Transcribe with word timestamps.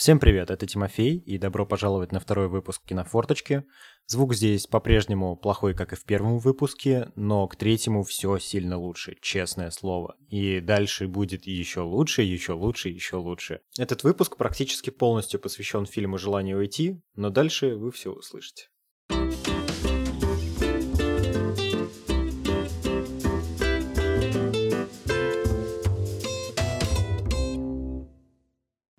Всем 0.00 0.18
привет, 0.18 0.50
это 0.50 0.66
Тимофей, 0.66 1.18
и 1.18 1.36
добро 1.36 1.66
пожаловать 1.66 2.10
на 2.10 2.20
второй 2.20 2.48
выпуск 2.48 2.80
Кинофорточки. 2.86 3.64
Звук 4.06 4.34
здесь 4.34 4.66
по-прежнему 4.66 5.36
плохой, 5.36 5.74
как 5.74 5.92
и 5.92 5.96
в 5.96 6.06
первом 6.06 6.38
выпуске, 6.38 7.12
но 7.16 7.46
к 7.46 7.56
третьему 7.56 8.02
все 8.04 8.38
сильно 8.38 8.78
лучше, 8.78 9.18
честное 9.20 9.70
слово. 9.70 10.16
И 10.30 10.60
дальше 10.60 11.06
будет 11.06 11.46
еще 11.46 11.82
лучше, 11.82 12.22
еще 12.22 12.54
лучше, 12.54 12.88
еще 12.88 13.16
лучше. 13.16 13.60
Этот 13.76 14.02
выпуск 14.02 14.38
практически 14.38 14.88
полностью 14.88 15.38
посвящен 15.38 15.84
фильму 15.84 16.16
«Желание 16.16 16.56
уйти», 16.56 17.02
но 17.14 17.28
дальше 17.28 17.76
вы 17.76 17.92
все 17.92 18.10
услышите. 18.10 18.69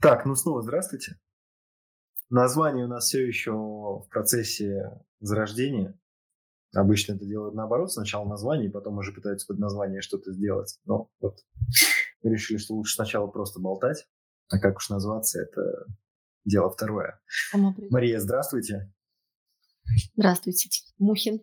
Так, 0.02 0.26
ну 0.26 0.36
снова 0.36 0.64
здравствуйте. 0.64 1.20
Название 2.32 2.86
у 2.86 2.88
нас 2.88 3.06
все 3.06 3.24
еще 3.28 3.52
в 3.52 4.08
процессе 4.10 5.00
зарождения. 5.20 6.00
Обычно 6.74 7.14
это 7.14 7.26
делают 7.26 7.54
наоборот. 7.54 7.92
Сначала 7.92 8.28
название, 8.28 8.70
и 8.70 8.72
потом 8.72 8.98
уже 8.98 9.14
пытаются 9.14 9.46
под 9.46 9.60
название 9.60 10.02
что-то 10.02 10.32
сделать. 10.32 10.80
Но 10.86 11.12
вот 11.20 11.38
мы 12.24 12.32
решили, 12.32 12.58
что 12.58 12.74
лучше 12.74 12.96
сначала 12.96 13.28
просто 13.28 13.60
болтать. 13.60 14.08
А 14.50 14.58
как 14.58 14.78
уж 14.78 14.90
назваться, 14.90 15.40
это 15.40 15.86
дело 16.46 16.72
второе. 16.72 17.22
Мария, 17.92 18.20
здравствуйте. 18.20 18.92
Здравствуйте, 20.16 20.70
Тимухин. 20.98 21.42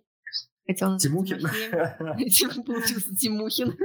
Хотел 0.66 0.98
Тимухин? 0.98 1.42
Получился 2.64 3.14
Тимухин. 3.14 3.76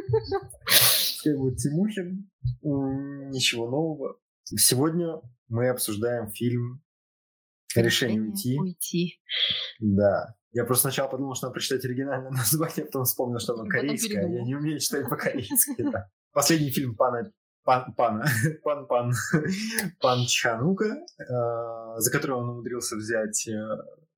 Будет 1.37 1.57
Тимухин. 1.57 2.31
Ничего 2.63 3.69
нового. 3.69 4.17
Сегодня 4.45 5.21
мы 5.47 5.69
обсуждаем 5.69 6.29
фильм 6.29 6.81
«Решение, 7.75 8.21
уйти». 8.21 8.59
уйти. 8.59 9.21
Да. 9.79 10.35
Я 10.51 10.65
просто 10.65 10.89
сначала 10.89 11.09
подумал, 11.09 11.35
что 11.35 11.47
надо 11.47 11.53
прочитать 11.53 11.83
оригинальное 11.85 12.29
название, 12.31 12.85
потом 12.85 13.05
вспомнил, 13.05 13.39
что 13.39 13.53
оно 13.53 13.65
корейское. 13.65 14.27
Я 14.27 14.43
не 14.43 14.55
умею 14.55 14.79
читать 14.79 15.09
по-корейски. 15.09 15.81
Да. 15.91 16.09
Последний 16.31 16.71
фильм 16.71 16.95
пана 16.95 17.31
пан, 17.63 17.93
пана, 17.95 18.25
пан, 18.63 18.87
пан, 18.87 19.13
пан 19.99 20.25
Чанука, 20.25 20.85
э, 20.85 21.99
за 21.99 22.11
который 22.11 22.35
он 22.35 22.49
умудрился 22.49 22.95
взять, 22.95 23.47
э, 23.47 23.53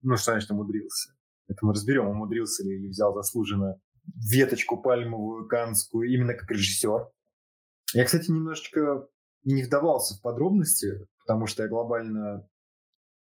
ну, 0.01 0.17
что 0.17 0.31
значит 0.31 0.51
умудрился? 0.51 1.13
Это 1.47 1.65
мы 1.65 1.73
разберем, 1.73 2.07
умудрился 2.07 2.63
ли 2.63 2.75
или 2.75 2.87
взял 2.87 3.13
заслуженно 3.13 3.79
веточку 4.31 4.81
пальмовую 4.81 5.47
канскую 5.47 6.09
именно 6.09 6.33
как 6.33 6.49
режиссер. 6.49 7.09
Я, 7.93 8.05
кстати, 8.05 8.31
немножечко 8.31 9.07
не 9.53 9.63
вдавался 9.63 10.15
в 10.15 10.21
подробности, 10.21 11.07
потому 11.19 11.47
что 11.47 11.63
я 11.63 11.69
глобально 11.69 12.47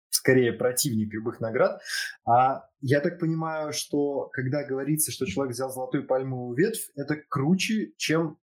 скорее 0.09 0.53
противник 0.53 1.13
любых 1.13 1.41
наград. 1.41 1.81
А 2.25 2.69
я 2.79 3.01
так 3.01 3.19
понимаю, 3.19 3.73
что 3.73 4.29
когда 4.31 4.63
говорится, 4.63 5.11
что 5.11 5.25
человек 5.25 5.53
взял 5.53 5.69
золотую 5.69 6.07
пальмовую 6.07 6.55
ветвь, 6.55 6.89
это 6.95 7.15
круче, 7.17 7.91
чем... 7.97 8.37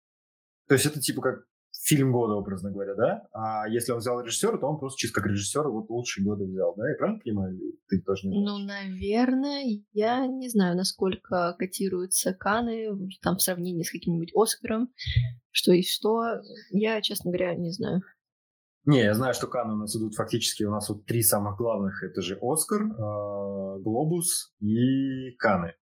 То 0.68 0.74
есть 0.74 0.86
это 0.86 1.00
типа 1.00 1.22
как 1.22 1.44
фильм 1.90 2.12
года, 2.12 2.34
образно 2.34 2.70
говоря, 2.70 2.94
да? 2.94 3.22
А 3.32 3.68
если 3.68 3.92
он 3.92 3.98
взял 3.98 4.20
режиссера, 4.20 4.56
то 4.58 4.66
он 4.66 4.78
просто 4.78 4.98
чисто 4.98 5.20
как 5.20 5.30
режиссер 5.30 5.68
вот 5.68 5.90
лучшие 5.90 6.24
годы 6.24 6.44
взял, 6.44 6.74
да? 6.76 6.88
Я 6.88 6.96
правильно 6.96 7.20
понимаю? 7.20 7.58
Ты 7.88 8.00
тоже 8.00 8.28
не 8.28 8.42
знаешь? 8.42 8.48
Ну, 8.48 8.66
наверное, 8.66 9.64
я 9.92 10.26
не 10.26 10.48
знаю, 10.48 10.76
насколько 10.76 11.56
котируются 11.58 12.32
Каны 12.32 13.08
там 13.22 13.36
в 13.36 13.42
сравнении 13.42 13.82
с 13.82 13.90
каким-нибудь 13.90 14.32
Оскаром, 14.34 14.90
что 15.50 15.72
и 15.72 15.82
что. 15.82 16.40
Я, 16.70 17.00
честно 17.02 17.32
говоря, 17.32 17.54
не 17.56 17.72
знаю. 17.72 18.02
Не, 18.84 19.02
я 19.02 19.14
знаю, 19.14 19.34
что 19.34 19.48
Каны 19.48 19.74
у 19.74 19.78
нас 19.78 19.94
идут 19.96 20.14
фактически, 20.14 20.62
у 20.62 20.70
нас 20.70 20.88
вот 20.88 21.04
три 21.04 21.22
самых 21.22 21.58
главных, 21.58 22.02
это 22.02 22.22
же 22.22 22.38
Оскар, 22.40 22.82
э, 22.82 23.80
Глобус 23.80 24.54
и 24.60 25.32
Каны. 25.38 25.74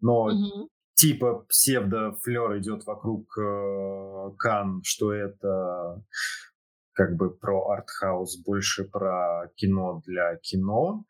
Но 0.00 0.24
угу 0.24 0.70
типа 0.94 1.44
псевдо-флер 1.48 2.58
идет 2.58 2.86
вокруг 2.86 3.36
э, 3.38 4.30
Кан, 4.38 4.82
что 4.84 5.12
это 5.12 6.02
как 6.92 7.16
бы 7.16 7.30
про 7.30 7.70
артхаус, 7.70 8.38
больше 8.44 8.84
про 8.84 9.50
кино 9.56 10.02
для 10.06 10.36
кино. 10.36 11.04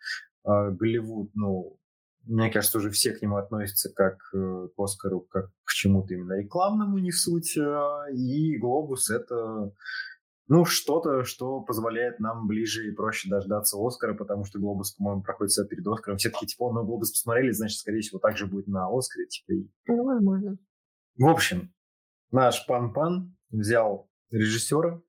Э, 0.44 0.70
Голливуд, 0.70 1.30
ну, 1.34 1.78
мне 2.26 2.50
кажется, 2.50 2.78
уже 2.78 2.90
все 2.90 3.12
к 3.12 3.20
нему 3.22 3.36
относятся 3.36 3.92
как 3.92 4.18
э, 4.34 4.68
к 4.74 4.80
Оскару, 4.80 5.20
как 5.20 5.50
к 5.64 5.72
чему-то 5.72 6.14
именно 6.14 6.40
рекламному, 6.40 6.98
не 6.98 7.12
суть. 7.12 7.56
Э, 7.56 8.10
и 8.12 8.56
Глобус— 8.58 9.10
это 9.10 9.72
ну, 10.46 10.64
что-то, 10.64 11.24
что 11.24 11.62
позволяет 11.62 12.20
нам 12.20 12.46
ближе 12.46 12.86
и 12.86 12.94
проще 12.94 13.30
дождаться 13.30 13.78
Оскара, 13.80 14.14
потому 14.14 14.44
что 14.44 14.58
Глобус, 14.58 14.94
по-моему, 14.94 15.22
проходит 15.22 15.52
все 15.52 15.64
перед 15.64 15.86
Оскаром. 15.86 16.18
Все 16.18 16.30
таки 16.30 16.46
типа, 16.46 16.72
ну, 16.72 16.84
Глобус 16.84 17.12
посмотрели, 17.12 17.50
значит, 17.50 17.78
скорее 17.78 18.00
всего, 18.00 18.18
так 18.18 18.36
же 18.36 18.46
будет 18.46 18.66
на 18.66 18.86
Оскаре. 18.88 19.26
Типа. 19.26 19.52
Ну, 19.88 20.04
возможно. 20.04 20.56
В 21.16 21.26
общем, 21.26 21.72
наш 22.30 22.66
Пан-Пан 22.66 23.34
взял 23.50 24.10
режиссера. 24.30 25.00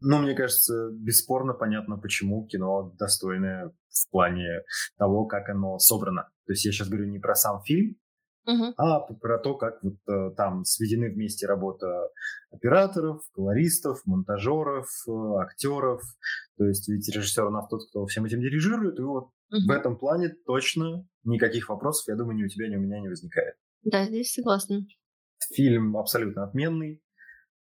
Ну, 0.00 0.18
мне 0.18 0.34
кажется, 0.34 0.90
бесспорно 0.92 1.52
понятно, 1.52 1.98
почему 1.98 2.46
кино 2.46 2.94
достойное 2.98 3.72
в 3.88 4.10
плане 4.10 4.62
того, 4.96 5.26
как 5.26 5.48
оно 5.48 5.78
собрано. 5.78 6.28
То 6.46 6.52
есть 6.52 6.64
я 6.64 6.72
сейчас 6.72 6.88
говорю 6.88 7.06
не 7.06 7.18
про 7.18 7.34
сам 7.34 7.62
фильм, 7.62 7.96
угу. 8.46 8.74
а 8.76 9.00
про 9.00 9.38
то, 9.38 9.54
как 9.54 9.82
вот 9.82 9.96
э, 10.08 10.34
там 10.36 10.64
сведены 10.64 11.10
вместе 11.10 11.46
работа 11.46 12.08
операторов, 12.50 13.22
колористов, 13.32 14.00
монтажеров, 14.04 14.86
э, 15.08 15.12
актеров. 15.42 16.02
То 16.56 16.64
есть 16.66 16.88
ведь 16.88 17.08
режиссер 17.14 17.44
у 17.46 17.50
нас 17.50 17.68
тот, 17.68 17.80
кто 17.88 18.06
всем 18.06 18.24
этим 18.24 18.40
дирижирует, 18.40 18.98
и 18.98 19.02
вот 19.02 19.24
угу. 19.24 19.66
в 19.66 19.70
этом 19.70 19.98
плане 19.98 20.30
точно 20.46 21.06
никаких 21.24 21.68
вопросов, 21.68 22.08
я 22.08 22.16
думаю, 22.16 22.36
ни 22.36 22.44
у 22.44 22.48
тебя, 22.48 22.68
ни 22.68 22.76
у 22.76 22.80
меня 22.80 23.00
не 23.00 23.08
возникает. 23.08 23.54
Да, 23.82 24.04
здесь 24.06 24.32
согласна. 24.32 24.86
Фильм 25.52 25.96
абсолютно 25.96 26.44
отменный, 26.44 27.02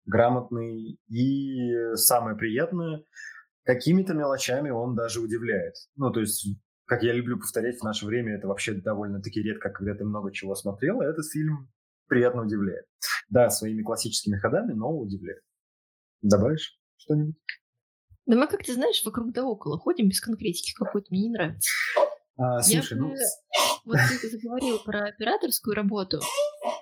грамотный 0.06 1.00
и 1.10 1.96
самое 1.96 2.38
приятное, 2.38 3.04
какими-то 3.64 4.14
мелочами 4.14 4.70
он 4.70 4.96
даже 4.96 5.20
удивляет. 5.20 5.76
Ну, 5.96 6.12
то 6.12 6.20
есть 6.20 6.48
как 6.92 7.04
я 7.04 7.14
люблю 7.14 7.40
повторять, 7.40 7.80
в 7.80 7.84
наше 7.86 8.06
время 8.06 8.36
это 8.36 8.50
вообще 8.50 8.74
довольно-таки 8.74 9.42
редко, 9.42 9.70
когда 9.70 9.96
ты 9.96 10.04
много 10.04 10.30
чего 10.34 10.56
смотрел, 10.56 11.00
а 11.00 11.06
этот 11.06 11.26
фильм 11.26 11.72
приятно 12.08 12.42
удивляет. 12.42 12.84
Да, 13.30 13.50
своими 13.50 13.82
классическими 13.82 14.38
ходами, 14.38 14.74
но 14.74 14.92
удивляет. 14.92 15.42
Добавишь 16.22 16.78
что-нибудь? 16.98 17.36
Да 18.26 18.36
мы, 18.36 18.46
как 18.46 18.66
ты 18.66 18.74
знаешь, 18.74 19.02
вокруг 19.06 19.32
да 19.32 19.46
около 19.46 19.80
ходим 19.80 20.10
без 20.10 20.20
конкретики 20.20 20.74
какой-то, 20.74 21.08
мне 21.12 21.22
не 21.22 21.30
нравится. 21.30 21.72
А, 22.36 22.62
слушай, 22.62 22.98
я 22.98 23.02
ну... 23.02 23.12
Бы... 23.12 23.16
Вот 23.86 23.98
ты 24.22 24.30
заговорил 24.30 24.80
про 24.84 25.06
операторскую 25.06 25.74
работу, 25.74 26.20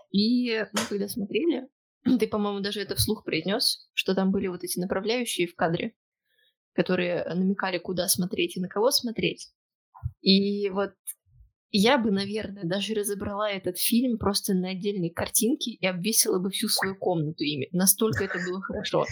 и 0.10 0.66
мы 0.74 0.80
когда 0.90 1.08
смотрели, 1.08 1.68
ты, 2.20 2.28
по-моему, 2.28 2.62
даже 2.62 2.82
это 2.82 2.96
вслух 2.96 3.24
произнес, 3.24 3.88
что 3.94 4.16
там 4.16 4.32
были 4.32 4.48
вот 4.48 4.64
эти 4.64 4.80
направляющие 4.80 5.46
в 5.46 5.54
кадре, 5.54 5.94
которые 6.74 7.24
намекали, 7.26 7.78
куда 7.78 8.08
смотреть 8.08 8.58
и 8.58 8.60
на 8.60 8.70
кого 8.70 8.90
смотреть. 8.90 9.54
И 10.22 10.70
вот 10.70 10.92
я 11.72 11.98
бы, 11.98 12.12
наверное, 12.12 12.64
даже 12.64 12.94
разобрала 12.94 13.50
этот 13.50 13.78
фильм 13.78 14.18
просто 14.18 14.54
на 14.54 14.70
отдельные 14.70 15.14
картинки 15.14 15.70
и 15.70 15.86
обвесила 15.86 16.40
бы 16.40 16.50
всю 16.50 16.68
свою 16.68 16.96
комнату 16.96 17.44
ими. 17.44 17.70
Настолько 17.72 18.24
это 18.24 18.40
было 18.46 18.62
хорошо. 18.62 19.06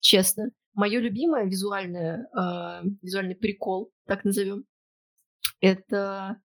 Честно. 0.00 0.50
Мое 0.72 1.00
любимое 1.00 1.44
визуальное, 1.44 2.26
э, 2.36 2.88
визуальный 3.02 3.36
прикол, 3.36 3.92
так 4.06 4.24
назовем, 4.24 4.64
это 5.60 6.40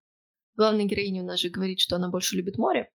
главная 0.56 0.84
героиня 0.84 1.22
у 1.22 1.26
нас 1.26 1.40
же 1.40 1.48
говорит, 1.48 1.80
что 1.80 1.96
она 1.96 2.10
больше 2.10 2.36
любит 2.36 2.56
море. 2.56 2.90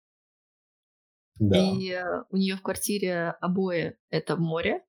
Да. 1.41 1.59
И 1.59 1.91
э, 1.91 2.23
у 2.31 2.37
нее 2.37 2.57
в 2.57 2.63
квартире 2.63 3.35
обои 3.41 3.97
это 4.11 4.37
море, 4.37 4.85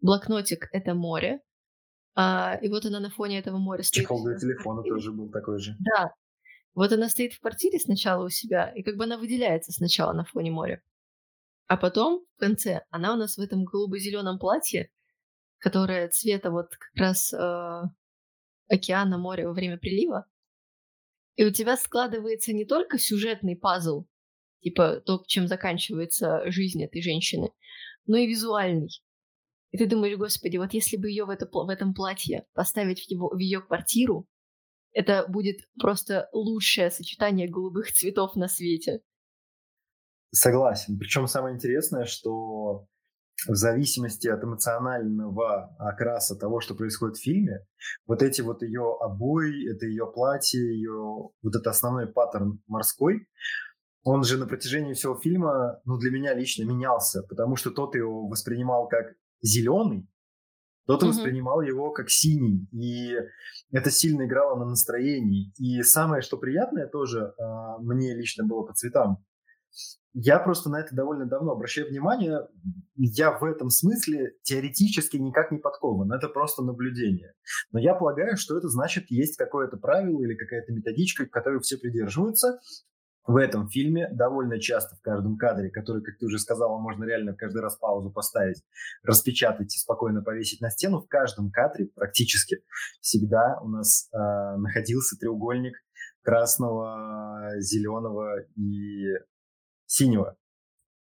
блокнотик 0.00 0.68
это 0.72 0.94
море, 0.94 1.40
а, 2.14 2.58
и 2.60 2.68
вот 2.68 2.84
она 2.84 3.00
на 3.00 3.10
фоне 3.10 3.38
этого 3.38 3.58
моря 3.58 3.82
стоит. 3.82 4.02
Чехол 4.02 4.24
для 4.24 4.36
телефона 4.36 4.82
тоже 4.82 5.12
был 5.12 5.30
такой 5.30 5.58
же. 5.58 5.76
Да. 5.80 6.12
Вот 6.74 6.92
она 6.92 7.08
стоит 7.08 7.34
в 7.34 7.40
квартире 7.40 7.78
сначала 7.78 8.24
у 8.24 8.28
себя, 8.28 8.70
и 8.70 8.82
как 8.82 8.96
бы 8.96 9.04
она 9.04 9.18
выделяется 9.18 9.72
сначала 9.72 10.12
на 10.12 10.24
фоне 10.24 10.50
моря. 10.50 10.82
А 11.66 11.76
потом, 11.76 12.24
в 12.36 12.40
конце, 12.40 12.82
она 12.90 13.14
у 13.14 13.16
нас 13.16 13.36
в 13.36 13.40
этом 13.40 13.64
голубо-зеленом 13.64 14.38
платье, 14.38 14.90
которое 15.58 16.08
цвета 16.08 16.50
вот 16.50 16.68
как 16.70 16.90
раз 16.94 17.32
э, 17.32 17.82
океана, 18.68 19.18
моря 19.18 19.46
во 19.46 19.54
время 19.54 19.78
прилива. 19.78 20.26
И 21.36 21.44
у 21.44 21.50
тебя 21.50 21.76
складывается 21.76 22.52
не 22.52 22.64
только 22.64 22.98
сюжетный 22.98 23.56
пазл, 23.56 24.06
типа 24.60 25.00
то, 25.00 25.22
чем 25.26 25.46
заканчивается 25.46 26.42
жизнь 26.50 26.82
этой 26.82 27.00
женщины, 27.00 27.52
но 28.06 28.16
и 28.16 28.26
визуальный. 28.26 28.90
И 29.72 29.78
ты 29.78 29.86
думаешь, 29.86 30.18
господи, 30.18 30.58
вот 30.58 30.74
если 30.74 30.98
бы 30.98 31.08
ее 31.08 31.24
в, 31.24 31.30
это, 31.30 31.48
в 31.50 31.68
этом 31.68 31.94
платье 31.94 32.44
поставить 32.52 33.00
в, 33.00 33.10
его, 33.10 33.30
в 33.30 33.38
ее 33.38 33.60
квартиру, 33.62 34.28
это 34.92 35.24
будет 35.26 35.60
просто 35.80 36.28
лучшее 36.32 36.90
сочетание 36.90 37.48
голубых 37.48 37.90
цветов 37.92 38.36
на 38.36 38.48
свете. 38.48 39.00
Согласен. 40.30 40.98
Причем 40.98 41.26
самое 41.26 41.54
интересное, 41.54 42.04
что 42.04 42.86
в 43.48 43.54
зависимости 43.54 44.28
от 44.28 44.44
эмоционального 44.44 45.74
окраса 45.78 46.36
того, 46.36 46.60
что 46.60 46.74
происходит 46.74 47.16
в 47.16 47.22
фильме, 47.22 47.66
вот 48.06 48.22
эти 48.22 48.42
вот 48.42 48.62
ее 48.62 48.96
обои, 49.00 49.74
это 49.74 49.86
ее 49.86 50.06
платье, 50.12 50.60
ее 50.60 51.30
вот 51.42 51.56
это 51.56 51.70
основной 51.70 52.06
паттерн 52.06 52.62
морской, 52.66 53.26
он 54.04 54.24
же 54.24 54.36
на 54.36 54.46
протяжении 54.46 54.92
всего 54.94 55.16
фильма, 55.16 55.80
ну, 55.84 55.96
для 55.96 56.10
меня 56.10 56.34
лично 56.34 56.64
менялся, 56.64 57.22
потому 57.22 57.56
что 57.56 57.70
тот 57.70 57.94
его 57.94 58.28
воспринимал 58.28 58.88
как 58.88 59.14
зеленый, 59.42 60.08
тот 60.86 61.02
mm-hmm. 61.02 61.08
воспринимал 61.08 61.60
его 61.60 61.90
как 61.92 62.10
синий, 62.10 62.68
и 62.72 63.16
это 63.70 63.90
сильно 63.90 64.26
играло 64.26 64.58
на 64.58 64.64
настроении. 64.64 65.52
И 65.58 65.82
самое, 65.82 66.22
что 66.22 66.36
приятное 66.36 66.86
тоже 66.86 67.34
э, 67.38 67.42
мне 67.80 68.14
лично 68.14 68.44
было 68.44 68.62
по 68.62 68.74
цветам, 68.74 69.24
я 70.14 70.38
просто 70.38 70.68
на 70.68 70.80
это 70.80 70.94
довольно 70.94 71.24
давно 71.26 71.52
обращаю 71.52 71.88
внимание. 71.88 72.46
Я 72.96 73.38
в 73.38 73.44
этом 73.44 73.70
смысле 73.70 74.34
теоретически 74.42 75.16
никак 75.16 75.50
не 75.50 75.58
подкован. 75.58 76.12
Это 76.12 76.28
просто 76.28 76.62
наблюдение. 76.62 77.32
Но 77.70 77.78
я 77.78 77.94
полагаю, 77.94 78.36
что 78.36 78.58
это 78.58 78.68
значит, 78.68 79.10
есть 79.10 79.36
какое-то 79.38 79.78
правило 79.78 80.22
или 80.22 80.34
какая-то 80.34 80.72
методичка, 80.72 81.24
которой 81.26 81.60
все 81.60 81.78
придерживаются. 81.78 82.60
В 83.24 83.36
этом 83.36 83.68
фильме 83.68 84.08
довольно 84.12 84.58
часто 84.58 84.96
в 84.96 85.00
каждом 85.00 85.36
кадре, 85.36 85.70
который, 85.70 86.02
как 86.02 86.18
ты 86.18 86.26
уже 86.26 86.40
сказала, 86.40 86.78
можно 86.78 87.04
реально 87.04 87.34
каждый 87.34 87.62
раз 87.62 87.76
паузу 87.76 88.10
поставить, 88.10 88.62
распечатать 89.04 89.74
и 89.76 89.78
спокойно 89.78 90.22
повесить 90.22 90.60
на 90.60 90.70
стену, 90.70 91.00
в 91.00 91.08
каждом 91.08 91.52
кадре 91.52 91.86
практически 91.94 92.64
всегда 93.00 93.60
у 93.62 93.68
нас 93.68 94.08
э, 94.12 94.56
находился 94.56 95.16
треугольник 95.16 95.74
красного, 96.22 97.60
зеленого 97.60 98.40
и 98.56 99.04
синего. 99.86 100.36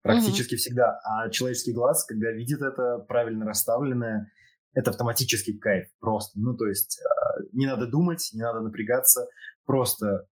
Практически 0.02 0.54
mm-hmm. 0.54 0.58
всегда. 0.58 1.00
А 1.04 1.30
человеческий 1.30 1.74
глаз, 1.74 2.06
когда 2.06 2.32
видит 2.32 2.62
это 2.62 3.00
правильно 3.00 3.46
расставленное, 3.46 4.32
это 4.74 4.92
автоматический 4.92 5.58
кайф 5.58 5.90
просто. 6.00 6.40
Ну, 6.40 6.56
то 6.56 6.68
есть 6.68 7.02
э, 7.02 7.44
не 7.52 7.66
надо 7.66 7.88
думать, 7.88 8.30
не 8.34 8.42
надо 8.42 8.62
напрягаться. 8.62 9.28
Просто 9.66 10.28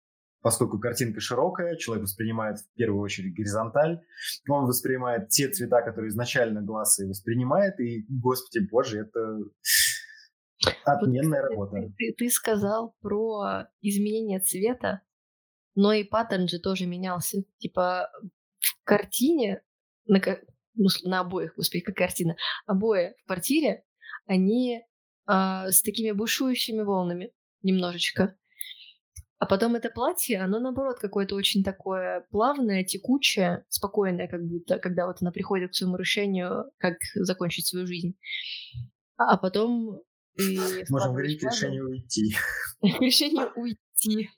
поскольку 0.45 0.77
картинка 0.77 1.21
широкая, 1.21 1.75
человек 1.75 2.03
воспринимает 2.03 2.59
в 2.59 2.71
первую 2.75 3.01
очередь 3.01 3.33
горизонталь, 3.33 4.01
он 4.47 4.68
воспринимает 4.68 5.30
те 5.30 5.50
цвета, 5.50 5.81
которые 5.81 6.09
изначально 6.09 6.62
глаз 6.62 7.00
и 7.00 7.06
воспринимает, 7.06 7.80
и, 7.80 8.06
господи 8.07 8.68
боже, 8.69 9.00
это 9.00 9.39
отменная 10.83 11.42
вот, 11.50 11.74
работа. 11.74 11.94
Ты, 11.97 12.13
ты 12.15 12.30
сказал 12.30 12.95
про 13.01 13.69
изменение 13.81 14.39
цвета, 14.39 15.01
но 15.74 15.94
и 15.94 16.03
паттерн 16.03 16.48
же 16.48 16.59
тоже 16.59 16.86
менялся. 16.86 17.39
Типа 17.57 18.12
в 18.59 18.83
картине, 18.83 19.63
на, 20.06 20.21
ну, 20.75 20.89
на 21.06 21.21
обоих, 21.21 21.56
господи, 21.56 21.83
как 21.83 21.95
картина, 21.95 22.36
обои 22.68 23.15
в 23.24 23.25
квартире, 23.25 23.83
они 24.27 24.83
а, 25.25 25.71
с 25.71 25.81
такими 25.81 26.12
бушующими 26.12 26.83
волнами 26.83 27.31
немножечко. 27.63 28.38
А 29.38 29.46
потом 29.46 29.76
это 29.76 29.90
платье, 29.90 30.40
оно 30.40 30.60
наоборот 30.60 30.98
какое-то 31.00 31.36
очень 31.36 31.64
такое 31.64 32.26
плавное, 32.32 32.84
текучее, 32.84 33.66
спокойное 33.70 34.28
как 34.28 34.44
будто, 34.46 34.80
когда 34.80 35.08
вот 35.08 35.18
она 35.22 35.32
приходит 35.32 35.72
к 35.72 35.76
своему 35.76 35.98
решению, 35.98 36.72
как 36.78 36.96
закончить 37.16 37.68
свою 37.68 37.86
жизнь. 37.86 38.16
А 39.18 39.38
потом 39.38 40.02
Можем 40.90 41.12
говорить 41.12 41.44
решение 41.44 41.84
уйти. 41.84 42.36
Решение 42.82 43.48
уйти. 43.56 44.30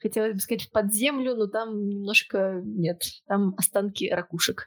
Хотелось 0.00 0.34
бы 0.34 0.40
сказать, 0.40 0.70
под 0.72 0.92
землю, 0.92 1.36
но 1.36 1.46
там 1.46 1.86
немножко 1.86 2.60
нет. 2.64 3.02
Там 3.26 3.54
останки 3.56 4.10
ракушек. 4.10 4.66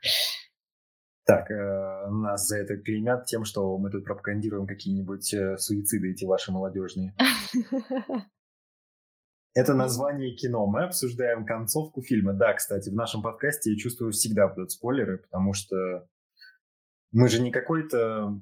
Так, 1.25 1.51
э, 1.51 2.09
нас 2.09 2.47
за 2.47 2.59
это 2.59 2.77
клеймят 2.77 3.25
тем, 3.25 3.43
что 3.43 3.77
мы 3.77 3.91
тут 3.91 4.05
пропагандируем 4.05 4.65
какие-нибудь 4.65 5.33
э, 5.33 5.57
суициды 5.57 6.11
эти 6.11 6.23
ваши 6.23 6.53
молодежные. 6.53 7.13
Это 9.53 9.73
название 9.73 10.35
кино. 10.35 10.67
Мы 10.67 10.83
обсуждаем 10.83 11.45
концовку 11.45 12.01
фильма. 12.01 12.33
Да, 12.33 12.53
кстати, 12.53 12.89
в 12.89 12.93
нашем 12.93 13.21
подкасте 13.21 13.71
я 13.71 13.77
чувствую 13.77 14.11
всегда 14.11 14.47
будут 14.47 14.71
спойлеры, 14.71 15.17
потому 15.17 15.53
что 15.53 16.07
мы 17.11 17.27
же 17.29 17.41
не 17.41 17.51
какой-то 17.51 18.41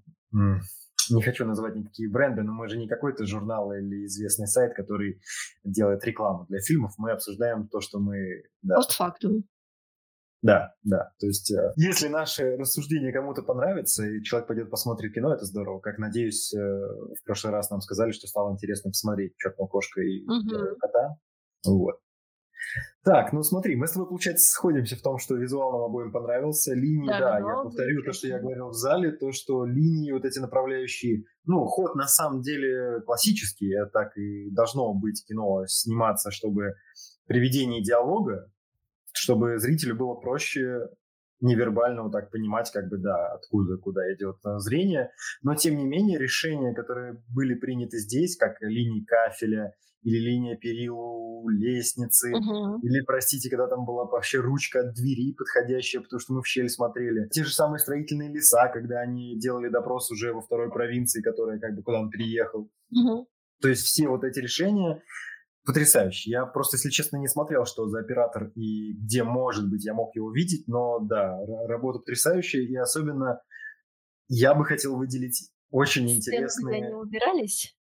не 1.11 1.21
хочу 1.21 1.45
называть 1.45 1.75
никакие 1.75 2.09
бренды, 2.09 2.41
но 2.41 2.51
мы 2.53 2.67
же 2.67 2.77
не 2.77 2.87
какой-то 2.87 3.25
журнал 3.25 3.71
или 3.71 4.05
известный 4.05 4.47
сайт, 4.47 4.73
который 4.75 5.21
делает 5.63 6.03
рекламу 6.03 6.45
для 6.49 6.59
фильмов. 6.59 6.93
Мы 6.97 7.11
обсуждаем 7.11 7.67
то, 7.67 7.79
что 7.79 7.99
мы... 7.99 8.43
Да. 8.63 8.75
Постфактум. 8.75 9.43
Да, 10.41 10.73
да. 10.83 11.11
То 11.19 11.27
есть, 11.27 11.51
э, 11.51 11.73
если 11.75 12.07
наше 12.07 12.55
рассуждение 12.57 13.11
кому-то 13.11 13.41
понравится, 13.41 14.05
и 14.05 14.21
человек 14.21 14.47
пойдет 14.47 14.69
посмотрит 14.69 15.13
кино, 15.13 15.33
это 15.33 15.45
здорово. 15.45 15.79
Как, 15.79 15.97
надеюсь, 15.97 16.53
э, 16.53 16.59
в 16.59 17.23
прошлый 17.25 17.51
раз 17.51 17.69
нам 17.71 17.81
сказали, 17.81 18.11
что 18.11 18.27
стало 18.27 18.51
интересно 18.51 18.91
посмотреть 18.91 19.35
«Черного 19.37 19.67
кошка» 19.67 20.01
и 20.01 20.23
угу. 20.23 20.75
кота. 20.79 21.17
Вот. 21.65 21.95
Так, 23.03 23.33
ну 23.33 23.43
смотри, 23.43 23.75
мы 23.75 23.87
с 23.87 23.91
тобой, 23.91 24.07
получается, 24.07 24.49
сходимся 24.49 24.95
в 24.95 25.01
том, 25.01 25.19
что 25.19 25.35
визуал 25.35 25.71
нам 25.71 25.81
обоим 25.83 26.11
понравился. 26.11 26.73
Линии, 26.73 27.07
да, 27.07 27.19
да 27.19 27.37
я 27.37 27.63
повторю 27.63 28.03
то, 28.03 28.13
что 28.13 28.27
я 28.27 28.39
говорил 28.39 28.69
в 28.69 28.73
зале, 28.73 29.11
то, 29.11 29.31
что 29.31 29.65
линии 29.65 30.11
вот 30.11 30.25
эти 30.25 30.39
направляющие, 30.39 31.23
ну, 31.45 31.65
ход 31.65 31.95
на 31.95 32.07
самом 32.07 32.41
деле 32.41 33.01
классический, 33.05 33.73
а 33.75 33.85
так 33.85 34.17
и 34.17 34.49
должно 34.51 34.93
быть 34.93 35.23
кино 35.27 35.65
сниматься, 35.67 36.31
чтобы 36.31 36.73
при 37.27 37.39
ведении 37.39 37.83
диалога, 37.83 38.51
чтобы 39.15 39.57
зрителю 39.59 39.95
было 39.95 40.13
проще 40.15 40.89
невербально 41.41 42.03
вот 42.03 42.11
так 42.11 42.31
понимать, 42.31 42.71
как 42.71 42.89
бы, 42.89 42.97
да, 42.97 43.33
откуда, 43.33 43.77
куда 43.77 44.01
идет 44.13 44.37
э, 44.45 44.57
зрение. 44.59 45.11
Но, 45.41 45.55
тем 45.55 45.77
не 45.77 45.85
менее, 45.85 46.17
решения, 46.17 46.73
которые 46.73 47.21
были 47.33 47.55
приняты 47.55 47.97
здесь, 47.97 48.37
как 48.37 48.61
линии 48.61 49.03
кафеля 49.03 49.73
или 50.03 50.19
линия 50.19 50.55
перил 50.55 51.47
лестницы, 51.49 52.31
uh-huh. 52.31 52.79
или, 52.81 53.01
простите, 53.01 53.49
когда 53.49 53.67
там 53.67 53.85
была 53.85 54.05
вообще 54.05 54.39
ручка 54.39 54.81
от 54.81 54.93
двери 54.93 55.33
подходящая, 55.33 56.01
потому 56.03 56.19
что 56.19 56.33
мы 56.33 56.41
в 56.41 56.47
щель 56.47 56.69
смотрели. 56.69 57.27
Те 57.29 57.43
же 57.43 57.51
самые 57.51 57.79
строительные 57.79 58.31
леса, 58.31 58.67
когда 58.67 59.01
они 59.01 59.37
делали 59.39 59.69
допрос 59.69 60.11
уже 60.11 60.31
во 60.31 60.41
второй 60.41 60.71
провинции, 60.71 61.21
которая 61.21 61.59
как 61.59 61.75
бы 61.75 61.81
куда 61.81 61.99
он 61.99 62.09
переехал. 62.09 62.69
Uh-huh. 62.93 63.25
То 63.61 63.69
есть 63.69 63.83
все 63.83 64.07
вот 64.07 64.23
эти 64.23 64.39
решения 64.39 65.01
потрясающие. 65.65 66.31
Я 66.31 66.45
просто, 66.45 66.77
если 66.77 66.89
честно, 66.89 67.17
не 67.17 67.27
смотрел, 67.27 67.65
что 67.65 67.87
за 67.87 67.99
оператор 67.99 68.51
и 68.55 68.93
где, 68.93 69.23
может 69.23 69.69
быть, 69.69 69.83
я 69.85 69.93
мог 69.93 70.15
его 70.15 70.31
видеть, 70.31 70.67
но 70.67 70.99
да, 70.99 71.37
работа 71.67 71.99
потрясающая, 71.99 72.61
и 72.61 72.75
особенно 72.75 73.41
я 74.27 74.53
бы 74.53 74.65
хотел 74.65 74.95
выделить 74.97 75.51
очень 75.71 76.09
интересные... 76.09 76.49
Сцены, 76.49 76.71
когда 76.71 76.85
они 76.85 76.95
убирались? 76.95 77.77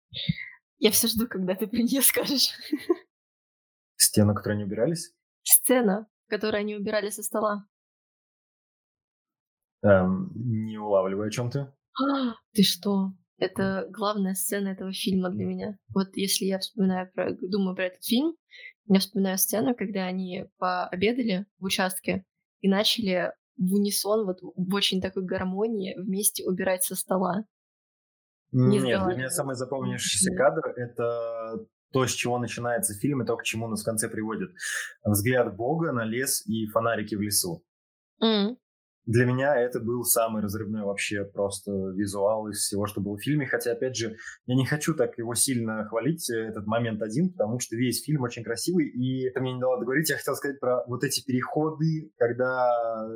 Я 0.78 0.90
все 0.90 1.08
жду, 1.08 1.26
когда 1.26 1.54
ты 1.54 1.66
при 1.66 1.82
ней 1.82 2.02
скажешь. 2.02 2.50
Стену, 3.96 4.34
которые 4.34 4.56
они 4.56 4.64
убирались? 4.64 5.14
Сцена, 5.42 6.08
которую 6.28 6.60
они 6.60 6.76
убирали 6.76 7.10
со 7.10 7.22
стола. 7.22 7.66
Эм, 9.82 10.30
не 10.34 10.78
улавливаю, 10.78 11.28
о 11.28 11.30
чем 11.30 11.50
ты. 11.50 11.60
А, 11.60 12.34
ты 12.52 12.62
что? 12.62 13.12
Это 13.40 13.86
главная 13.88 14.34
сцена 14.34 14.68
этого 14.68 14.92
фильма 14.92 15.30
для 15.30 15.46
меня. 15.46 15.78
Вот 15.94 16.08
если 16.14 16.44
я 16.44 16.58
вспоминаю 16.58 17.10
про, 17.10 17.32
думаю 17.40 17.74
про 17.74 17.86
этот 17.86 18.04
фильм, 18.04 18.34
я 18.86 19.00
вспоминаю 19.00 19.38
сцену, 19.38 19.74
когда 19.74 20.04
они 20.04 20.44
пообедали 20.58 21.46
в 21.58 21.64
участке 21.64 22.24
и 22.60 22.68
начали 22.68 23.32
в 23.56 23.74
унисон, 23.74 24.26
вот 24.26 24.40
в 24.42 24.74
очень 24.74 25.00
такой 25.00 25.24
гармонии 25.24 25.94
вместе 25.98 26.44
убирать 26.44 26.82
со 26.82 26.94
стола. 26.94 27.44
Не 28.52 28.78
Нет, 28.78 29.04
для 29.06 29.16
меня 29.16 29.30
самый 29.30 29.54
запомнившийся 29.54 30.34
кадр— 30.34 30.74
это 30.76 31.66
то, 31.92 32.06
с 32.06 32.12
чего 32.12 32.38
начинается 32.38 32.92
фильм, 32.92 33.22
и 33.22 33.26
то, 33.26 33.36
к 33.36 33.42
чему 33.42 33.68
нас 33.68 33.80
в 33.80 33.84
конце 33.86 34.10
приводит. 34.10 34.50
Взгляд 35.02 35.56
Бога 35.56 35.92
на 35.92 36.04
лес 36.04 36.46
и 36.46 36.66
фонарики 36.66 37.14
в 37.14 37.22
лесу. 37.22 37.64
Mm. 38.22 38.56
Для 39.06 39.24
меня 39.24 39.56
это 39.56 39.80
был 39.80 40.04
самый 40.04 40.42
разрывной 40.42 40.82
вообще 40.82 41.24
просто 41.24 41.72
визуал 41.94 42.48
из 42.48 42.58
всего, 42.58 42.86
что 42.86 43.00
было 43.00 43.16
в 43.16 43.22
фильме. 43.22 43.46
Хотя, 43.46 43.72
опять 43.72 43.96
же, 43.96 44.16
я 44.46 44.54
не 44.54 44.66
хочу 44.66 44.94
так 44.94 45.16
его 45.18 45.34
сильно 45.34 45.84
хвалить, 45.86 46.30
э, 46.30 46.36
этот 46.36 46.66
момент 46.66 47.02
один, 47.02 47.30
потому 47.30 47.58
что 47.60 47.76
весь 47.76 48.04
фильм 48.04 48.22
очень 48.22 48.44
красивый. 48.44 48.88
И 48.88 49.26
это 49.26 49.40
мне 49.40 49.54
не 49.54 49.60
дало 49.60 49.78
договорить. 49.78 50.10
Я 50.10 50.16
хотел 50.16 50.34
сказать 50.34 50.60
про 50.60 50.84
вот 50.86 51.02
эти 51.02 51.24
переходы, 51.24 52.12
когда 52.18 52.70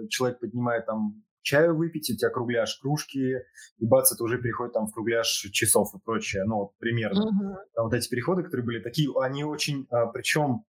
человек 0.08 0.40
поднимает 0.40 0.86
там 0.86 1.22
чаю 1.44 1.76
выпить, 1.76 2.10
у 2.10 2.16
тебя 2.16 2.30
кругляш 2.30 2.78
кружки, 2.80 3.36
и 3.78 3.86
бац, 3.86 4.12
это 4.12 4.24
уже 4.24 4.38
переходит 4.38 4.72
там 4.72 4.86
в 4.86 4.92
кругляш 4.92 5.28
часов 5.52 5.94
и 5.94 5.98
прочее, 6.02 6.44
ну, 6.44 6.56
вот 6.56 6.70
примерно. 6.78 7.20
Uh-huh. 7.20 7.56
А 7.76 7.82
вот 7.82 7.92
эти 7.92 8.08
переходы, 8.08 8.42
которые 8.42 8.64
были 8.64 8.82
такие, 8.82 9.10
они 9.20 9.44
очень, 9.44 9.86
а, 9.90 10.06
причем 10.06 10.64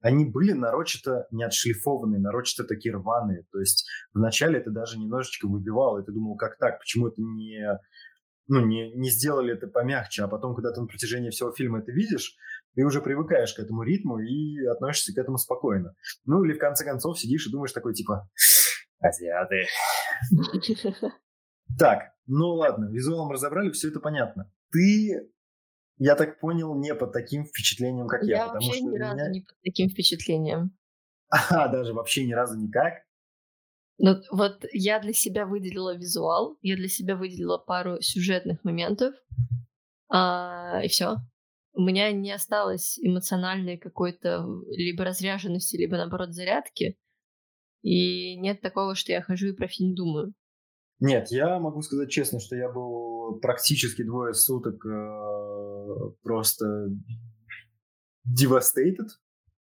они 0.00 0.24
были 0.24 0.52
нарочито 0.52 1.26
не 1.30 1.44
отшлифованные, 1.44 2.20
нарочито 2.20 2.64
такие 2.64 2.94
рваные. 2.94 3.44
То 3.52 3.60
есть 3.60 3.88
вначале 4.12 4.58
это 4.58 4.70
даже 4.70 4.98
немножечко 4.98 5.46
выбивало, 5.46 6.00
и 6.00 6.04
ты 6.04 6.12
думал, 6.12 6.36
как 6.36 6.58
так, 6.58 6.78
почему 6.78 7.08
это 7.08 7.20
не, 7.20 7.78
ну, 8.48 8.64
не, 8.64 8.92
не 8.92 9.10
сделали 9.10 9.52
это 9.54 9.66
помягче, 9.66 10.24
а 10.24 10.28
потом, 10.28 10.54
когда 10.54 10.72
ты 10.72 10.80
на 10.80 10.86
протяжении 10.86 11.30
всего 11.30 11.52
фильма 11.52 11.80
это 11.80 11.92
видишь, 11.92 12.34
ты 12.74 12.84
уже 12.84 13.00
привыкаешь 13.00 13.52
к 13.52 13.58
этому 13.58 13.82
ритму 13.82 14.18
и 14.18 14.64
относишься 14.66 15.14
к 15.14 15.18
этому 15.18 15.38
спокойно. 15.38 15.94
Ну 16.24 16.44
или 16.44 16.54
в 16.54 16.58
конце 16.58 16.84
концов 16.84 17.18
сидишь 17.18 17.46
и 17.46 17.50
думаешь 17.50 17.72
такой 17.72 17.94
типа, 17.94 18.28
азиаты. 19.00 19.66
Так, 21.78 22.10
ну 22.26 22.48
ладно, 22.54 22.90
визуалом 22.90 23.30
разобрали, 23.30 23.70
все 23.70 23.88
это 23.90 24.00
понятно. 24.00 24.50
Ты, 24.72 25.30
я 26.00 26.16
так 26.16 26.40
понял, 26.40 26.74
не 26.74 26.94
под 26.94 27.12
таким 27.12 27.44
впечатлением, 27.44 28.08
как 28.08 28.22
я. 28.22 28.36
Я 28.36 28.48
вообще 28.48 28.80
ни 28.80 28.96
разу 28.96 29.16
меня... 29.16 29.28
не 29.28 29.40
под 29.42 29.56
таким 29.62 29.90
впечатлением. 29.90 30.76
А, 31.28 31.68
даже 31.68 31.92
вообще 31.92 32.24
ни 32.26 32.32
разу 32.32 32.58
никак? 32.58 33.04
Ну, 33.98 34.16
вот 34.30 34.64
я 34.72 34.98
для 34.98 35.12
себя 35.12 35.44
выделила 35.44 35.94
визуал, 35.94 36.56
я 36.62 36.76
для 36.76 36.88
себя 36.88 37.16
выделила 37.16 37.58
пару 37.58 38.00
сюжетных 38.00 38.64
моментов, 38.64 39.14
а, 40.08 40.80
и 40.82 40.88
все. 40.88 41.16
У 41.74 41.82
меня 41.82 42.10
не 42.12 42.32
осталось 42.32 42.98
эмоциональной 42.98 43.76
какой-то 43.76 44.46
либо 44.70 45.04
разряженности, 45.04 45.76
либо 45.76 45.98
наоборот 45.98 46.32
зарядки. 46.32 46.96
И 47.82 48.36
нет 48.36 48.62
такого, 48.62 48.94
что 48.94 49.12
я 49.12 49.20
хожу 49.20 49.48
и 49.48 49.52
про 49.52 49.68
фильм 49.68 49.94
думаю. 49.94 50.32
Нет, 50.98 51.30
я 51.30 51.58
могу 51.58 51.82
сказать 51.82 52.10
честно, 52.10 52.40
что 52.40 52.56
я 52.56 52.70
был 52.70 53.19
практически 53.38 54.02
двое 54.02 54.34
суток 54.34 54.84
э, 54.84 56.12
просто 56.22 56.88
devastated, 58.26 59.08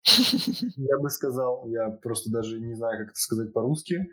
я 0.77 0.97
бы 0.99 1.09
сказал. 1.09 1.67
Я 1.67 1.89
просто 1.89 2.31
даже 2.31 2.59
не 2.59 2.75
знаю, 2.75 2.99
как 2.99 3.11
это 3.11 3.19
сказать 3.19 3.53
по-русски. 3.53 4.09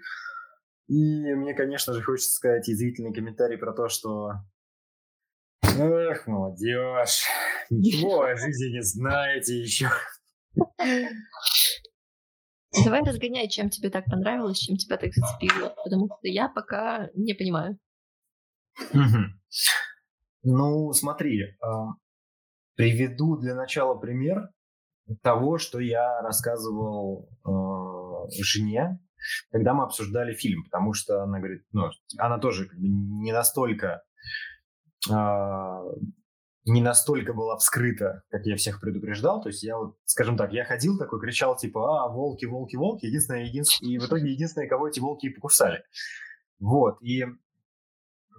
И 0.88 1.34
мне, 1.34 1.54
конечно 1.54 1.92
же, 1.92 2.02
хочется 2.02 2.34
сказать 2.34 2.68
язвительный 2.68 3.14
комментарий 3.14 3.58
про 3.58 3.72
то, 3.72 3.88
что 3.88 4.32
Эх, 5.62 6.26
молодежь, 6.26 7.26
ничего 7.70 8.22
о 8.22 8.36
жизни 8.36 8.72
не 8.76 8.82
знаете 8.82 9.60
еще. 9.60 9.88
Давай 12.84 13.02
разгоняй, 13.02 13.48
чем 13.48 13.70
тебе 13.70 13.90
так 13.90 14.04
понравилось, 14.06 14.58
чем 14.58 14.76
тебя 14.76 14.96
так 14.96 15.12
зацепило, 15.12 15.74
потому 15.84 16.06
что 16.06 16.28
я 16.28 16.48
пока 16.48 17.08
не 17.14 17.34
понимаю. 17.34 17.78
Ну, 20.42 20.92
смотри, 20.92 21.56
а, 21.60 21.94
приведу 22.76 23.36
для 23.36 23.54
начала 23.54 23.94
пример 23.94 24.48
того, 25.22 25.58
что 25.58 25.80
я 25.80 26.20
рассказывал 26.22 27.28
э, 27.44 28.42
жене, 28.42 29.00
когда 29.50 29.74
мы 29.74 29.84
обсуждали 29.84 30.34
фильм, 30.34 30.64
потому 30.64 30.94
что 30.94 31.22
она 31.22 31.38
говорит, 31.38 31.64
ну, 31.72 31.90
она 32.16 32.38
тоже 32.38 32.66
как 32.68 32.78
бы 32.78 32.88
не 32.88 33.32
настолько 33.32 34.02
э, 35.10 35.12
не 36.64 36.82
настолько 36.82 37.32
была 37.32 37.56
вскрыта, 37.56 38.22
как 38.30 38.44
я 38.46 38.56
всех 38.56 38.80
предупреждал. 38.80 39.42
То 39.42 39.48
есть 39.48 39.62
я 39.62 39.76
вот, 39.76 39.96
скажем 40.04 40.36
так, 40.36 40.52
я 40.52 40.64
ходил 40.64 40.98
такой, 40.98 41.20
кричал 41.20 41.56
типа, 41.56 42.04
а, 42.04 42.08
волки, 42.08 42.44
волки, 42.44 42.76
волки, 42.76 43.06
единственное, 43.06 43.44
единственное, 43.44 43.94
и 43.94 43.98
в 43.98 44.06
итоге 44.06 44.30
единственное, 44.30 44.68
кого 44.68 44.88
эти 44.88 45.00
волки 45.00 45.26
и 45.26 45.30
покусали. 45.30 45.82
Вот, 46.58 47.02
и 47.02 47.24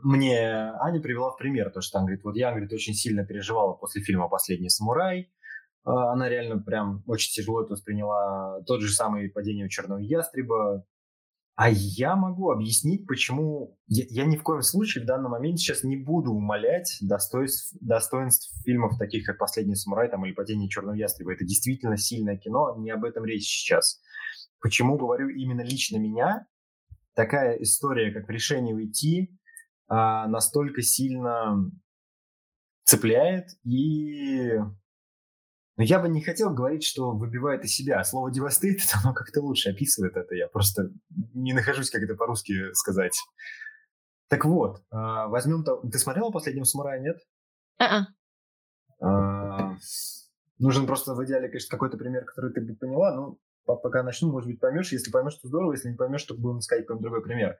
мне 0.03 0.71
Аня 0.79 1.01
привела 1.01 1.31
в 1.31 1.37
пример, 1.37 1.71
то, 1.71 1.81
что 1.81 1.99
там, 1.99 2.05
говорит, 2.05 2.23
вот 2.23 2.35
я, 2.35 2.51
говорит, 2.51 2.71
очень 2.73 2.93
сильно 2.93 3.25
переживала 3.25 3.73
после 3.73 4.01
фильма 4.01 4.27
«Последний 4.27 4.69
самурай», 4.69 5.31
а, 5.83 6.13
она 6.13 6.29
реально 6.29 6.59
прям 6.59 7.03
очень 7.07 7.31
тяжело 7.31 7.63
это 7.63 7.73
восприняла. 7.73 8.61
Тот 8.67 8.81
же 8.81 8.91
самый 8.91 9.29
«Падение 9.29 9.69
черного 9.69 9.99
ястреба», 9.99 10.85
а 11.55 11.69
я 11.69 12.15
могу 12.15 12.51
объяснить, 12.51 13.05
почему 13.05 13.77
я, 13.87 14.05
я 14.09 14.25
ни 14.25 14.35
в 14.35 14.43
коем 14.43 14.61
случае 14.61 15.03
в 15.03 15.07
данный 15.07 15.29
момент 15.29 15.59
сейчас 15.59 15.83
не 15.83 15.97
буду 15.97 16.31
умалять 16.31 16.97
достоинств, 17.01 17.75
достоинств 17.81 18.51
фильмов, 18.63 18.97
таких 18.97 19.25
как 19.25 19.37
«Последний 19.37 19.75
самурай» 19.75 20.09
там, 20.09 20.25
или 20.25 20.33
«Падение 20.33 20.69
черного 20.69 20.95
ястреба». 20.95 21.33
Это 21.33 21.45
действительно 21.45 21.97
сильное 21.97 22.37
кино, 22.37 22.75
не 22.77 22.89
об 22.89 23.03
этом 23.03 23.25
речь 23.25 23.43
сейчас. 23.43 24.01
Почему 24.59 24.97
говорю 24.97 25.29
именно 25.29 25.61
лично 25.61 25.97
меня? 25.97 26.47
Такая 27.13 27.57
история, 27.57 28.11
как 28.11 28.27
в 28.27 28.31
решении 28.31 28.73
уйти, 28.73 29.37
а, 29.93 30.25
настолько 30.27 30.81
сильно 30.81 31.69
цепляет 32.85 33.49
и 33.65 34.57
но 35.77 35.83
я 35.83 35.99
бы 35.99 36.07
не 36.09 36.21
хотел 36.21 36.53
говорить, 36.53 36.83
что 36.83 37.11
выбивает 37.11 37.65
из 37.65 37.73
себя. 37.73 38.03
Слово 38.03 38.29
devastated, 38.29 38.87
оно 39.03 39.13
как-то 39.13 39.41
лучше 39.41 39.71
описывает 39.71 40.15
это. 40.15 40.35
Я 40.35 40.47
просто 40.47 40.91
не 41.33 41.53
нахожусь, 41.53 41.89
как 41.89 42.03
это 42.03 42.15
по-русски 42.15 42.71
сказать. 42.73 43.19
Так 44.29 44.45
вот, 44.45 44.81
а, 44.91 45.27
возьмем... 45.27 45.65
Ты 45.89 45.97
смотрела 45.97 46.31
«Последнего 46.31 46.63
самурая», 46.63 47.01
нет? 47.01 47.17
Uh-uh. 47.81 48.03
А, 49.01 49.75
нужен 50.59 50.85
просто 50.85 51.15
в 51.15 51.25
идеале, 51.25 51.49
конечно, 51.49 51.69
какой-то 51.69 51.97
пример, 51.97 52.23
который 52.23 52.53
ты 52.53 52.61
бы 52.61 52.75
поняла. 52.75 53.15
Ну, 53.15 53.39
пока 53.65 54.03
начну, 54.03 54.31
может 54.31 54.49
быть, 54.49 54.59
поймешь. 54.59 54.91
Если 54.91 55.11
поймешь, 55.11 55.35
то 55.35 55.47
здорово. 55.47 55.73
Если 55.73 55.89
не 55.89 55.97
поймешь, 55.97 56.23
то 56.23 56.35
будем 56.35 56.59
искать 56.59 56.81
какой-нибудь 56.81 57.03
другой 57.03 57.23
пример. 57.23 57.57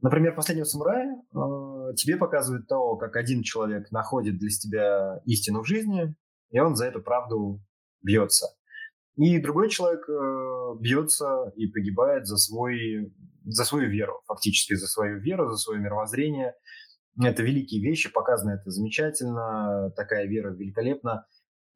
Например, 0.00 0.34
«Последнего 0.34 0.64
самурая» 0.64 1.16
э, 1.16 1.94
тебе 1.96 2.16
показывает 2.16 2.68
то, 2.68 2.96
как 2.96 3.16
один 3.16 3.42
человек 3.42 3.90
находит 3.90 4.38
для 4.38 4.50
себя 4.50 5.20
истину 5.24 5.62
в 5.62 5.66
жизни, 5.66 6.14
и 6.50 6.60
он 6.60 6.76
за 6.76 6.86
эту 6.86 7.02
правду 7.02 7.60
бьется. 8.02 8.46
И 9.16 9.40
другой 9.40 9.68
человек 9.68 10.08
э, 10.08 10.80
бьется 10.80 11.52
и 11.56 11.66
погибает 11.66 12.26
за, 12.26 12.36
свой, 12.36 13.12
за 13.44 13.64
свою 13.64 13.90
веру, 13.90 14.22
фактически 14.26 14.74
за 14.74 14.86
свою 14.86 15.18
веру, 15.18 15.48
за 15.48 15.56
свое 15.56 15.80
мировоззрение. 15.80 16.54
Это 17.20 17.42
великие 17.42 17.82
вещи, 17.82 18.12
показано 18.12 18.52
это 18.52 18.70
замечательно, 18.70 19.90
такая 19.96 20.26
вера 20.28 20.54
великолепна. 20.54 21.26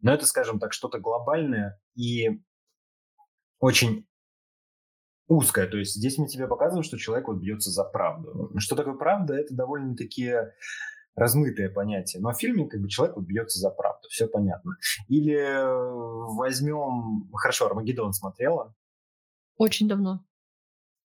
Но 0.00 0.14
это, 0.14 0.26
скажем 0.26 0.60
так, 0.60 0.72
что-то 0.72 1.00
глобальное 1.00 1.80
и 1.96 2.28
очень 3.58 4.06
узкое. 5.28 5.66
То 5.66 5.78
есть 5.78 5.94
здесь 5.94 6.18
мы 6.18 6.28
тебе 6.28 6.46
показываем, 6.46 6.82
что 6.82 6.98
человек 6.98 7.28
вот 7.28 7.38
бьется 7.38 7.70
за 7.70 7.84
правду. 7.84 8.52
Что 8.58 8.76
такое 8.76 8.94
правда? 8.94 9.34
Это 9.34 9.54
довольно-таки 9.54 10.34
размытое 11.14 11.68
понятие. 11.70 12.22
Но 12.22 12.32
в 12.32 12.38
фильме 12.38 12.68
как 12.68 12.80
бы 12.80 12.88
человек 12.88 13.16
вот 13.16 13.24
бьется 13.26 13.58
за 13.58 13.70
правду, 13.70 14.08
все 14.08 14.26
понятно. 14.26 14.76
Или 15.08 15.36
э, 15.36 16.34
возьмем... 16.36 17.30
Хорошо, 17.34 17.66
Армагеддон 17.66 18.12
смотрела? 18.12 18.74
Очень 19.56 19.88
давно. 19.88 20.24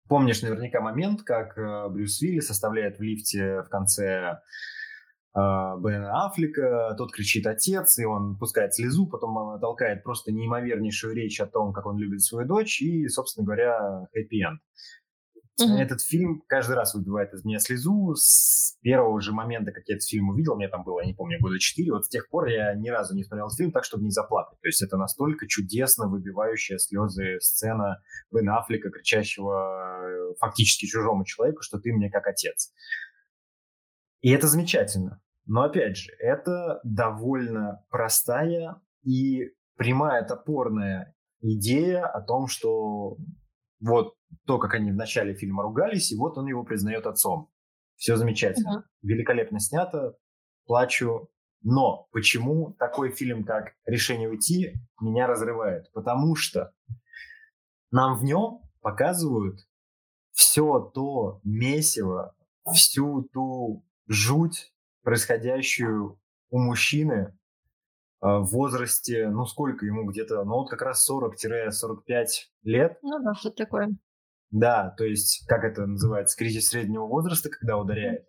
Помнишь 0.09 0.43
наверняка 0.43 0.81
момент, 0.81 1.23
как 1.23 1.57
э, 1.59 1.89
Брюс 1.89 2.21
Вилли 2.21 2.41
составляет 2.41 2.99
в 2.99 3.03
лифте 3.03 3.63
в 3.63 3.69
конце 3.69 4.41
Бена 5.37 6.25
Аффлека, 6.25 6.95
тот 6.97 7.13
кричит 7.13 7.47
«отец», 7.47 7.99
и 7.99 8.07
он 8.07 8.39
пускает 8.39 8.75
слезу, 8.75 9.07
потом 9.07 9.61
толкает 9.61 10.03
просто 10.03 10.33
неимовернейшую 10.33 11.15
речь 11.15 11.41
о 11.41 11.47
том, 11.47 11.75
как 11.75 11.85
он 11.85 11.99
любит 11.99 12.23
свою 12.23 12.49
дочь, 12.49 12.81
и, 12.81 13.07
собственно 13.09 13.45
говоря, 13.45 14.09
хэппи-энд. 14.15 14.61
Угу. 15.59 15.73
Этот 15.73 16.03
фильм 16.03 16.43
каждый 16.47 16.77
раз 16.77 16.95
выбивает 16.95 17.33
из 17.33 17.45
меня 17.45 17.59
слезу. 17.59 18.15
С 18.15 18.77
первого 18.83 19.21
же 19.23 19.33
момента, 19.33 19.73
как 19.73 19.85
я 19.87 19.97
этот 19.97 20.07
фильм 20.07 20.29
увидел, 20.29 20.55
мне 20.55 20.69
там 20.69 20.85
было, 20.85 21.01
я 21.01 21.07
не 21.07 21.15
помню, 21.15 21.39
года 21.41 21.59
четыре, 21.59 21.93
вот 21.93 22.05
с 22.05 22.09
тех 22.09 22.29
пор 22.29 22.47
я 22.49 22.75
ни 22.75 22.89
разу 22.91 23.15
не 23.15 23.25
смотрел 23.25 23.47
этот 23.47 23.57
фильм 23.57 23.73
так, 23.73 23.85
чтобы 23.85 24.05
не 24.05 24.11
заплакать. 24.11 24.61
То 24.61 24.69
есть 24.69 24.83
это 24.83 24.99
настолько 24.99 25.47
чудесно 25.49 26.09
выбивающая 26.09 26.77
слезы 26.77 27.41
сцена 27.41 28.03
Бен 28.31 28.51
Аффлека, 28.51 28.91
кричащего 28.91 30.33
э, 30.33 30.35
фактически 30.39 30.87
чужому 30.87 31.25
человеку, 31.25 31.63
что 31.63 31.79
ты 31.79 31.93
мне 31.93 32.11
как 32.11 32.27
отец. 32.27 32.73
И 34.21 34.31
это 34.31 34.47
замечательно. 34.49 35.23
Но 35.47 35.63
опять 35.63 35.97
же, 35.97 36.13
это 36.19 36.81
довольно 36.85 37.85
простая 37.89 38.81
и 39.03 39.53
прямая 39.77 40.25
топорная 40.25 41.15
идея 41.41 42.07
о 42.07 42.21
том, 42.21 42.49
что 42.49 43.17
вот 43.81 44.15
то, 44.47 44.59
как 44.59 44.75
они 44.75 44.91
в 44.91 44.97
начале 44.97 45.35
фильма 45.35 45.63
ругались, 45.63 46.13
и 46.13 46.17
вот 46.17 46.37
он 46.37 46.47
его 46.47 46.65
признает 46.65 47.07
отцом. 47.07 47.51
Все 47.97 48.17
замечательно. 48.17 48.85
Uh-huh. 48.85 49.09
Великолепно 49.09 49.61
снято. 49.61 50.17
Плачу. 50.67 51.31
Но 51.63 52.09
почему 52.13 52.75
такой 52.79 53.11
фильм, 53.11 53.45
как 53.45 53.73
«Решение 53.87 54.29
уйти», 54.29 54.75
меня 55.01 55.27
разрывает? 55.27 55.91
Потому 55.93 56.35
что 56.37 56.73
нам 57.91 58.19
в 58.19 58.25
нем 58.25 58.61
показывают 58.81 59.61
все 60.33 60.81
то 60.95 61.41
месиво, 61.45 62.37
всю 62.73 63.23
ту 63.33 63.85
жуть, 64.07 64.73
происходящую 65.07 66.21
у 66.51 66.59
мужчины 66.59 67.33
а, 68.21 68.41
в 68.41 68.47
возрасте, 68.47 69.29
ну 69.29 69.47
сколько 69.47 69.87
ему 69.87 70.05
где-то, 70.05 70.43
ну 70.43 70.55
вот 70.55 70.69
как 70.69 70.83
раз 70.83 71.09
40-45 71.09 72.27
лет. 72.65 72.99
Ну 73.03 73.23
да, 73.23 73.33
что 73.35 73.53
такое. 73.53 73.97
Да, 74.51 74.91
то 74.99 75.05
есть, 75.05 75.47
как 75.47 75.63
это 75.63 75.87
называется, 75.87 76.37
кризис 76.37 76.71
среднего 76.71 77.07
возраста, 77.07 77.51
когда 77.51 77.79
ударяет. 77.79 78.27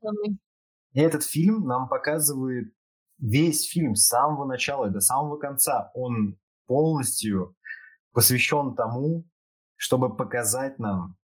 И 0.94 1.00
этот 1.00 1.24
фильм 1.24 1.66
нам 1.66 1.90
показывает 1.90 2.72
весь 3.18 3.68
фильм 3.68 3.96
с 3.96 4.06
самого 4.06 4.46
начала 4.46 4.88
и 4.88 4.94
до 4.94 5.00
самого 5.00 5.38
конца. 5.38 5.90
Он 5.96 6.38
полностью 6.68 7.56
посвящен 8.12 8.76
тому, 8.76 9.28
чтобы 9.78 10.16
показать 10.16 10.78
нам, 10.78 11.18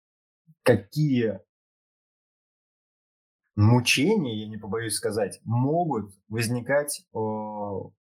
какие 0.63 1.41
мучения, 3.55 4.43
я 4.43 4.47
не 4.47 4.57
побоюсь 4.57 4.95
сказать, 4.95 5.39
могут 5.43 6.13
возникать 6.29 7.05
о, 7.11 7.91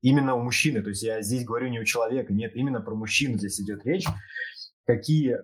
именно 0.00 0.34
у 0.34 0.42
мужчины. 0.42 0.82
То 0.82 0.90
есть 0.90 1.02
я 1.02 1.22
здесь 1.22 1.44
говорю 1.44 1.68
не 1.68 1.80
у 1.80 1.84
человека, 1.84 2.32
нет, 2.32 2.54
именно 2.54 2.80
про 2.80 2.94
мужчину 2.94 3.38
здесь 3.38 3.60
идет 3.60 3.84
речь. 3.84 4.06
Какие 4.86 5.38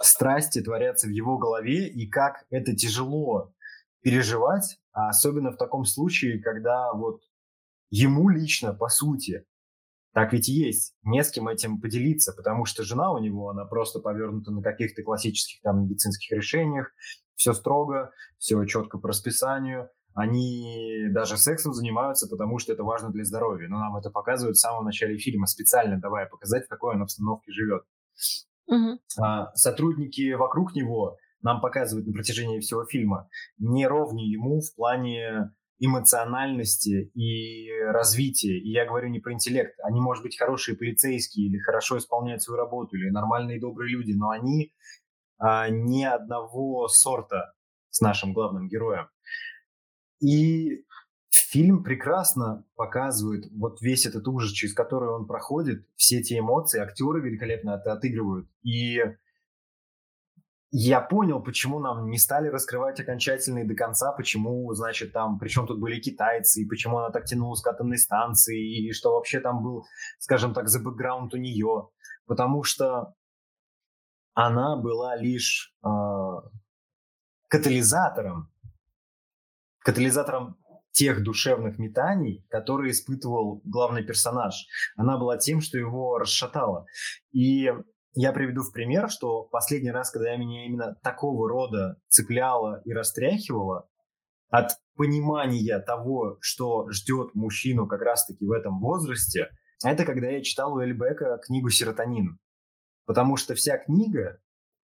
страсти 0.00 0.60
творятся 0.60 1.06
в 1.06 1.10
его 1.10 1.38
голове 1.38 1.88
и 1.88 2.06
как 2.06 2.44
это 2.50 2.74
тяжело 2.74 3.52
переживать, 4.02 4.78
а 4.92 5.08
особенно 5.08 5.50
в 5.50 5.56
таком 5.56 5.84
случае, 5.84 6.40
когда 6.40 6.92
вот 6.92 7.22
ему 7.90 8.28
лично, 8.28 8.72
по 8.72 8.88
сути, 8.88 9.44
так 10.16 10.32
ведь 10.32 10.48
и 10.48 10.52
есть, 10.52 10.94
не 11.02 11.22
с 11.22 11.30
кем 11.30 11.46
этим 11.46 11.78
поделиться, 11.78 12.32
потому 12.32 12.64
что 12.64 12.84
жена 12.84 13.12
у 13.12 13.18
него, 13.18 13.50
она 13.50 13.66
просто 13.66 14.00
повернута 14.00 14.50
на 14.50 14.62
каких-то 14.62 15.02
классических 15.02 15.60
там 15.60 15.82
медицинских 15.82 16.34
решениях, 16.34 16.90
все 17.34 17.52
строго, 17.52 18.12
все 18.38 18.64
четко 18.64 18.96
по 18.96 19.08
расписанию, 19.08 19.90
они 20.14 21.08
даже 21.10 21.36
сексом 21.36 21.74
занимаются, 21.74 22.28
потому 22.30 22.58
что 22.58 22.72
это 22.72 22.82
важно 22.82 23.10
для 23.10 23.24
здоровья. 23.24 23.68
Но 23.68 23.78
нам 23.78 23.94
это 23.94 24.08
показывают 24.08 24.56
в 24.56 24.60
самом 24.60 24.86
начале 24.86 25.18
фильма, 25.18 25.44
специально 25.44 26.00
давая 26.00 26.24
показать, 26.24 26.64
в 26.64 26.68
какой 26.68 26.94
он 26.94 27.02
обстановке 27.02 27.52
живет. 27.52 27.82
Угу. 28.68 28.98
А, 29.20 29.54
сотрудники 29.54 30.32
вокруг 30.32 30.74
него 30.74 31.18
нам 31.42 31.60
показывают 31.60 32.06
на 32.06 32.14
протяжении 32.14 32.60
всего 32.60 32.86
фильма 32.86 33.28
не 33.58 33.86
ровнее 33.86 34.32
ему 34.32 34.62
в 34.62 34.74
плане 34.76 35.52
эмоциональности 35.78 37.10
и 37.14 37.70
развития. 37.82 38.58
И 38.58 38.70
я 38.70 38.86
говорю 38.86 39.08
не 39.08 39.20
про 39.20 39.32
интеллект. 39.32 39.78
Они, 39.82 40.00
может 40.00 40.22
быть, 40.22 40.38
хорошие 40.38 40.76
полицейские 40.76 41.48
или 41.48 41.58
хорошо 41.58 41.98
исполняют 41.98 42.42
свою 42.42 42.58
работу, 42.58 42.96
или 42.96 43.10
нормальные 43.10 43.60
добрые 43.60 43.92
люди, 43.92 44.12
но 44.12 44.30
они 44.30 44.72
а, 45.38 45.68
не 45.68 46.04
одного 46.04 46.88
сорта 46.88 47.52
с 47.90 48.00
нашим 48.00 48.32
главным 48.32 48.68
героем. 48.68 49.08
И 50.20 50.84
фильм 51.30 51.82
прекрасно 51.82 52.64
показывает 52.74 53.46
вот 53.52 53.80
весь 53.82 54.06
этот 54.06 54.26
ужас, 54.28 54.52
через 54.52 54.74
который 54.74 55.10
он 55.10 55.26
проходит, 55.26 55.86
все 55.96 56.20
эти 56.20 56.38
эмоции, 56.38 56.80
актеры 56.80 57.20
великолепно 57.20 57.70
это 57.70 57.92
отыгрывают. 57.92 58.48
И 58.62 59.00
я 60.78 61.00
понял, 61.00 61.42
почему 61.42 61.78
нам 61.78 62.10
не 62.10 62.18
стали 62.18 62.48
раскрывать 62.48 63.00
окончательно 63.00 63.60
и 63.60 63.66
до 63.66 63.74
конца, 63.74 64.12
почему, 64.12 64.70
значит, 64.74 65.12
там, 65.12 65.38
причем 65.38 65.66
тут 65.66 65.80
были 65.80 65.98
китайцы, 65.98 66.62
и 66.62 66.68
почему 66.68 66.98
она 66.98 67.10
так 67.10 67.24
тянулась 67.24 67.62
к 67.62 67.66
атомной 67.66 67.96
станции, 67.96 68.88
и 68.88 68.92
что 68.92 69.12
вообще 69.12 69.40
там 69.40 69.62
был, 69.62 69.86
скажем 70.18 70.52
так, 70.52 70.68
за 70.68 70.80
бэкграунд 70.80 71.32
у 71.32 71.38
нее. 71.38 71.88
Потому 72.26 72.62
что 72.62 73.14
она 74.34 74.76
была 74.76 75.16
лишь 75.16 75.74
э, 75.82 75.88
катализатором 77.48 78.50
катализатором 79.78 80.58
тех 80.90 81.22
душевных 81.22 81.78
метаний, 81.78 82.44
которые 82.50 82.90
испытывал 82.90 83.62
главный 83.64 84.02
персонаж. 84.02 84.66
Она 84.96 85.16
была 85.16 85.38
тем, 85.38 85.60
что 85.60 85.78
его 85.78 86.18
расшатало. 86.18 86.86
И 87.32 87.70
я 88.16 88.32
приведу 88.32 88.62
в 88.62 88.72
пример, 88.72 89.10
что 89.10 89.44
последний 89.44 89.90
раз, 89.90 90.10
когда 90.10 90.34
меня 90.36 90.64
именно 90.64 90.96
такого 91.02 91.48
рода 91.48 92.00
цепляло 92.08 92.80
и 92.84 92.92
растряхивало, 92.92 93.88
от 94.48 94.70
понимания 94.96 95.78
того, 95.80 96.38
что 96.40 96.90
ждет 96.90 97.34
мужчину 97.34 97.86
как 97.86 98.00
раз-таки 98.00 98.44
в 98.46 98.52
этом 98.52 98.80
возрасте, 98.80 99.50
это 99.84 100.04
когда 100.06 100.28
я 100.28 100.42
читал 100.42 100.74
у 100.74 100.80
Эльбека 100.80 101.38
книгу 101.44 101.68
«Серотонин». 101.68 102.38
Потому 103.04 103.36
что 103.36 103.54
вся 103.54 103.76
книга, 103.76 104.40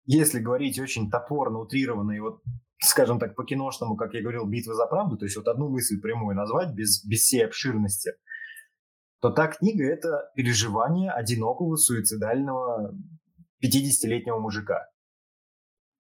если 0.04 0.38
говорить 0.38 0.78
очень 0.78 1.11
топорно, 1.11 1.61
утрированно 1.61 2.12
и 2.12 2.21
вот 2.21 2.43
скажем 2.78 3.19
так, 3.19 3.35
по-киношному, 3.35 3.97
как 3.97 4.12
я 4.12 4.21
говорил, 4.21 4.45
битва 4.47 4.75
за 4.75 4.87
правду, 4.87 5.16
то 5.16 5.25
есть 5.25 5.37
вот 5.37 5.49
одну 5.49 5.71
мысль 5.71 5.99
прямую 6.00 6.37
назвать 6.37 6.75
без, 6.75 7.02
без 7.07 7.21
всей 7.21 7.47
обширности, 7.47 8.12
то 9.21 9.31
та 9.31 9.47
книга— 9.47 9.85
это 9.90 10.31
переживание 10.37 11.11
одинокого 11.11 11.76
суицидального 11.76 12.95
50-летнего 13.64 14.38
мужика. 14.38 14.87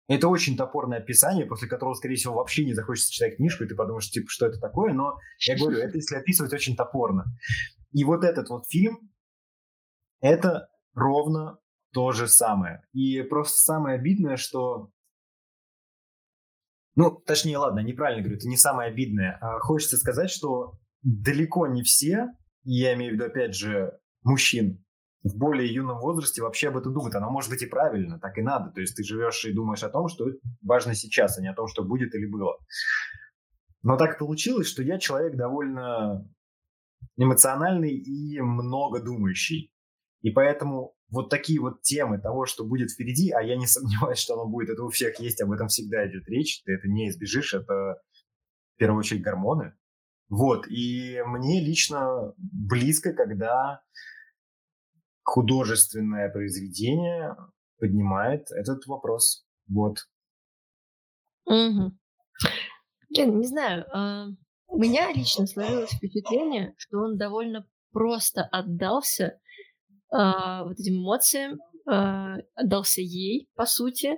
Это 0.07 0.27
очень 0.27 0.55
топорное 0.55 0.99
описание, 0.99 1.45
после 1.45 1.67
которого, 1.67 1.95
скорее 1.95 2.15
всего, 2.15 2.35
вообще 2.35 2.63
не 2.63 2.73
захочется 2.73 3.11
читать 3.11 3.37
книжку, 3.37 3.63
и 3.63 3.67
ты 3.67 3.75
подумаешь, 3.75 4.09
типа, 4.09 4.27
что 4.29 4.45
это 4.45 4.59
такое, 4.59 4.93
но 4.93 5.17
я 5.47 5.57
говорю, 5.57 5.79
это 5.79 5.97
если 5.97 6.15
описывать 6.15 6.53
очень 6.53 6.75
топорно. 6.75 7.25
И 7.91 8.03
вот 8.03 8.23
этот 8.23 8.49
вот 8.49 8.67
фильм, 8.67 9.11
это 10.21 10.69
ровно 10.93 11.57
то 11.91 12.11
же 12.11 12.27
самое. 12.27 12.83
И 12.93 13.23
просто 13.23 13.57
самое 13.57 13.97
обидное, 13.97 14.37
что 14.37 14.91
ну, 16.95 17.11
точнее, 17.11 17.57
ладно, 17.57 17.79
неправильно 17.79 18.21
говорю, 18.21 18.37
это 18.37 18.47
не 18.47 18.57
самое 18.57 18.89
обидное. 18.89 19.37
А 19.41 19.59
хочется 19.59 19.97
сказать, 19.97 20.29
что 20.29 20.79
далеко 21.01 21.67
не 21.67 21.83
все, 21.83 22.29
я 22.63 22.93
имею 22.93 23.11
в 23.11 23.15
виду, 23.15 23.25
опять 23.25 23.53
же, 23.53 23.99
мужчин 24.23 24.84
в 25.25 25.35
более 25.37 25.73
юном 25.73 25.99
возрасте 25.99 26.43
вообще 26.43 26.67
об 26.67 26.77
этом 26.77 26.93
думают. 26.93 27.15
Оно 27.15 27.31
может 27.31 27.49
быть 27.49 27.63
и 27.63 27.65
правильно, 27.65 28.19
так 28.19 28.37
и 28.37 28.43
надо. 28.43 28.71
То 28.71 28.81
есть 28.81 28.95
ты 28.95 29.03
живешь 29.03 29.43
и 29.45 29.53
думаешь 29.53 29.83
о 29.83 29.89
том, 29.89 30.07
что 30.07 30.27
важно 30.61 30.93
сейчас, 30.93 31.37
а 31.37 31.41
не 31.41 31.47
о 31.47 31.55
том, 31.55 31.67
что 31.67 31.83
будет 31.83 32.13
или 32.13 32.27
было. 32.27 32.57
Но 33.81 33.97
так 33.97 34.19
получилось, 34.19 34.67
что 34.67 34.83
я 34.83 34.99
человек 34.99 35.35
довольно 35.35 36.29
эмоциональный 37.17 37.95
и 37.95 38.39
много 38.39 39.01
думающий. 39.01 39.71
И 40.21 40.29
поэтому 40.29 40.93
вот 41.09 41.31
такие 41.31 41.59
вот 41.59 41.81
темы 41.81 42.19
того, 42.19 42.45
что 42.45 42.63
будет 42.63 42.91
впереди, 42.91 43.31
а 43.31 43.41
я 43.41 43.57
не 43.57 43.65
сомневаюсь, 43.67 44.19
что 44.19 44.35
оно 44.35 44.47
будет, 44.47 44.69
это 44.69 44.83
у 44.83 44.89
всех 44.89 45.19
есть, 45.19 45.41
об 45.41 45.51
этом 45.51 45.69
всегда 45.69 46.07
идет 46.07 46.27
речь, 46.27 46.61
ты 46.63 46.73
это 46.73 46.87
не 46.87 47.09
избежишь, 47.09 47.55
это 47.55 47.99
в 48.75 48.77
первую 48.77 48.99
очередь 48.99 49.23
гормоны. 49.23 49.73
Вот, 50.29 50.67
и 50.67 51.19
мне 51.25 51.61
лично 51.61 52.33
близко, 52.37 53.13
когда 53.13 53.81
художественное 55.25 56.29
произведение 56.29 57.35
поднимает 57.79 58.51
этот 58.51 58.85
вопрос. 58.85 59.45
Вот. 59.67 59.97
Угу. 61.45 61.91
Блин, 63.09 63.39
не 63.39 63.47
знаю, 63.47 63.85
а, 63.91 64.27
у 64.67 64.77
меня 64.77 65.11
лично 65.11 65.47
сложилось 65.47 65.91
впечатление, 65.91 66.73
что 66.77 66.99
он 66.99 67.17
довольно 67.17 67.67
просто 67.91 68.43
отдался 68.43 69.25
э, 69.25 69.37
вот 70.11 70.77
этим 70.77 70.97
эмоциям, 71.01 71.59
э, 71.89 72.41
отдался 72.55 73.01
ей, 73.01 73.47
по 73.55 73.65
сути. 73.65 74.17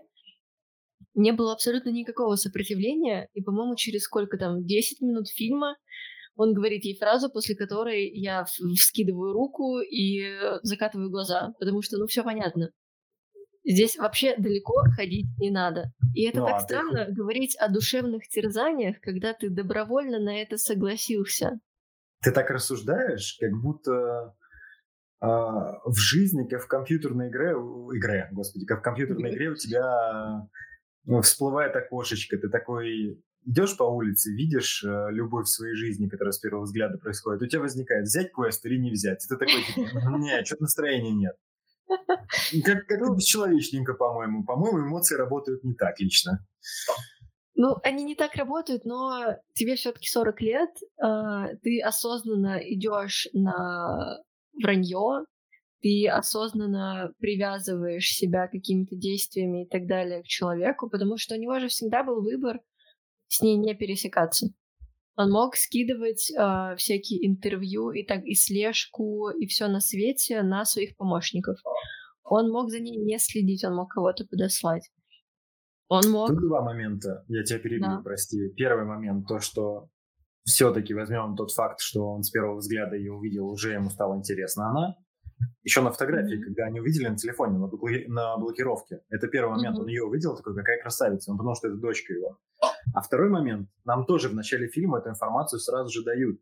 Не 1.14 1.32
было 1.32 1.54
абсолютно 1.54 1.90
никакого 1.90 2.36
сопротивления, 2.36 3.30
и, 3.34 3.42
по-моему, 3.42 3.76
через 3.76 4.04
сколько 4.04 4.38
там, 4.38 4.66
10 4.66 5.02
минут 5.02 5.30
фильма 5.30 5.76
он 6.38 6.54
говорит 6.54 6.86
ей 6.86 6.98
фразу, 6.98 7.30
после 7.30 7.56
которой 7.56 8.10
я 8.10 8.46
вскидываю 8.46 9.34
руку 9.34 9.80
и 9.80 10.22
закатываю 10.62 11.10
глаза, 11.10 11.54
потому 11.60 11.82
что, 11.82 11.98
ну, 11.98 12.06
все 12.06 12.24
понятно. 12.24 12.70
Здесь 13.66 13.98
вообще 13.98 14.38
далеко 14.38 14.76
ходить 14.96 15.28
не 15.40 15.52
надо. 15.52 15.92
И 16.14 16.24
это 16.26 16.40
ну, 16.40 16.46
так 16.46 16.56
а 16.56 16.60
странно 16.62 17.06
ты... 17.06 17.14
говорить 17.14 17.58
о 17.58 17.68
душевных 17.70 18.28
терзаниях, 18.30 19.02
когда 19.02 19.34
ты 19.34 19.50
добровольно 19.50 20.20
на 20.20 20.42
это 20.42 20.58
согласился. 20.58 21.60
Ты 22.24 22.32
так 22.32 22.50
рассуждаешь, 22.50 23.36
как 23.40 23.52
будто 23.62 24.36
а, 25.20 25.80
в 25.86 25.98
жизни, 25.98 26.48
как 26.48 26.62
в 26.62 26.68
компьютерной 26.68 27.30
игре, 27.30 27.52
игре, 27.98 28.30
господи, 28.32 28.66
как 28.66 28.80
в 28.80 28.84
компьютерной 28.84 29.34
игре 29.34 29.50
у 29.50 29.56
тебя 29.56 30.48
ну, 31.04 31.22
всплывает 31.22 31.76
окошечко, 31.76 32.38
ты 32.38 32.50
такой 32.50 33.22
идешь 33.48 33.78
по 33.78 33.84
улице, 33.84 34.32
видишь 34.32 34.84
э, 34.84 35.08
любовь 35.12 35.46
в 35.46 35.50
своей 35.50 35.76
жизни, 35.76 36.08
которая 36.08 36.34
с 36.34 36.40
первого 36.40 36.64
взгляда 36.64 36.98
происходит, 36.98 37.42
у 37.42 37.48
тебя 37.48 37.62
возникает 37.62 38.04
взять 38.04 38.32
квест 38.32 38.66
или 38.66 38.78
не 38.78 38.92
взять. 38.92 39.24
И 39.24 39.28
ты 39.28 39.38
такой, 39.38 39.64
типа, 39.64 40.18
нет, 40.18 40.46
что-то 40.46 40.64
настроения 40.64 41.14
нет. 41.14 41.36
Как, 42.66 42.86
как 42.86 43.00
ну 43.00 43.16
бесчеловечненько, 43.16 43.94
по-моему. 43.94 44.44
По-моему, 44.44 44.80
эмоции 44.80 45.16
работают 45.16 45.64
не 45.64 45.74
так 45.74 46.00
лично. 46.00 46.46
Ну, 47.56 47.76
они 47.82 48.04
не 48.04 48.16
так 48.16 48.36
работают, 48.36 48.86
но 48.86 49.38
тебе 49.54 49.76
все-таки 49.76 50.08
40 50.08 50.42
лет, 50.42 50.70
э, 51.02 51.56
ты 51.64 51.82
осознанно 51.82 52.60
идешь 52.60 53.28
на 53.34 54.20
вранье, 54.62 55.26
ты 55.82 56.08
осознанно 56.08 57.14
привязываешь 57.20 58.12
себя 58.12 58.48
какими-то 58.48 58.96
действиями 58.96 59.64
и 59.64 59.68
так 59.68 59.88
далее 59.88 60.22
к 60.22 60.28
человеку, 60.28 60.90
потому 60.90 61.18
что 61.18 61.36
у 61.36 61.40
него 61.40 61.60
же 61.60 61.70
всегда 61.70 62.04
был 62.04 62.22
выбор 62.22 62.60
с 63.28 63.42
ней 63.42 63.58
не 63.58 63.74
пересекаться. 63.76 64.48
Он 65.16 65.32
мог 65.32 65.56
скидывать 65.56 66.32
э, 66.32 66.76
всякие 66.78 67.28
интервью 67.28 67.90
и 67.92 68.06
так 68.06 68.24
и 68.24 68.36
слежку 68.36 69.30
и 69.30 69.48
все 69.48 69.68
на 69.68 69.80
свете 69.80 70.44
на 70.44 70.64
своих 70.64 70.96
помощников. 70.96 71.58
Он 72.24 72.52
мог 72.52 72.70
за 72.70 72.80
ней 72.80 72.98
не 72.98 73.18
следить, 73.18 73.64
он 73.64 73.76
мог 73.76 73.92
кого-то 73.92 74.26
подослать. 74.26 74.92
Он 75.88 76.12
мог. 76.12 76.30
Тут 76.30 76.42
два 76.42 76.62
момента. 76.62 77.24
Я 77.30 77.44
тебя 77.44 77.60
перебью, 77.60 77.88
да. 77.88 78.02
прости. 78.04 78.50
Первый 78.56 78.86
момент 78.86 79.28
то, 79.28 79.40
что 79.40 79.90
все-таки 80.44 80.94
возьмем 80.94 81.36
тот 81.36 81.52
факт, 81.52 81.80
что 81.80 82.08
он 82.10 82.24
с 82.24 82.30
первого 82.30 82.58
взгляда 82.58 82.96
ее 82.96 83.14
увидел, 83.14 83.48
уже 83.48 83.74
ему 83.74 83.90
стало 83.90 84.18
интересно 84.18 84.70
она. 84.70 84.96
Еще 85.64 85.82
на 85.82 85.92
фотографии, 85.92 86.38
mm-hmm. 86.38 86.44
когда 86.44 86.66
они 86.66 86.80
увидели 86.80 87.08
на 87.08 87.16
телефоне, 87.16 87.58
на, 87.58 87.68
блоки... 87.68 88.06
на 88.08 88.38
блокировке. 88.38 89.02
Это 89.10 89.28
первый 89.28 89.56
момент. 89.56 89.78
Mm-hmm. 89.78 89.82
Он 89.82 89.88
ее 89.88 90.04
увидел, 90.04 90.36
такой, 90.36 90.56
какая 90.56 90.82
красавица. 90.82 91.32
Он 91.32 91.38
подумал, 91.38 91.56
что 91.56 91.68
это 91.68 91.78
дочка 91.78 92.14
его. 92.14 92.40
А 92.94 93.02
второй 93.02 93.30
момент. 93.30 93.70
Нам 93.86 94.06
тоже 94.06 94.30
в 94.30 94.36
начале 94.36 94.68
фильма 94.68 95.00
эту 95.00 95.10
информацию 95.10 95.60
сразу 95.60 95.92
же 95.92 96.04
дают. 96.04 96.40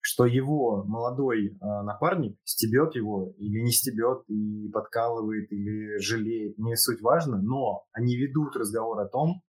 что 0.00 0.24
его 0.24 0.84
молодой 0.84 1.48
э, 1.48 1.56
напарник 1.60 2.38
стебет 2.44 2.94
его 2.94 3.34
или 3.38 3.60
не 3.60 3.72
стебет, 3.72 4.22
и 4.28 4.68
подкалывает, 4.68 5.50
или 5.50 5.98
жалеет, 5.98 6.56
не 6.58 6.76
суть 6.76 7.00
важно, 7.02 7.42
но 7.42 7.86
они 7.92 8.16
ведут 8.16 8.54
разговор 8.56 9.00
о 9.00 9.08
том, 9.08 9.42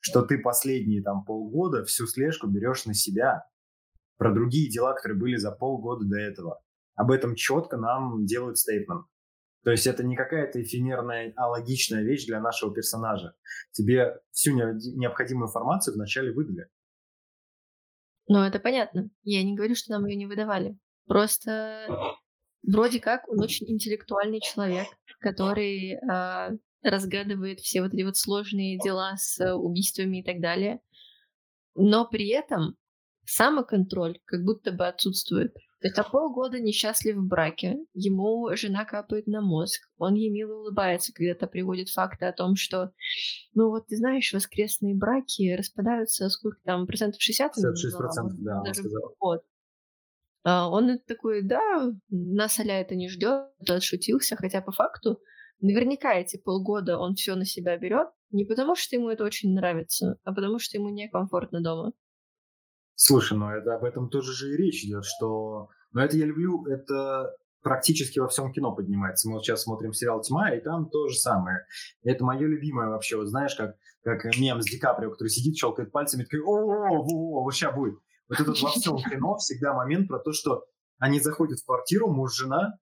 что 0.00 0.22
ты 0.22 0.38
последние 0.38 1.02
там 1.04 1.24
полгода 1.24 1.84
всю 1.84 2.08
слежку 2.08 2.48
берешь 2.48 2.84
на 2.84 2.94
себя, 2.94 3.44
про 4.18 4.32
другие 4.32 4.68
дела, 4.68 4.94
которые 4.94 5.18
были 5.18 5.36
за 5.36 5.52
полгода 5.52 6.04
до 6.04 6.18
этого. 6.18 6.60
Об 6.96 7.12
этом 7.12 7.36
четко 7.36 7.76
нам 7.76 8.26
делают 8.26 8.58
стейтмент. 8.58 9.06
То 9.64 9.70
есть 9.70 9.86
это 9.86 10.02
не 10.02 10.16
какая-то 10.16 10.60
эфемерная, 10.62 11.32
а 11.36 11.48
логичная 11.48 12.02
вещь 12.02 12.26
для 12.26 12.40
нашего 12.40 12.74
персонажа. 12.74 13.34
Тебе 13.70 14.20
всю 14.32 14.52
необходимую 14.54 15.48
информацию 15.48 15.94
вначале 15.94 16.32
выдали. 16.32 16.68
Ну, 18.28 18.40
это 18.40 18.58
понятно. 18.58 19.10
Я 19.22 19.42
не 19.42 19.54
говорю, 19.54 19.74
что 19.74 19.92
нам 19.92 20.06
ее 20.06 20.16
не 20.16 20.26
выдавали. 20.26 20.76
Просто 21.06 21.86
вроде 22.62 23.00
как 23.00 23.28
он 23.28 23.40
очень 23.40 23.70
интеллектуальный 23.70 24.40
человек, 24.40 24.86
который 25.20 25.92
э, 25.92 26.56
разгадывает 26.82 27.60
все 27.60 27.82
вот 27.82 27.94
эти 27.94 28.02
вот 28.02 28.16
сложные 28.16 28.78
дела 28.78 29.16
с 29.16 29.54
убийствами 29.54 30.20
и 30.20 30.24
так 30.24 30.40
далее. 30.40 30.80
Но 31.74 32.06
при 32.06 32.28
этом 32.28 32.76
самоконтроль 33.24 34.18
как 34.24 34.42
будто 34.44 34.72
бы 34.72 34.86
отсутствует. 34.86 35.54
То 35.82 35.88
есть, 35.88 35.98
а 35.98 36.04
полгода 36.04 36.60
несчастлив 36.60 37.16
в 37.16 37.26
браке, 37.26 37.76
ему 37.92 38.48
жена 38.54 38.84
капает 38.84 39.26
на 39.26 39.40
мозг, 39.40 39.80
он 39.98 40.14
ей 40.14 40.30
мило 40.30 40.60
улыбается, 40.60 41.12
когда-то 41.12 41.48
приводит 41.48 41.88
факты 41.88 42.26
о 42.26 42.32
том, 42.32 42.54
что, 42.54 42.92
ну 43.54 43.68
вот 43.68 43.88
ты 43.88 43.96
знаешь, 43.96 44.32
воскресные 44.32 44.94
браки 44.94 45.52
распадаются 45.52 46.28
сколько 46.28 46.60
там, 46.64 46.86
процентов 46.86 47.20
60? 47.20 47.54
66 47.54 47.96
процентов, 47.96 48.38
да, 48.38 48.60
он 48.60 48.74
сказал. 48.74 49.16
Вот. 49.18 49.42
А 50.44 50.70
он 50.70 51.00
такой, 51.00 51.42
да, 51.42 51.92
нас 52.10 52.60
Аля 52.60 52.80
это 52.80 52.94
не 52.94 53.08
ждет, 53.08 53.48
отшутился, 53.68 54.36
хотя 54.36 54.62
по 54.62 54.70
факту 54.70 55.18
наверняка 55.60 56.14
эти 56.14 56.36
полгода 56.36 56.96
он 56.96 57.16
все 57.16 57.34
на 57.34 57.44
себя 57.44 57.76
берет, 57.76 58.08
не 58.30 58.44
потому 58.44 58.76
что 58.76 58.94
ему 58.94 59.08
это 59.08 59.24
очень 59.24 59.52
нравится, 59.52 60.16
а 60.22 60.32
потому 60.32 60.60
что 60.60 60.78
ему 60.78 60.90
некомфортно 60.90 61.60
дома. 61.60 61.92
Слушай, 62.94 63.38
ну 63.38 63.50
это 63.50 63.74
об 63.74 63.84
этом 63.84 64.08
тоже 64.08 64.32
же 64.32 64.52
и 64.52 64.56
речь 64.56 64.84
идет, 64.84 65.04
что... 65.04 65.68
Но 65.92 66.00
ну, 66.00 66.06
это 66.06 66.16
я 66.16 66.24
люблю, 66.24 66.64
это 66.66 67.34
практически 67.62 68.18
во 68.18 68.28
всем 68.28 68.52
кино 68.52 68.74
поднимается. 68.74 69.28
Мы 69.28 69.34
вот 69.34 69.44
сейчас 69.44 69.62
смотрим 69.62 69.92
сериал 69.92 70.20
«Тьма», 70.20 70.54
и 70.54 70.60
там 70.60 70.88
то 70.88 71.08
же 71.08 71.16
самое. 71.16 71.66
Это 72.02 72.24
мое 72.24 72.46
любимое 72.46 72.88
вообще. 72.88 73.16
Вот 73.16 73.28
знаешь, 73.28 73.54
как, 73.54 73.76
как 74.02 74.24
мем 74.38 74.60
с 74.60 74.66
Ди 74.66 74.78
Каприо, 74.78 75.10
который 75.10 75.28
сидит, 75.28 75.56
щелкает 75.56 75.92
пальцами, 75.92 76.24
такой 76.24 76.40
«О, 76.40 76.52
о, 76.52 77.42
вот 77.44 77.54
сейчас 77.54 77.74
будет». 77.74 77.98
Вот 78.28 78.40
этот 78.40 78.60
во 78.60 78.70
всем 78.70 78.96
кино 78.96 79.36
всегда 79.36 79.74
момент 79.74 80.08
про 80.08 80.18
то, 80.18 80.32
что 80.32 80.64
они 80.98 81.20
заходят 81.20 81.58
в 81.60 81.66
квартиру, 81.66 82.08
муж, 82.08 82.34
жена, 82.34 82.78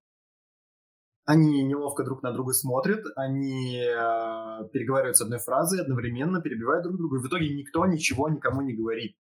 они 1.24 1.62
неловко 1.62 2.04
друг 2.04 2.22
на 2.22 2.32
друга 2.32 2.52
смотрят, 2.52 3.04
они 3.16 3.76
э, 3.76 4.68
переговаривают 4.72 5.16
с 5.16 5.20
одной 5.20 5.38
фразой, 5.38 5.80
одновременно 5.80 6.40
перебивают 6.40 6.82
друг 6.82 6.96
друга, 6.96 7.18
и 7.18 7.20
в 7.20 7.26
итоге 7.28 7.54
никто 7.54 7.86
ничего 7.86 8.28
никому 8.28 8.62
не 8.62 8.74
говорит. 8.74 9.16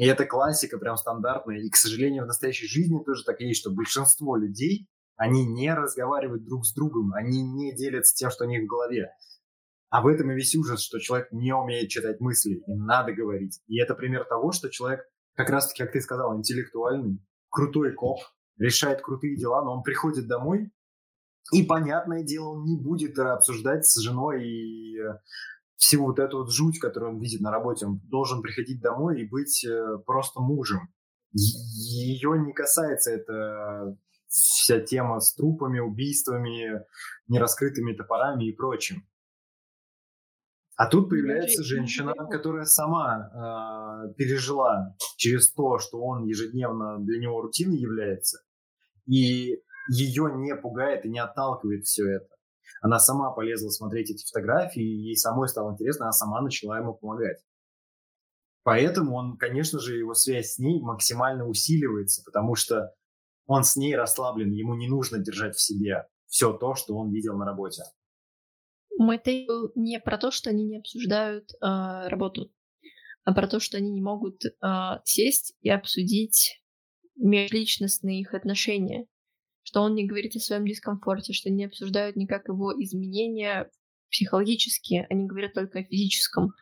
И 0.00 0.06
это 0.06 0.24
классика 0.24 0.78
прям 0.78 0.96
стандартная. 0.96 1.58
И, 1.58 1.68
к 1.68 1.76
сожалению, 1.76 2.24
в 2.24 2.26
настоящей 2.26 2.66
жизни 2.66 2.98
тоже 3.04 3.22
так 3.22 3.38
есть, 3.40 3.60
что 3.60 3.70
большинство 3.70 4.34
людей, 4.34 4.88
они 5.16 5.44
не 5.44 5.74
разговаривают 5.74 6.46
друг 6.46 6.64
с 6.64 6.72
другом, 6.72 7.12
они 7.12 7.42
не 7.42 7.76
делятся 7.76 8.14
тем, 8.14 8.30
что 8.30 8.46
у 8.46 8.48
них 8.48 8.62
в 8.62 8.66
голове. 8.66 9.10
А 9.90 10.00
в 10.00 10.06
этом 10.06 10.30
и 10.30 10.34
весь 10.34 10.56
ужас, 10.56 10.80
что 10.80 11.00
человек 11.00 11.30
не 11.32 11.54
умеет 11.54 11.90
читать 11.90 12.18
мысли, 12.18 12.62
и 12.66 12.74
надо 12.76 13.12
говорить. 13.12 13.60
И 13.66 13.78
это 13.78 13.94
пример 13.94 14.24
того, 14.24 14.52
что 14.52 14.70
человек, 14.70 15.04
как 15.34 15.50
раз-таки, 15.50 15.82
как 15.82 15.92
ты 15.92 16.00
сказал, 16.00 16.34
интеллектуальный, 16.34 17.22
крутой 17.50 17.92
коп, 17.92 18.20
решает 18.56 19.02
крутые 19.02 19.36
дела, 19.36 19.62
но 19.62 19.76
он 19.76 19.82
приходит 19.82 20.26
домой, 20.26 20.72
и, 21.52 21.62
понятное 21.62 22.22
дело, 22.22 22.54
он 22.54 22.64
не 22.64 22.80
будет 22.80 23.18
обсуждать 23.18 23.84
с 23.84 24.00
женой 24.00 24.48
и 24.48 24.96
всю 25.80 26.04
вот 26.04 26.18
эту 26.18 26.38
вот 26.38 26.52
жуть, 26.52 26.78
которую 26.78 27.14
он 27.14 27.20
видит 27.20 27.40
на 27.40 27.50
работе, 27.50 27.86
он 27.86 28.00
должен 28.04 28.42
приходить 28.42 28.82
домой 28.82 29.22
и 29.22 29.28
быть 29.28 29.64
э, 29.64 29.96
просто 30.04 30.40
мужем. 30.40 30.92
Ее 31.32 32.38
не 32.38 32.52
касается 32.52 33.12
эта 33.12 33.96
вся 34.26 34.80
тема 34.80 35.20
с 35.20 35.34
трупами, 35.34 35.80
убийствами, 35.80 36.84
нераскрытыми 37.28 37.94
топорами 37.94 38.44
и 38.44 38.52
прочим. 38.52 39.08
А 40.76 40.86
тут 40.86 41.08
появляется 41.08 41.64
женщина, 41.64 42.12
которая 42.30 42.66
сама 42.66 43.30
э, 43.32 44.14
пережила 44.14 44.94
через 45.16 45.50
то, 45.52 45.78
что 45.78 46.02
он 46.02 46.24
ежедневно 46.24 46.98
для 46.98 47.20
него 47.20 47.40
рутиной 47.40 47.78
является, 47.78 48.40
и 49.06 49.62
ее 49.90 50.30
не 50.36 50.54
пугает 50.56 51.06
и 51.06 51.08
не 51.08 51.20
отталкивает 51.20 51.84
все 51.84 52.06
это. 52.16 52.28
Она 52.80 52.98
сама 52.98 53.30
полезла 53.30 53.70
смотреть 53.70 54.10
эти 54.10 54.26
фотографии, 54.26 54.82
ей 54.82 55.16
самой 55.16 55.48
стало 55.48 55.72
интересно, 55.72 56.06
она 56.06 56.12
сама 56.12 56.40
начала 56.40 56.78
ему 56.78 56.94
помогать. 56.94 57.38
Поэтому 58.62 59.16
он, 59.16 59.36
конечно 59.36 59.78
же, 59.78 59.96
его 59.96 60.14
связь 60.14 60.54
с 60.54 60.58
ней 60.58 60.80
максимально 60.82 61.46
усиливается, 61.46 62.22
потому 62.24 62.54
что 62.54 62.94
он 63.46 63.64
с 63.64 63.76
ней 63.76 63.96
расслаблен, 63.96 64.52
ему 64.52 64.74
не 64.74 64.88
нужно 64.88 65.18
держать 65.18 65.56
в 65.56 65.60
себе 65.60 66.06
все 66.26 66.52
то, 66.52 66.74
что 66.74 66.94
он 66.96 67.10
видел 67.10 67.36
на 67.36 67.44
работе. 67.44 67.82
Мой 68.96 69.18
тейк 69.18 69.48
не 69.74 69.98
про 69.98 70.18
то, 70.18 70.30
что 70.30 70.50
они 70.50 70.64
не 70.64 70.78
обсуждают 70.78 71.50
э, 71.54 71.56
работу, 72.08 72.52
а 73.24 73.32
про 73.32 73.48
то, 73.48 73.58
что 73.58 73.78
они 73.78 73.90
не 73.90 74.02
могут 74.02 74.44
э, 74.44 74.50
сесть 75.04 75.54
и 75.62 75.70
обсудить 75.70 76.62
межличностные 77.16 78.20
их 78.20 78.34
отношения 78.34 79.06
что 79.70 79.82
он 79.82 79.94
не 79.94 80.04
говорит 80.04 80.34
о 80.34 80.40
своем 80.40 80.66
дискомфорте, 80.66 81.32
что 81.32 81.48
не 81.48 81.64
обсуждают 81.64 82.16
никак 82.16 82.48
его 82.48 82.72
изменения 82.82 83.70
психологические, 84.10 85.06
они 85.08 85.26
говорят 85.28 85.54
только 85.54 85.78
о 85.78 85.84
физическом. 85.84 86.54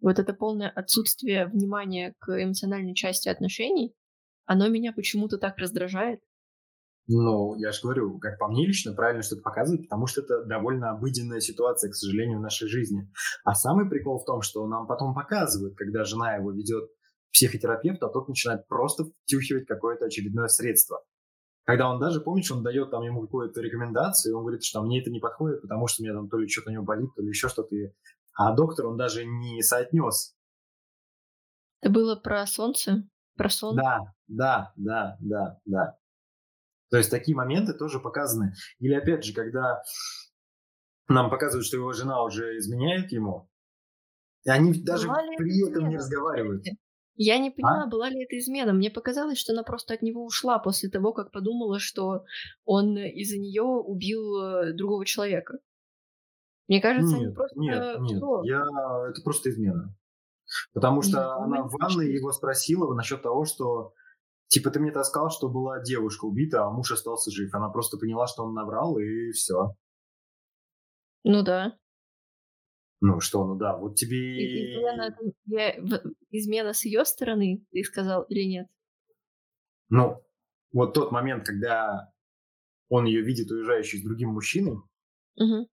Вот 0.00 0.18
это 0.18 0.32
полное 0.32 0.70
отсутствие 0.70 1.48
внимания 1.48 2.14
к 2.18 2.30
эмоциональной 2.42 2.94
части 2.94 3.28
отношений, 3.28 3.94
оно 4.46 4.68
меня 4.68 4.94
почему-то 4.94 5.36
так 5.36 5.58
раздражает. 5.58 6.20
Ну, 7.08 7.56
я 7.56 7.72
же 7.72 7.80
говорю, 7.82 8.18
как 8.18 8.38
по 8.38 8.48
мне 8.48 8.66
лично, 8.66 8.94
правильно 8.94 9.22
что-то 9.22 9.42
показывает, 9.42 9.82
потому 9.82 10.06
что 10.06 10.22
это 10.22 10.42
довольно 10.46 10.92
обыденная 10.92 11.40
ситуация, 11.40 11.90
к 11.90 11.94
сожалению, 11.94 12.38
в 12.38 12.42
нашей 12.42 12.68
жизни. 12.68 13.10
А 13.44 13.54
самый 13.54 13.86
прикол 13.86 14.18
в 14.18 14.24
том, 14.24 14.40
что 14.40 14.66
нам 14.66 14.86
потом 14.86 15.14
показывают, 15.14 15.76
когда 15.76 16.04
жена 16.04 16.36
его 16.36 16.52
ведет 16.52 16.88
психотерапевта, 17.32 18.06
а 18.06 18.10
тот 18.10 18.28
начинает 18.28 18.66
просто 18.66 19.04
втюхивать 19.24 19.66
какое-то 19.66 20.06
очередное 20.06 20.48
средство. 20.48 21.02
Когда 21.70 21.88
он 21.88 22.00
даже, 22.00 22.20
помнишь, 22.20 22.50
он 22.50 22.64
дает 22.64 22.90
там 22.90 23.04
ему 23.04 23.20
какую-то 23.20 23.60
рекомендацию, 23.60 24.32
и 24.32 24.34
он 24.34 24.42
говорит, 24.42 24.64
что 24.64 24.82
мне 24.82 25.00
это 25.00 25.08
не 25.08 25.20
подходит, 25.20 25.62
потому 25.62 25.86
что 25.86 26.02
у 26.02 26.04
меня 26.04 26.14
там 26.16 26.28
то 26.28 26.36
ли 26.36 26.48
что-то 26.48 26.70
у 26.70 26.72
него 26.72 26.82
болит, 26.82 27.10
то 27.14 27.22
ли 27.22 27.28
еще 27.28 27.48
что-то. 27.48 27.76
А 28.34 28.52
доктор 28.56 28.86
он 28.88 28.96
даже 28.96 29.24
не 29.24 29.62
соотнес. 29.62 30.34
Это 31.80 31.92
было 31.92 32.16
про 32.16 32.44
солнце? 32.48 33.08
Про 33.36 33.50
сон? 33.50 33.76
Да, 33.76 34.00
да, 34.26 34.72
да, 34.74 35.16
да, 35.20 35.60
да. 35.64 35.96
То 36.90 36.96
есть 36.96 37.08
такие 37.08 37.36
моменты 37.36 37.72
тоже 37.72 38.00
показаны. 38.00 38.52
Или 38.80 38.94
опять 38.94 39.24
же, 39.24 39.32
когда 39.32 39.80
нам 41.06 41.30
показывают, 41.30 41.66
что 41.66 41.76
его 41.76 41.92
жена 41.92 42.24
уже 42.24 42.58
изменяет 42.58 43.12
ему, 43.12 43.48
и 44.42 44.50
они 44.50 44.74
даже 44.82 45.06
при 45.06 45.70
этом 45.70 45.88
не 45.88 45.98
разговаривают. 45.98 46.64
Я 47.22 47.36
не 47.36 47.50
поняла, 47.50 47.82
а? 47.82 47.86
была 47.86 48.08
ли 48.08 48.24
это 48.24 48.38
измена. 48.38 48.72
Мне 48.72 48.90
показалось, 48.90 49.36
что 49.36 49.52
она 49.52 49.62
просто 49.62 49.92
от 49.92 50.00
него 50.00 50.24
ушла 50.24 50.58
после 50.58 50.88
того, 50.88 51.12
как 51.12 51.32
подумала, 51.32 51.78
что 51.78 52.24
он 52.64 52.96
из-за 52.96 53.36
нее 53.36 53.62
убил 53.62 54.42
э, 54.42 54.72
другого 54.72 55.04
человека. 55.04 55.58
Мне 56.66 56.80
кажется, 56.80 57.14
нет, 57.14 57.26
они 57.26 57.34
просто... 57.34 57.60
Нет, 57.60 58.00
нет, 58.00 58.22
я... 58.44 58.64
это 59.10 59.20
просто 59.22 59.50
измена. 59.50 59.94
Потому 60.72 61.02
что 61.02 61.18
нет, 61.18 61.26
она 61.26 61.62
в 61.64 61.72
ванной 61.72 62.10
его 62.10 62.32
спросила 62.32 62.94
насчет 62.94 63.20
того, 63.20 63.44
что 63.44 63.92
типа 64.46 64.70
ты 64.70 64.80
мне 64.80 64.90
таскал, 64.90 65.28
что 65.28 65.50
была 65.50 65.82
девушка 65.82 66.24
убита, 66.24 66.64
а 66.64 66.70
муж 66.70 66.90
остался 66.90 67.30
жив. 67.30 67.54
Она 67.54 67.68
просто 67.68 67.98
поняла, 67.98 68.28
что 68.28 68.44
он 68.44 68.54
наврал, 68.54 68.96
и 68.96 69.32
все. 69.32 69.74
Ну 71.24 71.42
да. 71.42 71.76
Ну 73.00 73.20
что, 73.20 73.46
ну 73.46 73.56
да, 73.56 73.76
вот 73.76 73.96
тебе... 73.96 74.74
Измена, 74.74 75.16
измена 76.30 76.72
с 76.74 76.84
ее 76.84 77.04
стороны, 77.06 77.64
ты 77.72 77.82
сказал, 77.82 78.24
или 78.24 78.44
нет? 78.44 78.68
Ну, 79.88 80.22
вот 80.72 80.92
тот 80.92 81.10
момент, 81.10 81.46
когда 81.46 82.12
он 82.88 83.06
ее 83.06 83.22
видит 83.22 83.50
уезжающей 83.50 83.98
с 83.98 84.04
другим 84.04 84.30
мужчиной, 84.30 84.76
угу. 85.36 85.68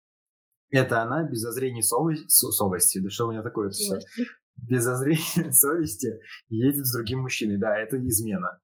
это 0.71 1.03
она 1.03 1.23
без 1.23 1.39
зазрения 1.39 1.83
совести, 1.83 2.27
совести, 2.29 2.99
да 2.99 3.09
что 3.09 3.29
у 3.29 3.31
меня 3.31 3.43
такое 3.43 3.71
все, 3.71 4.01
без 4.57 4.83
зазрения 4.83 5.53
совести 5.53 6.19
едет 6.49 6.85
с 6.85 6.93
другим 6.93 7.21
мужчиной, 7.21 7.57
да, 7.57 7.77
это 7.77 7.97
измена. 8.05 8.61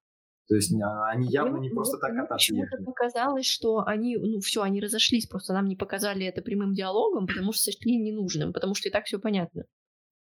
То 0.49 0.55
есть 0.55 0.73
а, 0.81 1.11
они 1.11 1.27
явно 1.29 1.57
не 1.57 1.69
просто 1.69 1.99
так 1.99 2.17
от 2.17 2.27
нас 2.27 2.49
ехали. 2.49 2.83
показалось, 2.83 3.45
что 3.45 3.83
они, 3.85 4.17
ну 4.17 4.39
все, 4.39 4.63
они 4.63 4.81
разошлись, 4.81 5.27
просто 5.27 5.53
нам 5.53 5.67
не 5.67 5.75
показали 5.75 6.25
это 6.25 6.41
прямым 6.41 6.73
диалогом, 6.73 7.27
потому 7.27 7.53
что 7.53 7.65
сочли 7.65 7.97
ненужным, 7.97 8.51
потому 8.51 8.73
что 8.73 8.89
и 8.89 8.91
так 8.91 9.05
все 9.05 9.19
понятно. 9.19 9.65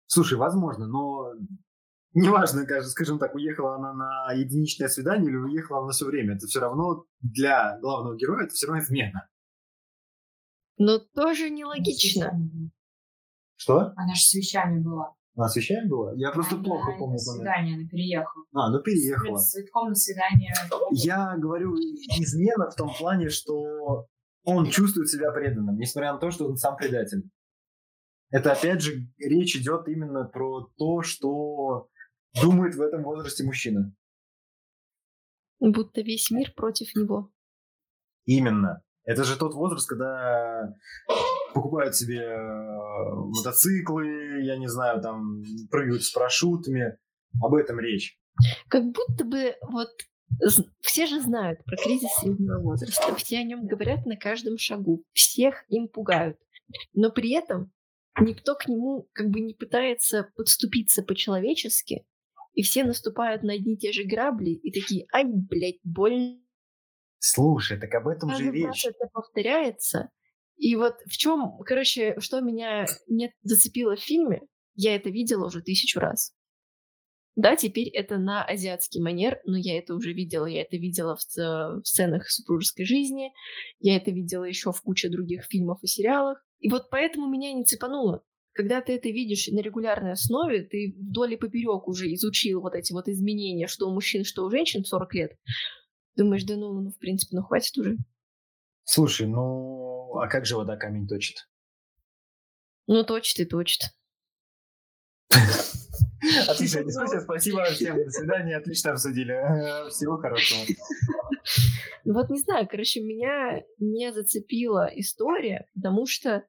Слушай, 0.07 0.37
возможно, 0.37 0.87
но 0.87 1.33
неважно, 2.12 2.67
скажем 2.83 3.19
так, 3.19 3.35
уехала 3.35 3.77
она 3.77 3.95
на 3.95 4.33
единичное 4.35 4.88
свидание 4.88 5.31
или 5.31 5.37
уехала 5.37 5.79
она 5.79 5.87
на 5.87 5.93
все 5.93 6.05
время, 6.05 6.37
это 6.37 6.47
все 6.47 6.61
равно 6.61 7.07
для 7.23 7.79
главного 7.81 8.14
героя 8.14 8.45
это 8.45 8.53
все 8.53 8.67
равно 8.67 8.83
измена. 8.83 9.31
Но 10.77 10.99
тоже 10.99 11.49
нелогично. 11.49 12.38
Что? 13.57 13.93
Она 13.97 14.14
же 14.14 14.21
с 14.21 14.35
вещами 14.35 14.79
была. 14.79 15.14
Она 15.38 15.48
с 15.48 15.55
вещами 15.55 15.87
была? 15.88 16.14
Я 16.16 16.33
просто 16.33 16.57
она, 16.57 16.64
плохо 16.64 16.90
помню. 16.98 17.12
На 17.12 17.18
свидание, 17.18 17.77
она 17.77 17.88
переехала. 17.88 18.44
А, 18.53 18.70
ну 18.72 18.83
переехала. 18.83 19.37
С 19.37 19.53
цветком 19.53 19.90
на 19.90 19.94
свидание. 19.94 20.53
Я 20.90 21.37
говорю 21.37 21.77
измена 21.77 22.68
в 22.68 22.74
том 22.74 22.92
плане, 22.92 23.29
что 23.29 24.09
он 24.42 24.68
чувствует 24.68 25.09
себя 25.09 25.31
преданным, 25.31 25.79
несмотря 25.79 26.12
на 26.12 26.18
то, 26.18 26.33
что 26.33 26.48
он 26.48 26.57
сам 26.57 26.77
предатель. 26.77 27.22
Это 28.31 28.51
опять 28.51 28.83
же 28.83 29.07
речь 29.18 29.55
идет 29.55 29.87
именно 29.87 30.24
про 30.24 30.72
то, 30.77 31.03
что 31.03 31.88
думает 32.42 32.74
в 32.74 32.81
этом 32.81 33.05
возрасте 33.05 33.44
мужчина. 33.44 33.94
Будто 35.61 36.01
весь 36.01 36.33
мир 36.33 36.53
против 36.57 36.96
него. 36.96 37.31
Именно. 38.24 38.83
Это 39.09 39.25
же 39.25 39.38
тот 39.38 39.55
возраст, 39.55 39.88
когда 39.88 40.75
покупают 41.55 41.97
себе 41.97 42.21
э, 42.21 43.14
мотоциклы, 43.38 44.42
я 44.42 44.59
не 44.59 44.68
знаю, 44.68 45.01
там 45.01 45.42
прыгают 45.71 46.05
с 46.05 46.11
парашютами. 46.11 46.99
Об 47.42 47.55
этом 47.55 47.81
речь. 47.81 48.18
Как 48.68 48.85
будто 48.85 49.25
бы 49.25 49.55
вот 49.71 49.88
все 50.83 51.07
же 51.07 51.23
знают 51.23 51.64
про 51.64 51.77
кризис 51.77 52.11
среднего 52.21 52.61
возраста, 52.61 53.14
все 53.16 53.38
о 53.38 53.44
нем 53.44 53.66
говорят 53.66 54.05
на 54.05 54.18
каждом 54.18 54.59
шагу, 54.59 55.03
всех 55.14 55.64
им 55.68 55.88
пугают. 55.88 56.37
Но 56.92 57.11
при 57.11 57.33
этом 57.33 57.73
никто 58.21 58.57
к 58.57 58.68
нему 58.68 59.09
как 59.14 59.31
бы 59.31 59.40
не 59.40 59.55
пытается 59.55 60.29
подступиться 60.37 61.03
по-человечески, 61.03 62.05
и 62.53 62.62
все 62.62 62.85
наступают 62.85 63.42
на 63.42 63.55
одни 63.55 63.73
и 63.73 63.79
те 63.79 63.90
же 63.90 64.05
грабли 64.05 64.51
и 64.51 64.71
такие, 64.71 65.07
ай, 65.14 65.25
блядь, 65.25 65.81
больно. 65.83 66.40
Слушай, 67.19 67.79
так 67.79 67.95
об 67.95 68.09
этом 68.09 68.35
же 68.35 68.51
речь. 68.51 68.87
это 68.87 69.09
повторяется. 69.13 70.11
И 70.57 70.75
вот 70.77 70.97
в 71.07 71.17
чем, 71.17 71.59
короче, 71.65 72.17
что 72.19 72.41
меня 72.41 72.87
не 73.07 73.33
зацепило 73.43 73.97
в 73.97 74.01
фильме, 74.01 74.43
я 74.75 74.95
это 74.97 75.11
видела 75.11 75.47
уже 75.47 75.63
тысячу 75.63 76.01
раз. 76.01 76.33
Да, 77.39 77.55
теперь 77.55 77.89
это 77.89 78.19
на 78.19 78.45
азиатский 78.45 79.01
манер, 79.01 79.39
но 79.45 79.57
я 79.57 79.79
это 79.79 79.95
уже 79.95 80.13
видела. 80.13 80.47
Я 80.47 80.63
это 80.63 80.77
видела 80.77 81.17
в, 81.17 81.21
в 81.37 81.83
сценах 81.85 82.29
супружеской 82.29 82.85
жизни, 82.85 83.33
я 83.79 83.97
это 83.97 84.11
видела 84.11 84.43
еще 84.43 84.73
в 84.73 84.83
куче 84.83 85.09
других 85.09 85.47
фильмов 85.49 85.79
и 85.83 85.87
сериалах. 85.87 86.45
И 86.59 86.69
вот 86.69 86.91
поэтому 86.91 87.29
меня 87.29 87.53
не 87.53 87.65
цепануло. 87.65 88.25
Когда 88.55 88.81
ты 88.81 88.95
это 88.95 89.09
видишь 89.09 89.47
на 89.47 89.61
регулярной 89.61 90.13
основе, 90.13 90.65
ты 90.65 90.97
вдоль 90.99 91.35
и 91.35 91.37
поперек 91.37 91.87
уже 91.87 92.13
изучил 92.15 92.61
вот 92.61 92.75
эти 92.75 92.93
вот 92.93 93.07
изменения, 93.07 93.69
что 93.69 93.89
у 93.89 93.95
мужчин, 93.95 94.25
что 94.25 94.45
у 94.45 94.51
женщин 94.51 94.83
в 94.83 94.89
40 94.89 95.15
лет. 95.15 95.33
Думаешь, 96.19 96.43
да 96.43 96.57
ну, 96.57 96.73
ну 96.73 96.91
в 96.91 96.99
принципе, 96.99 97.37
ну 97.37 97.45
хватит 97.45 97.79
уже. 97.79 97.97
Слушай, 98.83 99.29
ну 99.29 100.19
а 100.19 100.27
как 100.27 100.47
же 100.47 100.57
вода 100.57 100.77
камень 100.77 101.07
точит? 101.07 101.49
Ну, 102.89 103.05
точит 103.05 103.39
и 103.39 103.45
точит. 103.45 103.83
Отличная 106.49 106.83
дискуссия, 106.83 107.21
спасибо 107.21 107.65
всем, 107.67 108.03
до 108.03 108.11
свидания, 108.11 108.57
отлично 108.57 108.93
обсудили. 108.93 109.33
Всего 109.91 110.17
хорошего. 110.17 110.61
Вот 112.05 112.31
не 112.31 112.41
знаю, 112.41 112.67
короче, 112.69 113.01
меня 113.01 113.63
не 113.79 114.13
зацепила 114.13 114.91
история, 114.97 115.69
потому 115.75 116.07
что 116.07 116.45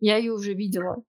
я 0.00 0.16
ее 0.16 0.32
уже 0.32 0.54
видела 0.54 1.04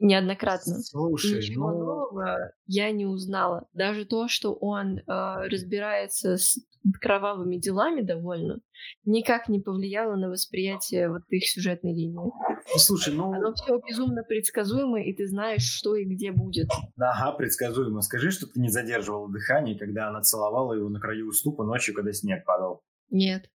неоднократно. 0.00 0.80
Слушай, 0.80 1.38
Ничего 1.38 1.70
ну... 1.70 1.78
нового 1.78 2.52
я 2.66 2.90
не 2.90 3.06
узнала. 3.06 3.68
Даже 3.72 4.04
то, 4.04 4.28
что 4.28 4.52
он 4.52 4.98
э, 4.98 5.02
разбирается 5.06 6.36
с 6.36 6.58
кровавыми 7.00 7.56
делами 7.56 8.02
довольно, 8.02 8.60
никак 9.04 9.48
не 9.48 9.60
повлияло 9.60 10.16
на 10.16 10.28
восприятие 10.28 11.08
вот 11.08 11.22
их 11.30 11.48
сюжетной 11.48 11.94
линии. 11.94 12.14
Ну, 12.14 12.32
слушай, 12.78 13.14
ну... 13.14 13.32
Оно 13.32 13.54
все 13.54 13.78
безумно 13.78 14.22
предсказуемо, 14.22 15.02
и 15.02 15.12
ты 15.14 15.26
знаешь, 15.26 15.62
что 15.62 15.94
и 15.94 16.04
где 16.04 16.32
будет. 16.32 16.68
Ага, 16.98 17.36
предсказуемо. 17.36 18.00
Скажи, 18.02 18.30
что 18.30 18.46
ты 18.46 18.60
не 18.60 18.68
задерживала 18.68 19.30
дыхание, 19.30 19.78
когда 19.78 20.08
она 20.08 20.20
целовала 20.20 20.74
его 20.74 20.88
на 20.88 21.00
краю 21.00 21.28
уступа 21.28 21.64
ночью, 21.64 21.94
когда 21.94 22.12
снег 22.12 22.44
падал. 22.44 22.82
Нет. 23.10 23.50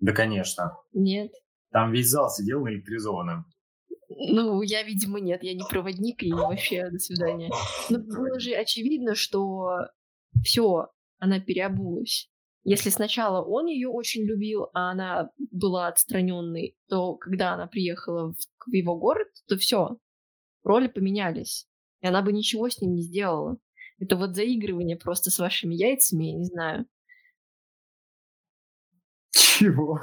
Да, 0.00 0.12
конечно. 0.12 0.76
Нет. 0.92 1.32
Там 1.70 1.92
весь 1.92 2.08
зал 2.08 2.28
сидел 2.30 2.64
наэлектризованным. 2.64 3.46
Ну, 4.08 4.60
я, 4.62 4.82
видимо, 4.82 5.20
нет, 5.20 5.42
я 5.42 5.54
не 5.54 5.64
проводник 5.68 6.22
и 6.22 6.32
вообще 6.32 6.90
до 6.90 6.98
свидания. 6.98 7.50
Но 7.88 7.98
было 7.98 8.38
же 8.38 8.52
очевидно, 8.52 9.14
что 9.14 9.88
все, 10.44 10.88
она 11.18 11.40
переобулась. 11.40 12.31
Если 12.64 12.90
сначала 12.90 13.44
он 13.44 13.66
ее 13.66 13.88
очень 13.88 14.22
любил, 14.24 14.68
а 14.72 14.92
она 14.92 15.30
была 15.50 15.88
отстраненной, 15.88 16.76
то 16.88 17.16
когда 17.16 17.54
она 17.54 17.66
приехала 17.66 18.32
в, 18.32 18.70
в 18.70 18.72
его 18.72 18.96
город, 18.96 19.28
то 19.48 19.56
все, 19.56 19.98
роли 20.62 20.86
поменялись. 20.86 21.66
И 22.00 22.06
она 22.06 22.22
бы 22.22 22.32
ничего 22.32 22.68
с 22.68 22.80
ним 22.80 22.94
не 22.94 23.02
сделала. 23.02 23.58
Это 23.98 24.16
вот 24.16 24.36
заигрывание 24.36 24.96
просто 24.96 25.30
с 25.30 25.38
вашими 25.38 25.74
яйцами, 25.74 26.26
я 26.26 26.38
не 26.38 26.44
знаю. 26.44 26.86
Чего? 29.30 30.00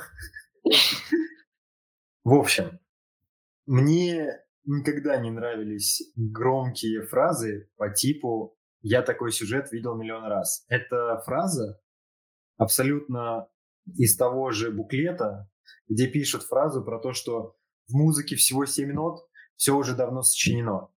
В 2.23 2.33
общем, 2.33 2.79
мне 3.65 4.27
никогда 4.65 5.17
не 5.17 5.31
нравились 5.31 6.11
громкие 6.15 7.03
фразы 7.03 7.69
по 7.77 7.89
типу 7.89 8.57
«я 8.81 9.01
такой 9.01 9.31
сюжет 9.31 9.71
видел 9.71 9.95
миллион 9.95 10.25
раз». 10.25 10.65
Эта 10.69 11.21
фраза 11.25 11.79
абсолютно 12.59 13.47
из 13.97 14.15
того 14.15 14.51
же 14.51 14.69
буклета, 14.69 15.49
где 15.87 16.07
пишут 16.07 16.43
фразу 16.43 16.83
про 16.83 16.99
то, 16.99 17.13
что 17.13 17.55
в 17.87 17.93
музыке 17.93 18.35
всего 18.35 18.65
7 18.65 18.91
нот, 18.93 19.27
все 19.55 19.75
уже 19.75 19.95
давно 19.95 20.21
сочинено. 20.21 20.89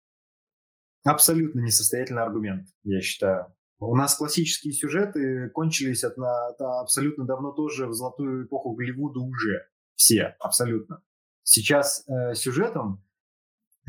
Абсолютно 1.05 1.61
несостоятельный 1.61 2.23
аргумент, 2.23 2.69
я 2.85 3.01
считаю. 3.01 3.55
У 3.79 3.97
нас 3.97 4.15
классические 4.15 4.73
сюжеты 4.73 5.51
кончились 5.51 6.05
от, 6.05 6.17
от 6.19 6.61
абсолютно 6.61 7.25
давно 7.25 7.53
тоже 7.53 7.87
в 7.87 7.95
золотую 7.95 8.47
эпоху 8.47 8.75
Голливуда 8.75 9.21
уже. 9.21 9.67
Все, 9.95 10.37
абсолютно. 10.39 11.03
Сейчас 11.43 12.05
э, 12.09 12.35
сюжетом 12.35 13.05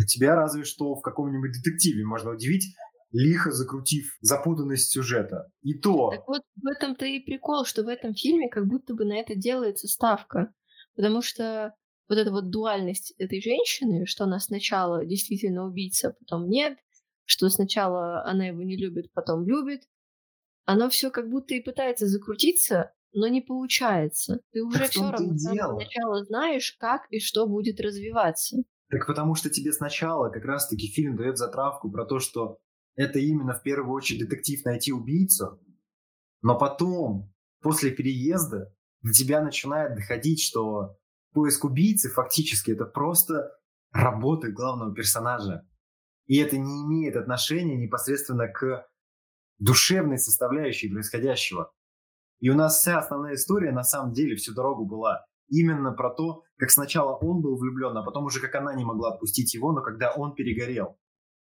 тебя 0.07 0.35
разве 0.35 0.63
что 0.63 0.95
в 0.95 1.01
каком-нибудь 1.01 1.51
детективе 1.51 2.03
можно 2.05 2.31
удивить, 2.31 2.75
лихо 3.13 3.51
закрутив 3.51 4.17
запутанность 4.21 4.91
сюжета. 4.91 5.49
И 5.61 5.75
то... 5.75 6.09
Так 6.09 6.27
вот 6.27 6.41
в 6.55 6.67
этом-то 6.67 7.05
и 7.05 7.19
прикол, 7.19 7.63
что 7.63 7.83
в 7.83 7.87
этом 7.87 8.13
фильме 8.15 8.49
как 8.49 8.67
будто 8.67 8.93
бы 8.93 9.05
на 9.05 9.13
это 9.13 9.35
делается 9.35 9.87
ставка. 9.87 10.51
Потому 10.95 11.21
что 11.21 11.73
вот 12.09 12.17
эта 12.17 12.31
вот 12.31 12.49
дуальность 12.49 13.13
этой 13.17 13.41
женщины, 13.41 14.05
что 14.05 14.25
она 14.25 14.39
сначала 14.39 15.05
действительно 15.05 15.65
убийца, 15.65 16.15
потом 16.19 16.49
нет, 16.49 16.77
что 17.25 17.49
сначала 17.49 18.25
она 18.25 18.47
его 18.47 18.63
не 18.63 18.75
любит, 18.75 19.11
потом 19.13 19.47
любит, 19.47 19.83
оно 20.65 20.89
все 20.89 21.09
как 21.09 21.29
будто 21.29 21.53
и 21.53 21.61
пытается 21.61 22.07
закрутиться, 22.07 22.93
но 23.13 23.27
не 23.27 23.41
получается. 23.41 24.41
Ты 24.51 24.63
уже 24.63 24.87
все 24.87 25.09
равно 25.09 25.37
сначала 25.37 26.23
знаешь, 26.25 26.75
как 26.79 27.03
и 27.09 27.19
что 27.19 27.47
будет 27.47 27.79
развиваться. 27.79 28.57
Так 28.89 29.07
потому 29.07 29.35
что 29.35 29.49
тебе 29.49 29.71
сначала 29.71 30.29
как 30.29 30.45
раз-таки 30.45 30.87
фильм 30.87 31.15
дает 31.15 31.37
затравку 31.37 31.91
про 31.91 32.05
то, 32.05 32.19
что 32.19 32.57
это 32.95 33.19
именно 33.19 33.53
в 33.53 33.63
первую 33.63 33.93
очередь 33.93 34.21
детектив 34.21 34.63
найти 34.65 34.91
убийцу, 34.91 35.59
но 36.41 36.57
потом, 36.57 37.33
после 37.61 37.91
переезда, 37.91 38.73
до 39.01 39.11
тебя 39.11 39.41
начинает 39.41 39.95
доходить, 39.95 40.41
что 40.41 40.97
поиск 41.33 41.65
убийцы 41.65 42.09
фактически 42.09 42.71
это 42.71 42.85
просто 42.85 43.51
работа 43.91 44.51
главного 44.51 44.93
персонажа. 44.93 45.67
И 46.25 46.37
это 46.37 46.57
не 46.57 46.83
имеет 46.83 47.15
отношения 47.15 47.75
непосредственно 47.75 48.47
к 48.47 48.87
душевной 49.59 50.17
составляющей 50.17 50.89
происходящего. 50.89 51.73
И 52.39 52.49
у 52.49 52.55
нас 52.55 52.79
вся 52.79 52.99
основная 52.99 53.35
история 53.35 53.71
на 53.71 53.83
самом 53.83 54.13
деле 54.13 54.35
всю 54.35 54.53
дорогу 54.53 54.85
была 54.85 55.25
именно 55.49 55.91
про 55.91 56.09
то, 56.13 56.43
как 56.57 56.71
сначала 56.71 57.15
он 57.15 57.41
был 57.41 57.57
влюблен, 57.57 57.95
а 57.97 58.03
потом 58.03 58.25
уже 58.25 58.39
как 58.39 58.55
она 58.55 58.73
не 58.73 58.83
могла 58.83 59.13
отпустить 59.13 59.53
его, 59.53 59.71
но 59.71 59.81
когда 59.81 60.13
он 60.13 60.33
перегорел. 60.33 60.97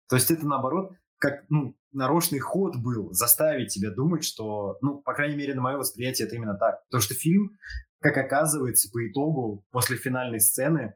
То 0.08 0.15
есть 0.15 0.29
это 0.31 0.45
наоборот 0.45 0.91
как 1.17 1.45
ну, 1.49 1.75
нарочный 1.91 2.39
ход 2.39 2.75
был 2.78 3.12
заставить 3.12 3.73
тебя 3.73 3.91
думать, 3.91 4.23
что, 4.23 4.78
ну, 4.82 5.01
по 5.01 5.13
крайней 5.13 5.36
мере, 5.36 5.56
на 5.56 5.62
мое 5.62 5.78
восприятие 5.78 6.28
это 6.28 6.36
именно 6.36 6.58
так. 6.58 6.84
Потому 6.86 7.01
что 7.01 7.13
фильм, 7.13 7.51
как 7.99 8.17
оказывается, 8.17 8.89
по 8.91 9.08
итогу, 9.08 9.65
после 9.71 9.97
финальной 9.97 10.39
сцены, 10.39 10.95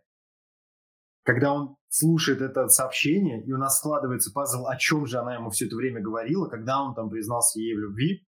когда 1.23 1.53
он 1.53 1.77
слушает 1.89 2.41
это 2.41 2.67
сообщение, 2.67 3.43
и 3.43 3.51
у 3.51 3.57
нас 3.57 3.77
складывается 3.77 4.31
пазл, 4.31 4.67
о 4.67 4.77
чем 4.77 5.05
же 5.05 5.17
она 5.17 5.35
ему 5.35 5.49
все 5.49 5.67
это 5.67 5.75
время 5.75 6.01
говорила, 6.01 6.47
когда 6.47 6.81
он 6.83 6.95
там 6.95 7.09
признался 7.09 7.59
ей 7.59 7.75
в 7.75 7.79
любви, 7.79 8.25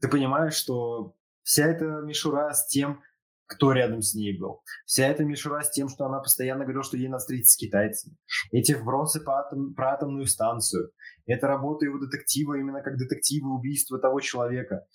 ты 0.00 0.08
понимаешь, 0.08 0.54
что 0.54 1.14
вся 1.42 1.66
эта 1.66 1.84
мишура 2.02 2.52
с 2.52 2.66
тем, 2.66 3.02
кто 3.50 3.72
рядом 3.72 4.00
с 4.00 4.14
ней 4.14 4.38
был. 4.38 4.62
Вся 4.86 5.08
эта 5.08 5.24
мишура 5.24 5.62
с 5.62 5.70
тем, 5.70 5.88
что 5.88 6.04
она 6.06 6.20
постоянно 6.20 6.62
говорила, 6.62 6.84
что 6.84 6.96
ей 6.96 7.08
надо 7.08 7.18
встретиться 7.18 7.54
с 7.54 7.56
китайцами. 7.56 8.16
Эти 8.52 8.72
вбросы 8.72 9.20
по 9.20 9.40
атом, 9.40 9.74
про 9.74 9.94
атомную 9.94 10.26
станцию. 10.26 10.92
Это 11.26 11.48
работа 11.48 11.84
его 11.84 11.98
детектива 11.98 12.54
именно 12.54 12.80
как 12.80 12.96
детектива 12.96 13.48
убийства 13.48 13.98
того 13.98 14.20
человека, 14.20 14.86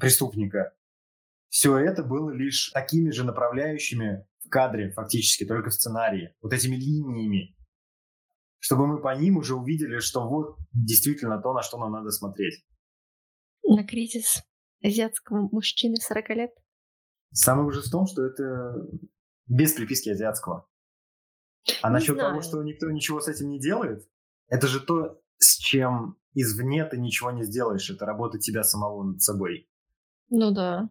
преступника. 0.00 0.72
Все 1.50 1.76
это 1.76 2.02
было 2.02 2.30
лишь 2.30 2.70
такими 2.70 3.10
же 3.10 3.24
направляющими 3.24 4.26
в 4.42 4.48
кадре, 4.48 4.90
фактически, 4.92 5.44
только 5.44 5.68
в 5.68 5.74
сценарии. 5.74 6.34
Вот 6.40 6.54
этими 6.54 6.76
линиями. 6.76 7.54
Чтобы 8.58 8.86
мы 8.86 9.02
по 9.02 9.14
ним 9.14 9.36
уже 9.36 9.54
увидели, 9.54 9.98
что 9.98 10.26
вот 10.26 10.56
действительно 10.72 11.42
то, 11.42 11.52
на 11.52 11.60
что 11.60 11.76
нам 11.76 11.92
надо 11.92 12.10
смотреть. 12.10 12.64
На 13.64 13.86
кризис 13.86 14.42
азиатского 14.82 15.48
мужчины 15.52 15.96
40 15.96 16.28
лет? 16.30 16.50
Самый 17.32 17.66
ужас 17.66 17.86
в 17.86 17.90
том, 17.90 18.06
что 18.06 18.24
это 18.24 18.86
без 19.46 19.72
приписки 19.72 20.10
азиатского. 20.10 20.68
А 21.82 21.88
не 21.88 21.94
насчет 21.94 22.14
знаю. 22.14 22.30
того, 22.30 22.42
что 22.42 22.62
никто 22.62 22.90
ничего 22.90 23.20
с 23.20 23.28
этим 23.28 23.48
не 23.48 23.60
делает, 23.60 24.08
это 24.48 24.66
же 24.66 24.80
то, 24.80 25.20
с 25.38 25.56
чем 25.56 26.16
извне 26.34 26.84
ты 26.84 26.98
ничего 26.98 27.30
не 27.30 27.44
сделаешь. 27.44 27.88
Это 27.90 28.04
работа 28.04 28.38
тебя 28.38 28.64
самого 28.64 29.02
над 29.04 29.22
собой. 29.22 29.68
Ну 30.28 30.50
да. 30.52 30.90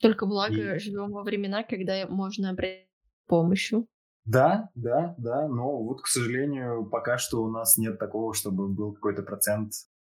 Только 0.00 0.26
благо 0.26 0.74
и... 0.74 0.78
живем 0.78 1.12
во 1.12 1.22
времена, 1.22 1.64
когда 1.64 2.06
можно 2.08 2.50
обратиться 2.50 2.88
помощью. 3.28 3.86
Да, 4.24 4.70
да, 4.74 5.14
да, 5.18 5.48
но 5.48 5.82
вот, 5.82 6.02
к 6.02 6.06
сожалению, 6.06 6.84
пока 6.84 7.16
что 7.16 7.42
у 7.42 7.50
нас 7.50 7.78
нет 7.78 7.98
такого, 7.98 8.34
чтобы 8.34 8.68
был 8.68 8.92
какой-то 8.92 9.22
процент 9.22 9.72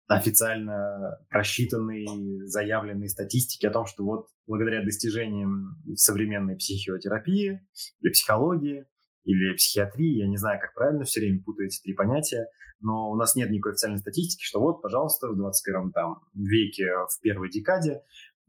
официально 0.09 1.19
просчитанной, 1.29 2.47
заявленной 2.47 3.09
статистики 3.09 3.67
о 3.67 3.71
том, 3.71 3.87
что 3.87 4.05
вот 4.05 4.27
благодаря 4.47 4.83
достижениям 4.83 5.77
современной 5.95 6.57
психиотерапии 6.57 7.61
или 8.01 8.11
психологии, 8.11 8.87
или 9.25 9.55
психиатрии, 9.55 10.21
я 10.21 10.27
не 10.27 10.39
знаю, 10.39 10.59
как 10.61 10.75
правильно, 10.75 11.05
все 11.05 11.21
время 11.21 11.43
путаю 11.43 11.67
эти 11.67 11.81
три 11.83 11.93
понятия, 11.93 12.47
но 12.81 13.11
у 13.11 13.17
нас 13.17 13.37
нет 13.37 13.51
никакой 13.51 13.73
официальной 13.73 13.99
статистики, 13.99 14.43
что 14.43 14.61
вот, 14.61 14.81
пожалуйста, 14.81 15.29
в 15.29 15.37
21 15.37 15.93
там, 15.93 16.21
веке, 16.35 16.87
в 17.11 17.21
первой 17.21 17.51
декаде 17.51 18.01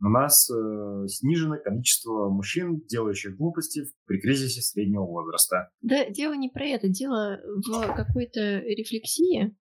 у 0.01 0.07
нас 0.07 0.49
э, 0.49 1.07
снижено 1.07 1.57
количество 1.57 2.29
мужчин, 2.29 2.81
делающих 2.87 3.35
глупости 3.35 3.83
при 4.05 4.21
кризисе 4.21 4.61
среднего 4.61 5.03
возраста. 5.05 5.71
Да, 5.81 6.09
дело 6.09 6.33
не 6.33 6.49
про 6.49 6.65
это, 6.65 6.87
дело 6.87 7.41
в 7.43 7.95
какой-то 7.95 8.59
рефлексии, 8.59 9.53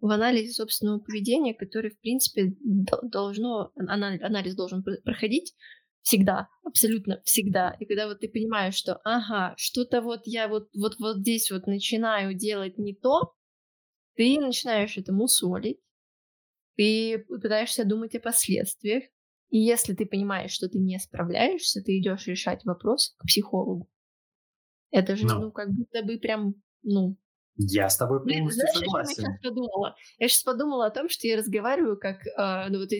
в 0.00 0.10
анализе 0.10 0.52
собственного 0.52 0.98
поведения, 0.98 1.54
который, 1.54 1.90
в 1.90 2.00
принципе, 2.00 2.54
должно, 3.02 3.72
анализ 3.76 4.54
должен 4.54 4.82
проходить 4.82 5.54
всегда, 6.02 6.48
абсолютно 6.64 7.20
всегда. 7.24 7.76
И 7.78 7.84
когда 7.84 8.06
вот 8.06 8.20
ты 8.20 8.28
понимаешь, 8.28 8.74
что, 8.74 9.00
ага, 9.04 9.54
что-то 9.56 10.00
вот 10.00 10.22
я 10.24 10.48
вот, 10.48 10.68
вот, 10.74 10.98
вот 10.98 11.18
здесь 11.18 11.50
вот 11.50 11.66
начинаю 11.66 12.34
делать 12.34 12.78
не 12.78 12.94
то, 12.94 13.34
ты 14.16 14.40
начинаешь 14.40 14.96
это 14.96 15.12
мусолить, 15.12 15.78
ты 16.76 17.24
пытаешься 17.28 17.84
думать 17.84 18.14
о 18.14 18.20
последствиях, 18.20 19.04
и 19.50 19.58
если 19.58 19.94
ты 19.94 20.06
понимаешь, 20.06 20.52
что 20.52 20.68
ты 20.68 20.78
не 20.78 20.98
справляешься, 20.98 21.82
ты 21.82 21.98
идешь 21.98 22.26
решать 22.26 22.64
вопрос 22.64 23.14
к 23.18 23.26
психологу. 23.26 23.90
Это 24.90 25.16
же, 25.16 25.26
no. 25.26 25.38
ну, 25.38 25.52
как 25.52 25.70
будто 25.70 26.02
бы 26.02 26.18
прям, 26.18 26.54
ну, 26.82 27.16
я 27.68 27.88
с 27.88 27.96
тобой 27.96 28.20
полностью 28.20 28.44
Блин, 28.44 28.52
знаешь, 28.52 28.78
согласен. 28.78 29.22
Я 29.22 29.26
сейчас 29.26 29.42
подумала? 29.42 29.96
Я 30.18 30.28
сейчас 30.28 30.42
подумала 30.42 30.86
о 30.86 30.90
том, 30.90 31.08
что 31.08 31.26
я 31.26 31.36
разговариваю 31.36 31.98
как 31.98 32.26
э, 32.26 32.68
ну, 32.70 32.78
вот 32.78 32.90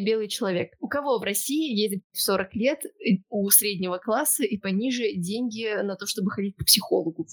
белый 0.00 0.28
человек. 0.28 0.72
У 0.80 0.88
кого 0.88 1.18
в 1.18 1.22
России 1.22 1.74
есть 1.74 2.02
в 2.12 2.20
40 2.20 2.54
лет 2.54 2.80
у 3.28 3.48
среднего 3.50 3.98
класса 3.98 4.44
и 4.44 4.58
пониже 4.58 5.12
деньги 5.14 5.82
на 5.82 5.96
то, 5.96 6.06
чтобы 6.06 6.30
ходить 6.30 6.56
к 6.56 6.64
психологу? 6.64 7.26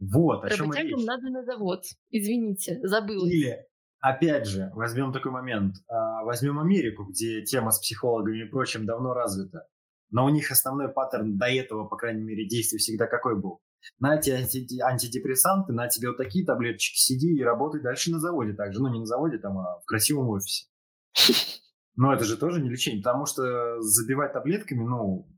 Вот, 0.00 0.44
о 0.44 0.50
чем 0.50 0.72
речь. 0.72 0.92
надо 1.04 1.30
на 1.30 1.44
завод. 1.44 1.84
Извините, 2.10 2.80
забыла. 2.82 3.26
Или, 3.26 3.64
опять 4.00 4.46
же, 4.46 4.70
возьмем 4.74 5.12
такой 5.12 5.30
момент. 5.30 5.76
А, 5.88 6.24
возьмем 6.24 6.58
Америку, 6.58 7.04
где 7.04 7.42
тема 7.42 7.70
с 7.70 7.78
психологами 7.78 8.44
и 8.44 8.48
прочим 8.48 8.84
давно 8.84 9.14
развита. 9.14 9.68
Но 10.10 10.26
у 10.26 10.28
них 10.28 10.50
основной 10.50 10.88
паттерн 10.92 11.38
до 11.38 11.46
этого, 11.46 11.86
по 11.86 11.96
крайней 11.96 12.22
мере, 12.22 12.46
действий 12.46 12.78
всегда 12.78 13.06
какой 13.06 13.40
был? 13.40 13.60
На 13.98 14.16
эти 14.16 14.30
антидепрессанты, 14.30 15.72
на 15.72 15.88
тебе 15.88 16.08
вот 16.08 16.16
такие 16.16 16.44
таблеточки, 16.44 16.98
сиди 16.98 17.34
и 17.34 17.42
работай 17.42 17.80
дальше 17.80 18.10
на 18.10 18.18
заводе 18.18 18.52
также. 18.52 18.80
Ну, 18.80 18.88
не 18.88 19.00
на 19.00 19.06
заводе, 19.06 19.38
там, 19.38 19.58
а 19.58 19.80
в 19.80 19.84
красивом 19.84 20.28
офисе. 20.28 20.66
Но 21.96 22.12
это 22.12 22.24
же 22.24 22.36
тоже 22.36 22.60
не 22.60 22.70
лечение, 22.70 23.02
потому 23.02 23.26
что 23.26 23.80
забивать 23.80 24.32
таблетками, 24.32 24.82
ну, 24.82 25.28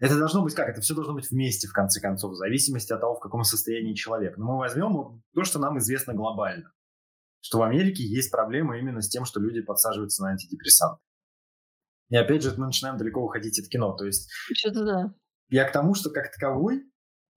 это 0.00 0.18
должно 0.18 0.42
быть 0.42 0.54
как? 0.54 0.68
Это 0.68 0.80
все 0.80 0.94
должно 0.94 1.12
быть 1.12 1.30
вместе, 1.30 1.68
в 1.68 1.72
конце 1.72 2.00
концов, 2.00 2.32
в 2.32 2.36
зависимости 2.36 2.90
от 2.92 3.00
того, 3.00 3.16
в 3.16 3.20
каком 3.20 3.44
состоянии 3.44 3.94
человек. 3.94 4.38
Но 4.38 4.46
мы 4.46 4.58
возьмем 4.58 4.94
вот 4.94 5.20
то, 5.34 5.44
что 5.44 5.58
нам 5.58 5.78
известно 5.78 6.14
глобально. 6.14 6.72
Что 7.42 7.58
в 7.58 7.62
Америке 7.62 8.02
есть 8.02 8.30
проблема 8.30 8.78
именно 8.78 9.02
с 9.02 9.08
тем, 9.08 9.26
что 9.26 9.40
люди 9.40 9.60
подсаживаются 9.60 10.22
на 10.22 10.30
антидепрессанты. 10.30 11.02
И 12.08 12.16
опять 12.16 12.42
же, 12.42 12.54
мы 12.56 12.66
начинаем 12.66 12.96
далеко 12.96 13.22
уходить 13.22 13.58
от 13.60 13.68
кино. 13.68 13.94
То 13.94 14.06
есть... 14.06 14.30
Что-то 14.54 14.84
да. 14.84 15.14
Я 15.48 15.64
к 15.64 15.72
тому, 15.72 15.94
что 15.94 16.10
как 16.10 16.32
таковой 16.32 16.89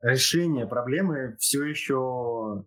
решения 0.04 0.68
проблемы 0.68 1.36
все 1.40 1.64
еще 1.64 2.66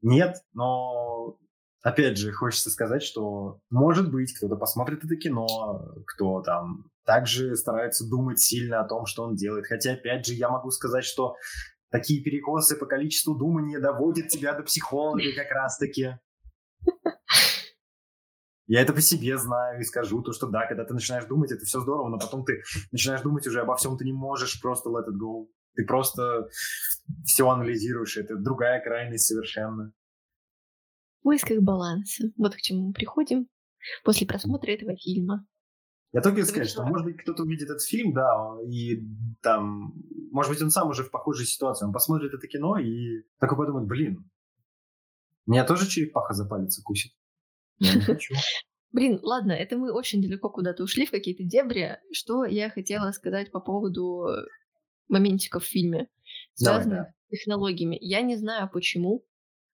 нет, 0.00 0.36
но 0.52 1.38
опять 1.82 2.18
же 2.18 2.32
хочется 2.32 2.70
сказать, 2.70 3.02
что 3.02 3.60
может 3.70 4.10
быть 4.10 4.34
кто-то 4.36 4.56
посмотрит 4.56 5.04
это 5.04 5.16
кино, 5.16 5.46
кто 6.06 6.42
там 6.42 6.90
также 7.04 7.54
старается 7.56 8.08
думать 8.08 8.40
сильно 8.40 8.80
о 8.80 8.88
том, 8.88 9.06
что 9.06 9.24
он 9.24 9.34
делает. 9.34 9.66
Хотя 9.66 9.92
опять 9.92 10.26
же 10.26 10.34
я 10.34 10.48
могу 10.48 10.70
сказать, 10.70 11.04
что 11.04 11.36
такие 11.90 12.22
перекосы 12.22 12.76
по 12.76 12.86
количеству 12.86 13.34
думания 13.34 13.78
доводят 13.78 14.28
тебя 14.28 14.54
до 14.54 14.62
психолога 14.62 15.22
как 15.36 15.50
раз-таки. 15.50 16.18
Я 18.66 18.82
это 18.82 18.92
по 18.92 19.00
себе 19.00 19.38
знаю 19.38 19.80
и 19.80 19.84
скажу, 19.84 20.20
то, 20.22 20.32
что 20.32 20.46
да, 20.46 20.66
когда 20.66 20.84
ты 20.84 20.92
начинаешь 20.92 21.24
думать, 21.24 21.50
это 21.50 21.64
все 21.64 21.80
здорово, 21.80 22.10
но 22.10 22.18
потом 22.18 22.44
ты 22.44 22.62
начинаешь 22.92 23.22
думать 23.22 23.46
уже 23.46 23.62
обо 23.62 23.74
всем, 23.76 23.96
ты 23.96 24.04
не 24.04 24.12
можешь 24.12 24.60
просто 24.60 24.90
let 24.90 25.06
it 25.08 25.16
go. 25.18 25.46
Ты 25.78 25.84
просто 25.84 26.48
все 27.24 27.48
анализируешь, 27.48 28.16
это 28.16 28.34
другая 28.34 28.82
крайность 28.82 29.26
совершенно. 29.26 29.92
В 31.20 31.22
поисках 31.22 31.60
баланса. 31.60 32.32
Вот 32.36 32.56
к 32.56 32.60
чему 32.60 32.88
мы 32.88 32.92
приходим 32.92 33.46
после 34.02 34.26
просмотра 34.26 34.72
этого 34.72 34.96
фильма. 34.96 35.46
Я 36.10 36.20
только 36.20 36.44
сказать, 36.44 36.68
что, 36.68 36.84
может 36.84 37.04
быть, 37.04 37.18
кто-то 37.18 37.44
увидит 37.44 37.70
этот 37.70 37.82
фильм, 37.82 38.12
да, 38.12 38.56
и 38.66 39.06
там, 39.40 39.94
может 40.32 40.50
быть, 40.50 40.60
он 40.60 40.70
сам 40.70 40.88
уже 40.88 41.04
в 41.04 41.12
похожей 41.12 41.46
ситуации, 41.46 41.86
он 41.86 41.92
посмотрит 41.92 42.34
это 42.34 42.48
кино 42.48 42.76
и 42.78 43.22
такой 43.38 43.56
подумает, 43.56 43.86
блин, 43.86 44.28
меня 45.46 45.64
тоже 45.64 45.88
черепаха 45.88 46.34
за 46.34 46.44
палец 46.44 46.76
укусит. 46.80 47.12
Я 47.78 47.94
не 47.94 48.00
хочу. 48.00 48.34
Блин, 48.90 49.20
ладно, 49.22 49.52
это 49.52 49.76
мы 49.76 49.92
очень 49.92 50.22
далеко 50.22 50.48
куда-то 50.48 50.82
ушли, 50.82 51.04
в 51.04 51.10
какие-то 51.10 51.44
дебри. 51.44 51.98
Что 52.10 52.46
я 52.46 52.70
хотела 52.70 53.12
сказать 53.12 53.52
по 53.52 53.60
поводу 53.60 54.26
моментиков 55.08 55.64
в 55.64 55.68
фильме, 55.68 56.08
связанных 56.54 56.88
Давай, 56.88 57.04
да. 57.04 57.12
с 57.26 57.30
технологиями. 57.30 57.98
Я 58.00 58.20
не 58.22 58.36
знаю 58.36 58.70
почему, 58.72 59.24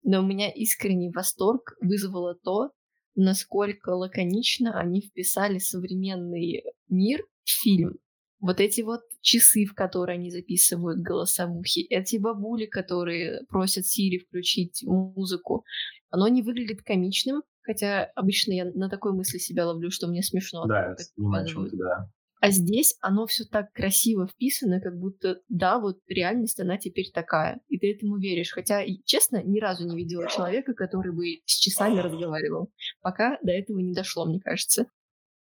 но 0.04 0.20
у 0.20 0.26
меня 0.26 0.50
искренний 0.50 1.12
восторг 1.12 1.76
вызвало 1.82 2.36
то, 2.36 2.72
насколько 3.16 3.90
лаконично 3.90 4.80
они 4.80 5.02
вписали 5.02 5.58
современный 5.58 6.64
мир 6.88 7.26
в 7.44 7.50
фильм. 7.50 7.98
Вот 8.40 8.62
эти 8.62 8.82
вот 8.82 9.02
часы, 9.22 9.66
в 9.66 9.74
которые 9.74 10.16
они 10.16 10.32
записывают 10.32 11.00
голосовухи, 11.00 11.86
эти 11.90 12.16
бабули, 12.16 12.66
которые 12.66 13.42
просят 13.50 13.86
Сири 13.86 14.20
включить 14.20 14.82
музыку, 14.84 15.66
оно 16.10 16.30
не 16.30 16.42
выглядит 16.42 16.82
комичным, 16.82 17.44
хотя 17.62 18.06
обычно 18.16 18.54
я 18.54 18.66
на 18.66 18.90
такой 18.90 19.14
мысли 19.14 19.38
себя 19.40 19.68
ловлю, 19.68 19.92
что 19.92 20.08
мне 20.08 20.24
смешно. 20.24 20.66
Да, 20.68 20.94
это 20.94 21.04
понимаю, 21.16 21.70
да. 21.74 22.10
А 22.40 22.52
здесь 22.52 22.96
оно 23.02 23.28
все 23.28 23.44
так 23.44 23.74
красиво 23.74 24.28
вписано, 24.28 24.80
как 24.80 24.98
будто, 24.98 25.42
да, 25.50 25.80
вот 25.80 26.00
реальность, 26.08 26.60
она 26.60 26.78
теперь 26.78 27.12
такая. 27.14 27.60
И 27.68 27.78
ты 27.78 27.92
этому 27.94 28.18
веришь. 28.18 28.52
Хотя, 28.52 28.84
честно, 29.06 29.44
ни 29.44 29.60
разу 29.60 29.86
не 29.86 29.98
видела 29.98 30.30
человека, 30.30 30.74
который 30.74 31.14
бы 31.14 31.42
с 31.46 31.60
часами 31.60 32.00
разговаривал. 32.00 32.72
Пока 33.02 33.38
до 33.44 33.52
этого 33.52 33.80
не 33.80 33.94
дошло, 33.94 34.26
мне 34.26 34.40
кажется. 34.40 34.86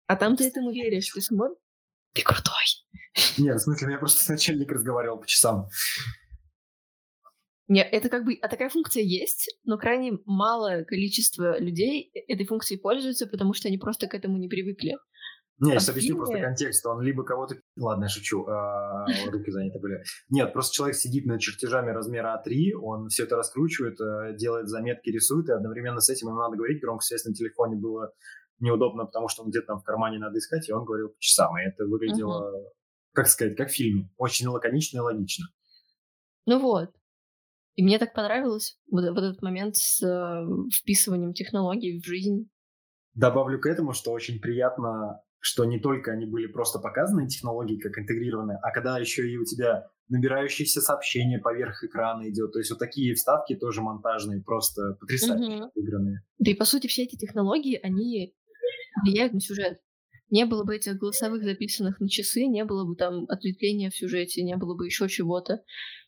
А 0.07 0.15
там 0.15 0.35
ты 0.35 0.47
этому 0.47 0.71
веришь. 0.71 1.11
Ты 1.13 1.21
смотришь, 1.21 1.57
ты 2.13 2.23
крутой. 2.23 2.65
Нет, 3.37 3.59
в 3.59 3.63
смысле, 3.63 3.87
меня 3.87 3.99
просто 3.99 4.31
начальник 4.31 4.71
разговаривал 4.71 5.19
по 5.19 5.27
часам. 5.27 5.67
Нет, 7.67 7.89
это 7.91 8.07
как 8.09 8.23
бы, 8.23 8.39
а 8.41 8.47
такая 8.47 8.69
функция 8.69 9.03
есть, 9.03 9.53
но 9.65 9.77
крайне 9.77 10.13
малое 10.25 10.85
количество 10.85 11.59
людей 11.59 12.09
э, 12.13 12.33
этой 12.33 12.45
функцией 12.45 12.79
пользуются, 12.79 13.27
потому 13.27 13.53
что 13.53 13.67
они 13.67 13.77
просто 13.77 14.07
к 14.07 14.13
этому 14.13 14.37
не 14.37 14.47
привыкли. 14.47 14.95
Не, 15.59 15.73
я 15.73 15.79
объясню 15.79 16.17
просто 16.17 16.39
контекст. 16.39 16.85
Он 16.85 17.01
либо 17.01 17.23
кого-то... 17.23 17.55
Ладно, 17.77 18.03
я 18.03 18.09
шучу. 18.09 18.45
А, 18.45 19.05
руки 19.31 19.49
заняты 19.49 19.79
были. 19.79 20.03
Нет, 20.29 20.53
просто 20.53 20.75
человек 20.75 20.95
сидит 20.95 21.25
над 21.25 21.41
чертежами 21.41 21.89
размера 21.91 22.41
А3, 22.41 22.73
он 22.79 23.09
все 23.09 23.23
это 23.23 23.37
раскручивает, 23.37 23.99
э, 23.99 24.35
делает 24.37 24.67
заметки, 24.67 25.09
рисует, 25.09 25.49
и 25.49 25.53
одновременно 25.53 25.99
с 25.99 26.09
этим 26.09 26.27
ему 26.27 26.37
надо 26.37 26.57
говорить. 26.57 26.81
Громко 26.81 27.03
связь 27.03 27.25
на 27.25 27.33
телефоне 27.33 27.75
было 27.75 28.13
неудобно, 28.59 29.05
потому 29.05 29.29
что 29.29 29.43
он 29.43 29.49
где-то 29.49 29.67
там 29.67 29.79
в 29.79 29.83
кармане 29.83 30.19
надо 30.19 30.37
искать, 30.37 30.69
и 30.69 30.73
он 30.73 30.85
говорил 30.85 31.09
по 31.09 31.19
часам. 31.19 31.57
И 31.57 31.61
это 31.61 31.85
выглядело 31.85 32.53
как 33.17 33.27
сказать, 33.27 33.55
как 33.57 33.69
в 33.69 33.73
фильме. 33.73 34.11
Очень 34.17 34.47
лаконично 34.47 34.97
и 34.97 35.01
логично. 35.01 35.47
Ну 36.45 36.59
вот. 36.59 36.91
И 37.73 37.83
мне 37.83 37.97
так 37.97 38.13
понравилось 38.13 38.79
вот, 38.91 39.09
вот 39.09 39.23
этот 39.23 39.41
момент 39.41 39.75
с 39.75 40.03
э, 40.03 40.45
вписыванием 40.71 41.33
технологий 41.33 41.99
в 41.99 42.05
жизнь. 42.05 42.47
Добавлю 43.15 43.59
к 43.59 43.65
этому, 43.65 43.93
что 43.93 44.11
очень 44.11 44.39
приятно, 44.39 45.19
что 45.47 45.63
не 45.63 45.79
только 45.79 46.11
они 46.11 46.25
были 46.25 46.47
просто 46.47 46.77
показаны, 46.77 47.25
технологии 47.25 47.79
как 47.79 47.97
интегрированы, 47.97 48.59
а 48.61 48.71
когда 48.71 48.99
еще 48.99 49.31
и 49.31 49.37
у 49.37 49.45
тебя 49.45 49.87
набирающиеся 50.09 50.81
сообщения 50.81 51.39
поверх 51.39 51.85
экрана 51.85 52.29
идет. 52.29 52.51
То 52.51 52.59
есть 52.59 52.69
вот 52.69 52.79
такие 52.79 53.13
вставки 53.13 53.55
тоже 53.55 53.81
монтажные, 53.81 54.43
просто 54.43 54.97
потрясающе 54.99 55.63
угу. 55.63 55.71
игранные. 55.75 56.19
Да 56.39 56.51
и 56.51 56.53
по 56.53 56.65
сути 56.65 56.87
все 56.87 57.03
эти 57.03 57.15
технологии, 57.15 57.79
они 57.81 58.35
влияют 59.05 59.31
на 59.31 59.39
сюжет. 59.39 59.79
Не 60.29 60.45
было 60.45 60.65
бы 60.65 60.75
этих 60.75 60.97
голосовых 60.97 61.41
записанных 61.45 62.01
на 62.01 62.09
часы, 62.09 62.45
не 62.45 62.65
было 62.65 62.85
бы 62.85 62.97
там 62.97 63.23
ответвления 63.29 63.89
в 63.89 63.95
сюжете, 63.95 64.43
не 64.43 64.57
было 64.57 64.75
бы 64.75 64.85
еще 64.85 65.07
чего-то. 65.07 65.63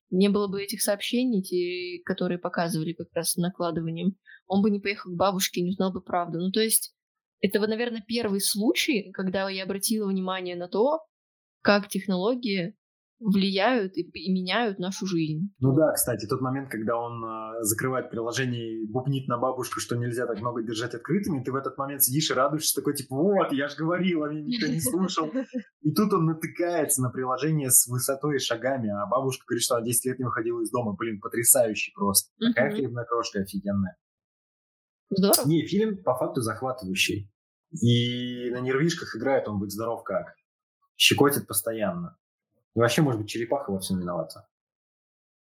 Не 0.10 0.28
было 0.28 0.50
бы 0.50 0.62
этих 0.62 0.82
сообщений, 0.82 1.44
те, 1.44 2.04
которые 2.04 2.40
показывали 2.40 2.92
как 2.92 3.08
раз 3.14 3.38
накладыванием. 3.38 4.18
Он 4.48 4.62
бы 4.62 4.70
не 4.70 4.82
поехал 4.82 5.12
к 5.12 5.16
бабушке 5.16 5.62
и 5.62 5.64
не 5.64 5.70
узнал 5.70 5.94
бы 5.94 6.02
правду. 6.02 6.40
Ну, 6.40 6.52
то 6.52 6.60
есть, 6.60 6.94
это, 7.42 7.60
наверное, 7.60 8.04
первый 8.06 8.42
случай, 8.42 9.12
когда 9.12 9.50
я 9.50 9.64
обратила 9.64 10.08
внимание 10.08 10.56
на 10.56 10.68
то, 10.68 11.00
как 11.62 11.88
технологии 11.88 12.76
влияют 13.20 13.98
и, 13.98 14.02
и 14.02 14.32
меняют 14.32 14.80
нашу 14.80 15.06
жизнь. 15.06 15.54
Ну 15.60 15.76
да, 15.76 15.92
кстати, 15.92 16.26
тот 16.26 16.40
момент, 16.42 16.70
когда 16.70 16.98
он 16.98 17.24
э, 17.24 17.64
закрывает 17.64 18.10
приложение 18.10 18.82
и 18.82 18.88
бубнит 18.88 19.28
на 19.28 19.38
бабушку, 19.38 19.80
что 19.80 19.98
нельзя 19.98 20.26
так 20.26 20.40
много 20.40 20.64
держать 20.64 20.94
открытыми, 20.94 21.44
ты 21.44 21.52
в 21.52 21.56
этот 21.56 21.78
момент 21.78 22.02
сидишь 22.02 22.32
и 22.32 22.34
радуешься, 22.34 22.80
такой 22.80 22.96
типа, 22.96 23.16
вот, 23.16 23.52
я 23.52 23.68
же 23.68 23.76
говорил, 23.76 24.24
а 24.24 24.30
меня 24.30 24.44
никто 24.46 24.68
не 24.68 24.80
слушал. 24.80 25.30
И 25.82 25.94
тут 25.94 26.14
он 26.14 26.26
натыкается 26.26 27.02
на 27.02 27.10
приложение 27.10 27.70
с 27.70 27.88
высотой 27.88 28.38
и 28.38 28.40
шагами, 28.40 28.90
а 28.90 29.06
бабушка 29.06 29.46
говорит, 29.48 29.64
что 29.64 29.76
она 29.76 29.86
10 29.86 30.06
лет 30.06 30.20
не 30.20 30.26
выходила 30.26 30.62
из 30.62 30.72
дома. 30.72 30.94
Блин, 30.94 31.20
потрясающий 31.20 31.92
просто. 31.94 32.32
Такая 32.40 32.72
хлебная 32.72 33.06
крошка 33.06 33.40
офигенная. 33.40 33.98
Здорово. 35.10 35.48
Не, 35.48 35.66
фильм 35.66 36.04
по 36.04 36.16
факту 36.16 36.42
захватывающий. 36.42 37.32
И 37.72 38.50
на 38.52 38.60
нервишках 38.60 39.16
играет 39.16 39.48
он 39.48 39.60
быть 39.60 39.72
здоров 39.72 40.04
как. 40.04 40.36
Щекотит 40.96 41.48
постоянно. 41.48 42.18
И 42.76 42.80
вообще, 42.80 43.02
может 43.02 43.22
быть, 43.22 43.30
черепаха 43.30 43.72
во 43.72 43.80
всем 43.80 44.00
виновата. 44.00 44.48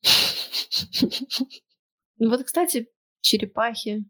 Ну 2.19 2.31
вот, 2.31 2.43
кстати, 2.45 2.89
черепахи. 3.21 4.09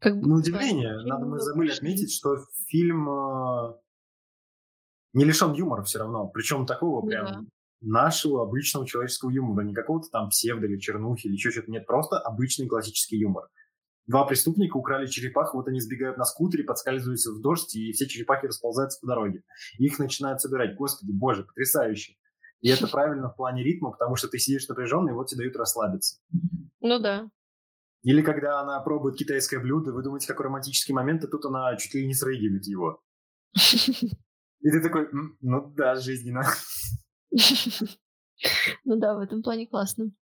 Как 0.00 0.14
На 0.14 0.36
удивление, 0.36 0.98
надо 1.06 1.24
мы 1.24 1.40
забыли 1.40 1.72
отметить, 1.72 2.12
что 2.12 2.36
фильм 2.66 3.08
э, 3.08 3.74
не 5.14 5.24
лишен 5.24 5.54
юмора 5.54 5.82
все 5.82 6.00
равно. 6.00 6.28
Причем 6.28 6.66
такого 6.66 7.06
прям 7.06 7.26
да. 7.26 7.40
нашего 7.80 8.42
обычного 8.42 8.86
человеческого 8.86 9.30
юмора. 9.30 9.64
Не 9.64 9.74
какого-то 9.74 10.08
там 10.10 10.28
псевдо 10.28 10.66
или 10.66 10.78
чернухи 10.78 11.26
или 11.26 11.34
еще 11.34 11.50
что-то. 11.50 11.70
Нет, 11.70 11.86
просто 11.86 12.18
обычный 12.18 12.68
классический 12.68 13.18
юмор. 13.18 13.48
Два 14.08 14.24
преступника 14.24 14.78
украли 14.78 15.06
черепаху, 15.06 15.58
вот 15.58 15.68
они 15.68 15.80
сбегают 15.80 16.16
на 16.16 16.24
скутере, 16.24 16.64
подскальзываются 16.64 17.30
в 17.30 17.42
дождь, 17.42 17.76
и 17.76 17.92
все 17.92 18.06
черепахи 18.06 18.46
расползаются 18.46 18.98
по 19.00 19.06
дороге. 19.06 19.44
Их 19.78 19.98
начинают 19.98 20.40
собирать. 20.40 20.76
Господи, 20.76 21.12
боже, 21.12 21.44
потрясающе. 21.44 22.14
И 22.60 22.70
это 22.70 22.86
правильно 22.90 23.28
в 23.28 23.36
плане 23.36 23.62
ритма, 23.62 23.90
потому 23.90 24.16
что 24.16 24.28
ты 24.28 24.38
сидишь 24.38 24.66
напряженный, 24.66 25.12
и 25.12 25.14
вот 25.14 25.26
тебе 25.26 25.40
дают 25.40 25.56
расслабиться. 25.56 26.20
Ну 26.80 26.98
да. 27.00 27.30
Или 28.02 28.22
когда 28.22 28.60
она 28.60 28.80
пробует 28.80 29.18
китайское 29.18 29.60
блюдо, 29.60 29.92
вы 29.92 30.02
думаете, 30.02 30.26
какой 30.26 30.46
романтический 30.46 30.94
момент, 30.94 31.24
и 31.24 31.28
тут 31.28 31.44
она 31.44 31.76
чуть 31.76 31.92
ли 31.92 32.06
не 32.06 32.14
срыгивает 32.14 32.64
его. 32.66 33.02
И 34.60 34.70
ты 34.70 34.80
такой, 34.80 35.08
ну 35.40 35.72
да, 35.76 35.96
жизненно. 35.96 36.44
Ну 38.84 38.96
да, 38.96 39.16
в 39.16 39.18
этом 39.18 39.42
плане 39.42 39.66
классно. 39.66 40.12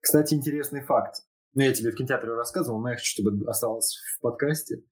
Кстати, 0.00 0.34
интересный 0.34 0.82
факт. 0.82 1.22
Ну, 1.54 1.62
я 1.62 1.72
тебе 1.72 1.90
в 1.90 1.94
кинотеатре 1.94 2.32
рассказывал, 2.34 2.80
но 2.80 2.90
я 2.90 2.96
хочу, 2.96 3.22
чтобы 3.22 3.48
осталось 3.48 3.96
в 4.16 4.20
подкасте. 4.20 4.82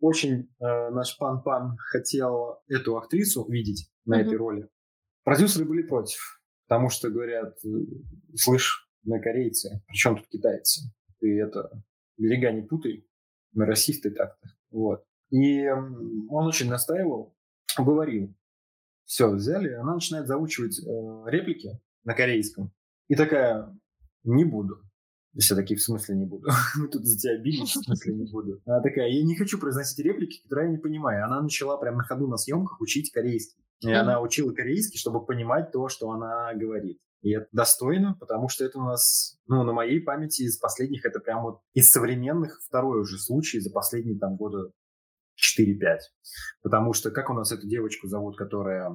Очень 0.00 0.50
э, 0.60 0.90
наш 0.90 1.16
пан-пан 1.18 1.76
хотел 1.78 2.62
эту 2.68 2.96
актрису 2.96 3.46
видеть 3.48 3.90
на 4.04 4.18
mm-hmm. 4.18 4.24
этой 4.24 4.36
роли. 4.36 4.68
Продюсеры 5.24 5.64
были 5.64 5.82
против, 5.82 6.40
потому 6.66 6.88
что 6.88 7.10
говорят, 7.10 7.54
«Э, 7.64 7.68
слышь, 8.34 8.90
мы 9.04 9.20
корейцы, 9.20 9.82
причем 9.86 10.16
тут 10.16 10.26
китайцы? 10.28 10.90
Ты 11.20 11.40
это, 11.40 11.70
берега 12.16 12.50
не 12.52 12.62
путай, 12.62 13.06
мы 13.52 13.66
расисты 13.66 14.10
так-то. 14.10 14.48
Вот. 14.70 15.04
И 15.30 15.66
он 15.68 16.46
очень 16.46 16.68
настаивал, 16.68 17.36
говорил. 17.78 18.34
Все, 19.04 19.30
взяли, 19.30 19.72
она 19.74 19.94
начинает 19.94 20.26
заучивать 20.26 20.78
э, 20.78 20.82
реплики 21.26 21.78
на 22.04 22.14
корейском. 22.14 22.72
И 23.08 23.14
такая, 23.14 23.78
не 24.22 24.44
буду. 24.44 24.80
Все 25.38 25.56
такие, 25.56 25.76
в 25.76 25.82
смысле 25.82 26.16
не 26.16 26.26
буду. 26.26 26.48
Мы 26.76 26.88
тут 26.88 27.04
за 27.04 27.18
тебя 27.18 27.38
бились, 27.38 27.74
в 27.74 27.84
смысле 27.84 28.14
не 28.14 28.30
буду. 28.30 28.60
Она 28.64 28.80
такая, 28.80 29.08
я 29.08 29.24
не 29.24 29.36
хочу 29.36 29.58
произносить 29.58 29.98
реплики, 29.98 30.42
которые 30.42 30.66
я 30.66 30.72
не 30.72 30.78
понимаю. 30.78 31.24
Она 31.24 31.42
начала 31.42 31.76
прямо 31.76 31.98
на 31.98 32.04
ходу 32.04 32.28
на 32.28 32.36
съемках 32.36 32.80
учить 32.80 33.10
корейский. 33.10 33.62
И 33.80 33.88
mm-hmm. 33.88 33.94
она 33.94 34.20
учила 34.20 34.52
корейский, 34.52 34.98
чтобы 34.98 35.24
понимать 35.24 35.72
то, 35.72 35.88
что 35.88 36.10
она 36.10 36.54
говорит. 36.54 36.98
И 37.22 37.30
это 37.30 37.48
достойно, 37.52 38.16
потому 38.20 38.48
что 38.48 38.64
это 38.64 38.78
у 38.78 38.82
нас, 38.82 39.38
ну, 39.46 39.64
на 39.64 39.72
моей 39.72 40.00
памяти 40.00 40.42
из 40.42 40.58
последних, 40.58 41.06
это 41.06 41.20
прям 41.20 41.42
вот 41.42 41.60
из 41.72 41.90
современных 41.90 42.60
второй 42.62 43.00
уже 43.00 43.18
случай 43.18 43.60
за 43.60 43.70
последние 43.70 44.18
там 44.18 44.36
года 44.36 44.70
4-5. 45.58 45.98
Потому 46.62 46.92
что 46.92 47.10
как 47.10 47.30
у 47.30 47.32
нас 47.32 47.50
эту 47.50 47.66
девочку 47.66 48.08
зовут, 48.08 48.36
которая 48.36 48.92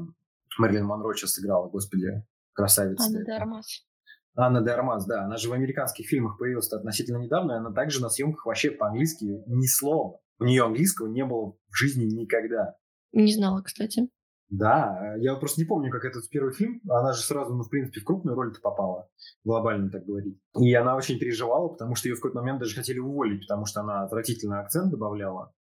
Мэрилин 0.57 0.85
Монро 0.85 1.13
сейчас 1.13 1.33
сыграла, 1.33 1.69
господи, 1.69 2.23
красавица. 2.53 3.03
Анна 3.03 3.25
Дармас. 3.25 3.88
Анна 4.35 4.61
де 4.61 4.71
Армаз, 4.71 5.05
да, 5.05 5.25
она 5.25 5.37
же 5.37 5.49
в 5.49 5.53
американских 5.53 6.07
фильмах 6.07 6.37
появилась 6.37 6.71
относительно 6.71 7.17
недавно, 7.17 7.53
и 7.53 7.55
она 7.55 7.71
также 7.71 8.01
на 8.01 8.09
съемках 8.09 8.45
вообще 8.45 8.71
по-английски 8.71 9.25
ни 9.47 9.67
слова. 9.67 10.19
У 10.39 10.45
нее 10.45 10.63
английского 10.63 11.07
не 11.07 11.25
было 11.25 11.57
в 11.69 11.75
жизни 11.75 12.05
никогда. 12.05 12.75
Не 13.11 13.33
знала, 13.33 13.61
кстати. 13.61 14.09
Да, 14.49 15.15
я 15.19 15.35
просто 15.35 15.61
не 15.61 15.67
помню, 15.67 15.91
как 15.91 16.05
этот 16.05 16.27
первый 16.29 16.53
фильм. 16.53 16.81
Она 16.89 17.13
же 17.13 17.21
сразу, 17.21 17.53
ну, 17.53 17.63
в 17.63 17.69
принципе, 17.69 17.99
в 17.99 18.03
крупную 18.03 18.35
роль-то 18.35 18.59
попала, 18.61 19.07
глобально 19.43 19.91
так 19.91 20.05
говорить. 20.05 20.39
И 20.59 20.73
она 20.73 20.95
очень 20.95 21.19
переживала, 21.19 21.67
потому 21.67 21.95
что 21.95 22.07
ее 22.07 22.15
в 22.15 22.19
какой-то 22.19 22.39
момент 22.39 22.59
даже 22.59 22.75
хотели 22.75 22.97
уволить, 22.97 23.41
потому 23.47 23.65
что 23.65 23.81
она 23.81 24.03
отвратительный 24.03 24.59
акцент 24.59 24.89
добавляла. 24.89 25.53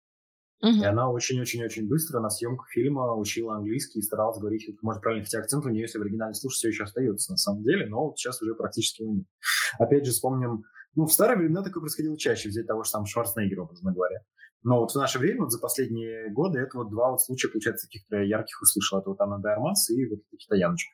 Угу. 0.63 0.71
И 0.71 0.85
она 0.85 1.11
очень-очень-очень 1.11 1.87
быстро 1.87 2.21
на 2.21 2.31
съемках 2.31 2.69
фильма 2.71 3.15
учила 3.15 3.57
английский 3.57 3.99
и 3.99 4.03
старалась 4.03 4.39
говорить 4.39 4.67
можно 4.81 5.03
правильно, 5.03 5.25
хотя 5.25 5.39
акцент 5.39 5.67
у 5.67 5.69
нее, 5.69 5.83
если 5.83 5.99
в 5.99 6.03
оригинале 6.03 6.35
слушать, 6.35 6.59
все 6.59 6.69
еще 6.69 6.85
остается 6.85 7.33
на 7.33 7.37
самом 7.37 7.63
деле, 7.63 7.87
но 7.87 8.07
вот 8.07 8.19
сейчас 8.19 8.41
уже 8.41 8.55
практически 8.55 9.03
его 9.03 9.15
нет. 9.15 9.27
Опять 9.79 10.07
же, 10.07 10.13
вспомним, 10.13 10.65
ну, 10.95 11.05
в 11.05 11.13
старые 11.13 11.39
времена 11.39 11.63
такое 11.63 11.83
происходило 11.83 12.17
чаще, 12.17 12.49
взять 12.49 12.67
того 12.67 12.85
же 12.85 12.91
самого 12.91 13.07
Шварценеггера, 13.07 13.63
образно 13.63 13.93
говоря. 13.93 14.21
Но 14.63 14.81
вот 14.81 14.91
в 14.91 14.97
наше 14.97 15.19
время, 15.19 15.43
вот 15.43 15.53
за 15.53 15.61
последние 15.61 16.33
годы, 16.33 16.59
это 16.59 16.79
вот 16.79 16.91
два 16.91 17.11
вот 17.11 17.21
случая, 17.21 17.49
получается, 17.49 17.87
таких 17.87 18.03
ярких 18.11 18.61
услышал. 18.61 18.99
Это 18.99 19.11
вот 19.11 19.21
Анна 19.21 19.39
де 19.41 19.49
Армас 19.49 19.91
и 19.91 20.09
вот 20.09 20.21
китаяночка. 20.37 20.93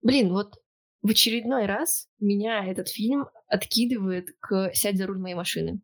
Блин, 0.00 0.30
вот 0.30 0.54
в 1.02 1.10
очередной 1.10 1.66
раз 1.66 2.08
меня 2.20 2.64
этот 2.64 2.88
фильм 2.88 3.26
откидывает 3.48 4.28
к 4.40 4.70
«Сядь 4.72 4.96
за 4.96 5.06
руль 5.06 5.18
моей 5.18 5.34
машины». 5.34 5.82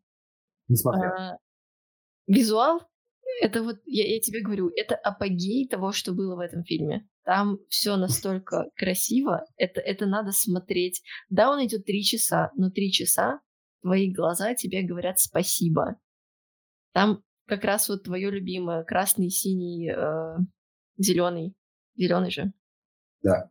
Не 0.68 0.76
смотрел. 0.76 1.12
А, 1.12 1.38
визуал 2.26 2.80
это 3.40 3.62
вот, 3.62 3.80
я, 3.86 4.06
я 4.06 4.20
тебе 4.20 4.42
говорю, 4.42 4.70
это 4.76 4.94
апогей 4.94 5.68
того, 5.68 5.92
что 5.92 6.12
было 6.12 6.36
в 6.36 6.40
этом 6.40 6.64
фильме. 6.64 7.08
Там 7.24 7.58
все 7.68 7.96
настолько 7.96 8.70
красиво, 8.76 9.44
это, 9.56 9.80
это 9.80 10.06
надо 10.06 10.32
смотреть. 10.32 11.02
Да, 11.28 11.50
он 11.50 11.64
идет 11.64 11.84
три 11.84 12.02
часа, 12.04 12.50
но 12.56 12.70
три 12.70 12.92
часа 12.92 13.40
твои 13.82 14.12
глаза 14.12 14.54
тебе 14.54 14.82
говорят 14.82 15.18
спасибо. 15.18 15.96
Там 16.92 17.22
как 17.46 17.64
раз 17.64 17.88
вот 17.88 18.04
твое 18.04 18.30
любимое 18.30 18.84
красный, 18.84 19.28
синий, 19.28 19.90
э, 19.90 20.36
зеленый. 20.98 21.54
Зеленый 21.96 22.30
же. 22.30 22.52
Да. 23.22 23.50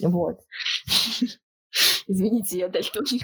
Вот. 0.00 0.38
Извините, 2.06 2.58
я 2.58 2.68
дальтоник. 2.68 3.22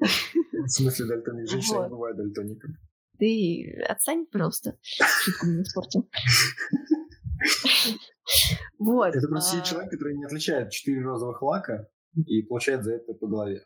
В 0.00 0.68
смысле 0.68 1.06
дальтоник? 1.06 1.48
Женщина 1.48 1.78
вот. 1.78 1.84
не 1.84 1.90
бывает 1.90 2.16
дальтоником. 2.16 2.76
Ты 3.20 3.84
отстань, 3.86 4.24
пожалуйста. 4.26 4.78
Шутку 4.82 5.46
не 5.46 5.62
испортил. 5.62 6.08
Вот. 8.78 9.14
Это 9.14 9.28
просто 9.28 9.58
а... 9.58 9.60
человек, 9.62 9.90
который 9.90 10.16
не 10.16 10.24
отличает 10.24 10.70
четыре 10.70 11.02
розовых 11.02 11.42
лака 11.42 11.88
и 12.26 12.42
получает 12.42 12.82
за 12.82 12.94
это 12.94 13.12
по 13.12 13.26
голове. 13.26 13.64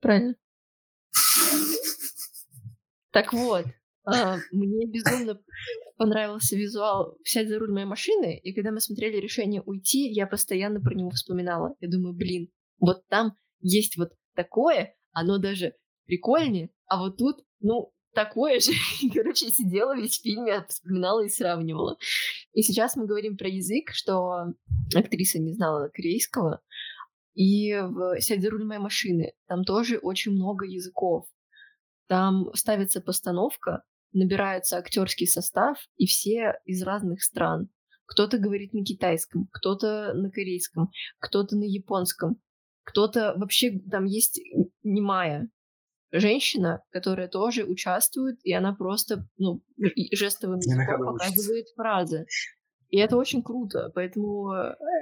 Правильно. 0.00 0.34
Так 3.12 3.32
вот, 3.32 3.66
а, 4.04 4.38
мне 4.50 4.86
безумно 4.86 5.40
понравился 5.96 6.56
визуал 6.56 7.16
«Сядь 7.24 7.48
за 7.48 7.58
руль 7.60 7.72
моей 7.72 7.86
машины», 7.86 8.38
и 8.38 8.52
когда 8.52 8.72
мы 8.72 8.80
смотрели 8.80 9.18
решение 9.18 9.62
уйти, 9.62 10.10
я 10.10 10.26
постоянно 10.26 10.80
про 10.80 10.94
него 10.94 11.10
вспоминала. 11.10 11.76
Я 11.78 11.88
думаю, 11.88 12.14
блин, 12.14 12.50
вот 12.80 13.06
там 13.06 13.36
есть 13.60 13.96
вот 13.96 14.12
такое, 14.34 14.96
оно 15.12 15.38
даже 15.38 15.74
прикольнее, 16.06 16.70
а 16.86 16.98
вот 16.98 17.16
тут, 17.16 17.44
ну, 17.60 17.92
такое 18.14 18.60
же. 18.60 18.72
Короче, 19.14 19.50
сидела 19.50 19.96
весь 19.96 20.20
фильм, 20.20 20.46
я 20.46 20.64
вспоминала 20.64 21.24
и 21.24 21.28
сравнивала. 21.28 21.96
И 22.52 22.62
сейчас 22.62 22.96
мы 22.96 23.06
говорим 23.06 23.36
про 23.36 23.48
язык, 23.48 23.90
что 23.92 24.54
актриса 24.94 25.38
не 25.38 25.52
знала 25.52 25.88
корейского, 25.88 26.60
и 27.34 27.74
в 27.74 28.20
«Сядь 28.20 28.42
за 28.42 28.50
руль 28.50 28.64
моей 28.64 28.80
машины» 28.80 29.32
там 29.48 29.64
тоже 29.64 29.98
очень 29.98 30.32
много 30.32 30.64
языков. 30.64 31.26
Там 32.06 32.54
ставится 32.54 33.00
постановка, 33.00 33.82
набирается 34.12 34.78
актерский 34.78 35.26
состав, 35.26 35.78
и 35.96 36.06
все 36.06 36.54
из 36.64 36.82
разных 36.82 37.22
стран. 37.22 37.68
Кто-то 38.06 38.38
говорит 38.38 38.72
на 38.72 38.84
китайском, 38.84 39.48
кто-то 39.50 40.12
на 40.14 40.30
корейском, 40.30 40.90
кто-то 41.18 41.56
на 41.56 41.64
японском, 41.64 42.36
кто-то 42.84 43.34
вообще 43.36 43.80
там 43.90 44.04
есть 44.04 44.40
немая 44.82 45.48
женщина, 46.18 46.82
которая 46.90 47.28
тоже 47.28 47.64
участвует, 47.64 48.38
и 48.44 48.52
она 48.52 48.74
просто 48.74 49.26
ну, 49.36 49.62
жестовым 50.12 50.58
языком 50.58 51.18
показывает 51.18 51.66
фразы. 51.76 52.26
И 52.90 52.98
это 52.98 53.16
очень 53.16 53.42
круто, 53.42 53.90
поэтому, 53.94 54.50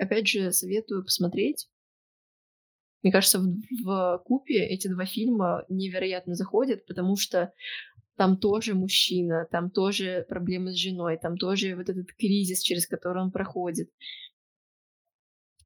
опять 0.01 0.27
же, 0.27 0.51
советую 0.53 1.05
посмотреть. 1.05 1.69
Мне 3.03 3.13
кажется, 3.13 3.41
в, 3.41 3.53
в 3.85 4.23
купе 4.25 4.65
эти 4.65 4.89
два 4.89 5.05
фильма 5.05 5.65
невероятно 5.69 6.35
заходят, 6.35 6.87
потому 6.87 7.17
что 7.17 7.53
там 8.17 8.39
тоже 8.39 8.75
мужчина, 8.75 9.47
там 9.51 9.71
тоже 9.71 10.25
проблемы 10.29 10.73
с 10.73 10.77
женой, 10.77 11.19
там 11.21 11.37
тоже 11.37 11.75
вот 11.75 11.89
этот 11.89 12.13
кризис, 12.13 12.61
через 12.61 12.87
который 12.87 13.23
он 13.23 13.33
проходит. 13.33 13.91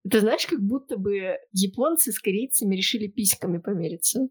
Ты 0.09 0.20
знаешь, 0.20 0.47
как 0.47 0.61
будто 0.61 0.97
бы 0.97 1.36
японцы 1.53 2.12
с 2.12 2.18
корейцами 2.20 2.76
решили 2.76 3.09
письками 3.09 3.59
помериться. 3.59 4.28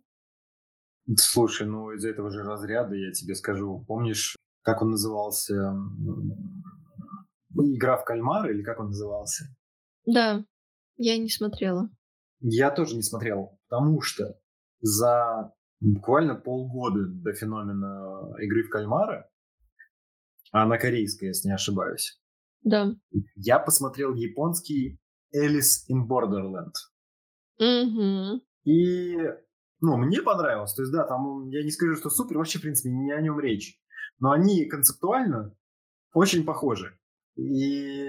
Слушай, 1.18 1.68
ну 1.68 1.92
из 1.92 2.04
этого 2.04 2.32
же 2.32 2.44
разряда 2.44 2.96
я 2.96 3.12
тебе 3.12 3.36
скажу. 3.36 3.84
Помнишь, 3.88 4.36
как 4.62 4.82
он 4.82 4.92
назывался? 4.92 5.74
Игра 7.54 7.98
в 7.98 8.06
кальмар 8.06 8.50
или 8.50 8.64
как 8.64 8.80
он 8.80 8.88
назывался? 8.88 9.46
Да, 10.06 10.44
я 10.98 11.18
не 11.18 11.30
смотрела. 11.30 11.90
Я 12.40 12.72
тоже 12.72 12.96
не 12.96 13.02
смотрел, 13.02 13.60
потому 13.68 14.02
что 14.02 14.40
за 14.82 15.54
буквально 15.80 16.36
полгода 16.36 17.06
до 17.08 17.34
феномена 17.34 18.36
игры 18.42 18.64
в 18.64 18.70
кальмара, 18.70 19.30
а 20.52 20.66
на 20.66 20.78
корейской, 20.78 21.26
если 21.26 21.48
не 21.50 21.54
ошибаюсь. 21.54 22.20
Да. 22.64 22.96
Я 23.36 23.60
посмотрел 23.60 24.14
японский 24.16 25.00
Alice 25.36 25.86
in 25.90 26.08
Borderland. 26.08 26.74
Угу. 27.60 28.42
И, 28.66 29.16
ну, 29.82 29.98
мне 29.98 30.22
понравилось. 30.22 30.74
То 30.74 30.82
есть, 30.82 30.92
да, 30.92 31.06
там, 31.06 31.50
я 31.50 31.64
не 31.64 31.72
скажу, 31.72 31.96
что 31.96 32.10
супер, 32.10 32.38
вообще, 32.38 32.60
в 32.60 32.64
принципе, 32.64 32.90
не 32.90 33.12
о 33.12 33.22
нем 33.22 33.40
речь. 33.40 33.80
Но 34.20 34.32
они 34.32 34.66
концептуально 34.66 35.56
очень 36.14 36.46
похожи. 36.46 36.98
И 37.36 38.08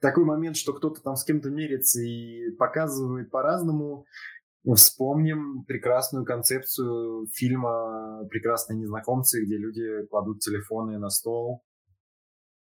такой 0.00 0.24
момент, 0.24 0.56
что 0.56 0.72
кто-то 0.72 1.00
там 1.02 1.16
с 1.16 1.24
кем-то 1.24 1.50
мерится 1.50 2.00
и 2.00 2.50
показывает 2.56 3.30
по-разному, 3.30 4.06
Вспомним 4.74 5.64
прекрасную 5.64 6.24
концепцию 6.24 7.28
фильма 7.32 8.26
«Прекрасные 8.30 8.80
незнакомцы», 8.80 9.44
где 9.44 9.56
люди 9.56 10.04
кладут 10.10 10.40
телефоны 10.40 10.98
на 10.98 11.08
стол 11.08 11.62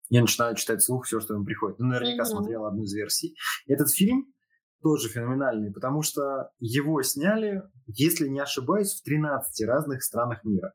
и 0.07 0.17
начинают 0.19 0.57
читать 0.57 0.81
слух 0.81 1.05
все, 1.05 1.19
что 1.19 1.35
им 1.35 1.43
приходит. 1.43 1.77
Ну, 1.79 1.87
наверняка 1.87 2.23
mm-hmm. 2.23 2.25
смотрел 2.25 2.65
одну 2.65 2.83
из 2.83 2.93
версий. 2.93 3.35
Этот 3.67 3.91
фильм 3.91 4.33
тоже 4.81 5.09
феноменальный, 5.09 5.71
потому 5.71 6.01
что 6.01 6.51
его 6.59 7.01
сняли, 7.03 7.63
если 7.87 8.27
не 8.27 8.39
ошибаюсь, 8.39 8.93
в 8.93 9.03
13 9.03 9.67
разных 9.67 10.03
странах 10.03 10.43
мира. 10.43 10.73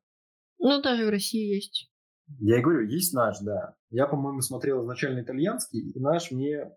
Ну, 0.59 0.81
даже 0.83 1.07
в 1.07 1.11
России 1.11 1.55
есть. 1.55 1.91
Я 2.39 2.59
и 2.59 2.63
говорю, 2.63 2.87
есть 2.87 3.13
наш, 3.13 3.39
да. 3.41 3.77
Я, 3.91 4.07
по-моему, 4.07 4.41
смотрел 4.41 4.83
изначально 4.83 5.23
итальянский, 5.23 5.91
и 5.91 6.01
наш 6.01 6.31
мне 6.31 6.71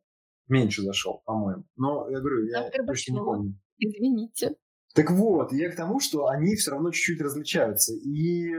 меньше 0.47 0.81
зашел, 0.81 1.21
по-моему. 1.25 1.63
Но 1.75 2.09
я 2.09 2.19
говорю, 2.19 2.45
я 2.45 2.69
точно 2.85 3.13
не 3.13 3.19
помню. 3.19 3.59
Извините. 3.77 4.55
Так 4.93 5.11
вот, 5.11 5.51
я 5.51 5.71
к 5.71 5.75
тому, 5.75 5.99
что 5.99 6.27
они 6.27 6.55
все 6.55 6.71
равно 6.71 6.91
чуть-чуть 6.91 7.21
различаются. 7.21 7.93
И 7.93 8.51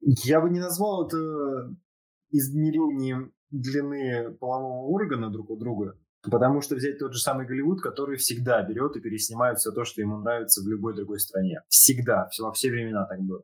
я 0.00 0.40
бы 0.40 0.50
не 0.50 0.60
назвал 0.60 1.06
это 1.06 1.76
измерением 2.30 3.32
длины 3.50 4.32
полового 4.38 4.86
органа 4.88 5.30
друг 5.30 5.50
у 5.50 5.56
друга, 5.56 5.98
потому 6.22 6.60
что 6.60 6.74
взять 6.74 6.98
тот 6.98 7.14
же 7.14 7.20
самый 7.20 7.46
Голливуд, 7.46 7.80
который 7.80 8.16
всегда 8.16 8.62
берет 8.62 8.96
и 8.96 9.00
переснимает 9.00 9.58
все 9.58 9.72
то, 9.72 9.84
что 9.84 10.00
ему 10.00 10.18
нравится 10.18 10.62
в 10.62 10.68
любой 10.68 10.94
другой 10.94 11.20
стране. 11.20 11.62
Всегда, 11.68 12.28
все, 12.28 12.44
во 12.44 12.52
все 12.52 12.70
времена 12.70 13.06
так 13.06 13.20
было. 13.20 13.42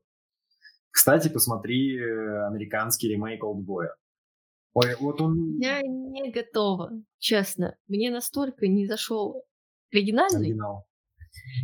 Кстати, 0.91 1.29
посмотри 1.29 1.99
э, 1.99 2.47
американский 2.47 3.09
ремейк 3.09 3.45
«Олдбоя». 3.45 3.95
Ой, 4.73 4.95
вот 5.01 5.21
он... 5.21 5.59
Я 5.59 5.81
не 5.83 6.31
готова, 6.31 6.91
честно. 7.19 7.77
Мне 7.87 8.11
настолько 8.11 8.67
не 8.67 8.87
зашел 8.87 9.43
оригинальный, 9.93 10.49
Оригинал. 10.49 10.87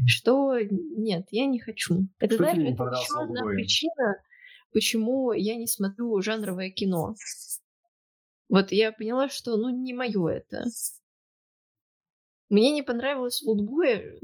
что 0.07 0.59
нет, 0.61 1.27
я 1.31 1.47
не 1.47 1.61
хочу. 1.61 2.09
Это, 2.19 2.35
что 2.35 2.45
знаешь, 2.45 2.59
это 2.59 2.85
еще 2.85 3.21
одна 3.21 3.45
причина, 3.45 4.17
почему 4.73 5.33
я 5.33 5.57
не 5.57 5.67
смотрю 5.67 6.21
жанровое 6.23 6.71
кино. 6.71 7.15
Вот 8.49 8.73
я 8.73 8.93
поняла, 8.93 9.29
что 9.29 9.57
ну 9.57 9.71
не 9.71 9.95
мое 9.95 10.29
это. 10.29 10.65
Мне 12.53 12.71
не 12.71 12.83
понравилось 12.83 13.41
в 13.41 13.49
Олдбое 13.49 14.21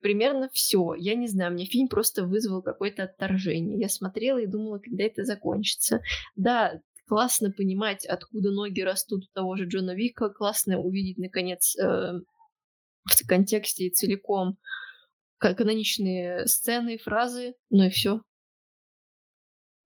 примерно 0.00 0.50
все. 0.52 0.92
Я 0.92 1.14
не 1.14 1.26
знаю, 1.26 1.54
мне 1.54 1.64
фильм 1.64 1.88
просто 1.88 2.26
вызвал 2.26 2.60
какое-то 2.60 3.04
отторжение. 3.04 3.78
Я 3.78 3.88
смотрела 3.88 4.36
и 4.36 4.46
думала, 4.46 4.78
когда 4.78 5.04
это 5.04 5.24
закончится. 5.24 6.02
Да, 6.36 6.82
классно 7.06 7.50
понимать, 7.50 8.04
откуда 8.04 8.50
ноги 8.50 8.82
растут 8.82 9.24
у 9.24 9.32
того 9.32 9.56
же 9.56 9.64
Джона 9.64 9.94
Вика, 9.94 10.28
классно 10.28 10.80
увидеть, 10.80 11.16
наконец, 11.16 11.74
э, 11.78 12.20
в 13.04 13.26
контексте 13.26 13.86
и 13.86 13.90
целиком 13.90 14.58
каноничные 15.38 16.46
сцены, 16.48 16.98
фразы, 16.98 17.54
ну 17.70 17.84
и 17.84 17.88
все. 17.88 18.20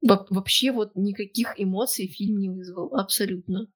Во 0.03 0.27
вообще 0.29 0.73
вот 0.73 0.97
никаких 0.97 1.55
эмоций 1.57 2.09
фильм 2.09 2.41
не 2.41 2.51
вызвал, 2.51 2.93
абсолютно. 2.97 3.69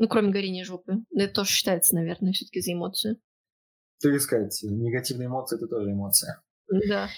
Ну, 0.00 0.08
кроме 0.08 0.30
горения 0.30 0.64
жопы. 0.64 1.04
Это 1.10 1.34
тоже 1.34 1.50
считается, 1.50 1.94
наверное, 1.94 2.32
все-таки 2.32 2.62
за 2.62 2.72
эмоцию. 2.72 3.20
Что 3.98 4.18
сказать, 4.18 4.58
негативные 4.62 5.26
эмоции— 5.26 5.56
это 5.58 5.68
тоже 5.68 5.92
эмоция. 5.92 6.42
Да. 6.88 7.10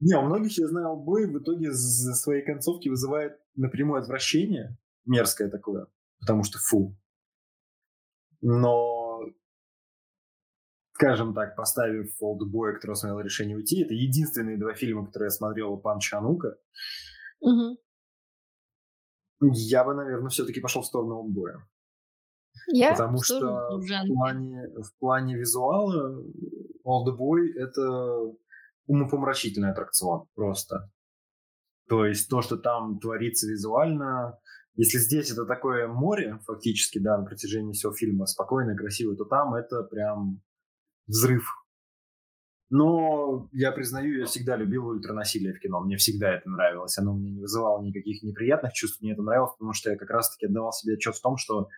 Не, 0.00 0.18
у 0.18 0.22
многих, 0.22 0.58
я 0.58 0.66
знаю, 0.66 0.96
бой 0.96 1.30
в 1.30 1.38
итоге 1.38 1.70
за 1.70 2.14
своей 2.14 2.44
концовки 2.44 2.88
вызывает 2.88 3.38
напрямую 3.54 4.02
отвращение, 4.02 4.76
мерзкое 5.06 5.48
такое, 5.48 5.86
потому 6.18 6.42
что 6.42 6.58
фу. 6.58 6.98
Но, 8.40 9.20
скажем 10.94 11.32
так, 11.32 11.54
поставив 11.54 12.12
«Олдбоя», 12.18 12.74
который 12.74 12.96
смотрел 12.96 13.20
«Решение 13.20 13.56
уйти», 13.56 13.84
это 13.84 13.94
единственные 13.94 14.58
два 14.58 14.74
фильма, 14.74 15.06
которые 15.06 15.28
я 15.28 15.30
смотрел 15.30 15.72
у 15.72 15.78
Пан 15.78 16.00
Чанука, 16.00 16.58
угу. 17.38 17.78
я 19.40 19.84
бы, 19.84 19.94
наверное, 19.94 20.30
все-таки 20.30 20.60
пошел 20.60 20.82
в 20.82 20.86
сторону 20.86 21.20
«Олдбоя». 21.20 21.64
Я 22.68 22.92
Потому 22.92 23.22
что 23.22 23.78
в 23.78 24.06
плане, 24.06 24.68
в 24.76 24.98
плане 24.98 25.36
визуала 25.36 26.22
«Олдбой»— 26.82 27.52
это 27.56 28.34
умопомрачительный 28.86 29.70
аттракцион 29.70 30.26
просто. 30.34 30.90
То 31.88 32.06
есть 32.06 32.28
то, 32.28 32.42
что 32.42 32.56
там 32.56 32.98
творится 32.98 33.46
визуально, 33.46 34.38
если 34.76 34.98
здесь 34.98 35.30
это 35.30 35.44
такое 35.44 35.86
море, 35.86 36.40
фактически, 36.46 36.98
да, 36.98 37.18
на 37.18 37.24
протяжении 37.24 37.72
всего 37.72 37.92
фильма, 37.92 38.26
спокойное, 38.26 38.76
красивое, 38.76 39.16
то 39.16 39.24
там 39.24 39.54
это 39.54 39.82
прям 39.84 40.40
взрыв. 41.06 41.46
Но 42.70 43.48
я 43.52 43.70
признаю, 43.70 44.18
я 44.18 44.24
всегда 44.24 44.56
любил 44.56 44.86
ультранасилие 44.86 45.54
в 45.54 45.60
кино. 45.60 45.80
Мне 45.80 45.96
всегда 45.96 46.34
это 46.34 46.48
нравилось. 46.48 46.98
Оно 46.98 47.14
мне 47.14 47.30
не 47.30 47.40
вызывало 47.40 47.82
никаких 47.82 48.22
неприятных 48.22 48.72
чувств. 48.72 49.00
Мне 49.00 49.12
это 49.12 49.22
нравилось, 49.22 49.52
потому 49.52 49.74
что 49.74 49.90
я 49.90 49.96
как 49.96 50.10
раз-таки 50.10 50.46
отдавал 50.46 50.72
себе 50.72 50.94
отчет 50.94 51.14
в 51.14 51.22
том, 51.22 51.36
что 51.36 51.68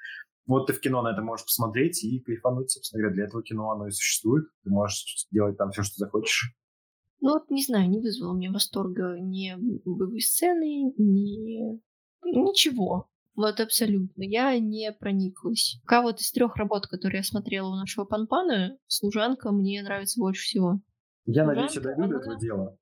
вот 0.47 0.67
ты 0.67 0.73
в 0.73 0.81
кино 0.81 1.03
на 1.03 1.13
это 1.13 1.23
можешь 1.23 1.47
посмотреть 1.47 2.05
и 2.05 2.21
кайфануть, 2.21 2.71
собственно 2.71 3.03
говоря. 3.03 3.15
Для 3.15 3.25
этого 3.25 3.43
кино 3.43 3.71
оно 3.71 3.89
и 3.89 3.91
существует. 3.91 4.47
Ты 4.63 4.71
можешь 4.71 5.27
делать 5.31 5.59
там 5.59 5.71
все, 5.71 5.83
что 5.83 5.97
захочешь. 5.97 6.55
Ну 7.21 7.33
вот, 7.33 7.51
не 7.51 7.65
знаю, 7.65 7.89
не 7.89 8.01
вызвало 8.01 8.35
мне 8.35 8.51
восторга 8.51 9.17
ни 9.19 9.55
боевые 9.85 10.21
сцены, 10.21 10.93
ни... 10.97 11.81
Ничего. 12.25 13.09
Вот 13.35 13.61
абсолютно. 13.61 14.23
Я 14.23 14.59
не 14.59 14.93
прониклась. 14.93 15.79
Пока 15.83 16.03
вот 16.03 16.21
из 16.21 16.33
трех 16.33 16.57
работ, 16.57 16.87
которые 16.87 17.19
я 17.19 17.25
смотрела 17.25 17.69
у 17.69 17.75
нашего 17.75 18.05
Панпана, 18.05 18.79
«Служанка» 18.87 19.53
мне 19.53 19.83
нравится 19.83 20.19
больше 20.19 20.43
всего. 20.43 20.81
Я 21.27 21.45
надеюсь, 21.45 21.75
я 21.75 21.83
дойду 21.83 22.09
до 22.09 22.17
этого 22.17 22.39
дела. 22.39 22.79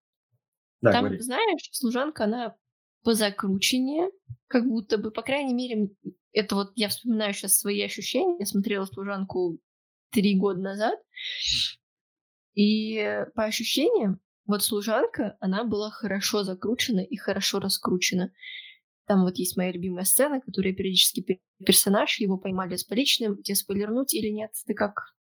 Да, 0.81 0.93
Там, 0.93 1.05
говори. 1.05 1.21
знаешь, 1.21 1.69
«Служанка», 1.73 2.25
она 2.25 2.57
позакрученнее, 3.03 4.11
как 4.47 4.67
будто 4.67 4.97
бы, 4.97 5.11
по 5.11 5.23
крайней 5.23 5.55
мере, 5.55 5.91
это 6.35 6.55
вот 6.55 6.73
я 6.75 6.89
вспоминаю 6.89 7.33
сейчас 7.33 7.59
свои 7.59 7.81
ощущения. 7.83 8.37
Я 8.39 8.47
смотрела 8.47 8.85
«Служанку» 8.85 9.59
три 10.11 10.37
года 10.39 10.61
назад, 10.61 10.99
и 12.55 13.25
по 13.35 13.45
ощущениям 13.45 14.21
вот 14.47 14.63
служанка, 14.63 15.37
она 15.41 15.65
была 15.65 15.91
хорошо 15.91 16.45
закручена 16.45 17.01
и 17.01 17.17
хорошо 17.17 17.61
раскручена. 17.61 18.33
Там 19.07 19.23
вот 19.23 19.37
есть 19.37 19.57
моя 19.57 19.73
любимая 19.73 20.05
сцена, 20.05 20.41
которая 20.41 20.75
периодически 20.75 21.41
персонаж, 21.65 22.19
его 22.21 22.39
поймали 22.39 22.77
с 22.77 22.85
поличным. 22.85 23.43
Тебе 23.43 23.55
спойлернуть 23.55 24.15
или 24.15 24.29
нет? 24.29 24.51
Ты 24.67 24.75
как? 24.75 25.15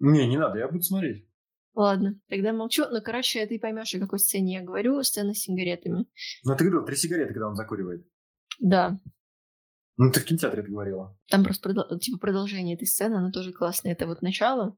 Не, 0.00 0.26
не 0.28 0.38
надо, 0.38 0.58
я 0.58 0.68
буду 0.68 0.82
смотреть. 0.82 1.26
Ладно, 1.74 2.20
тогда 2.28 2.52
молчу. 2.52 2.84
Но, 2.90 3.00
короче, 3.00 3.46
ты 3.46 3.58
поймешь, 3.58 3.94
о 3.94 4.00
какой 4.00 4.18
сцене 4.18 4.54
я 4.54 4.62
говорю. 4.62 5.00
Сцена 5.02 5.34
с 5.34 5.38
сигаретами. 5.38 6.06
Ну, 6.44 6.56
ты 6.56 6.64
говорил, 6.64 6.84
три 6.84 6.96
сигареты, 6.96 7.32
когда 7.32 7.48
он 7.48 7.54
закуривает. 7.54 8.04
Да. 8.58 8.98
Ну, 10.00 10.12
ты 10.12 10.20
в 10.20 10.24
кинотеатре 10.24 10.62
это 10.62 10.70
говорила. 10.70 11.18
Там 11.28 11.42
просто 11.42 11.74
типа 11.98 12.18
продолжение 12.18 12.76
этой 12.76 12.86
сцены, 12.86 13.16
она 13.16 13.32
тоже 13.32 13.52
классная. 13.52 13.92
Это 13.92 14.06
вот 14.06 14.22
начало, 14.22 14.76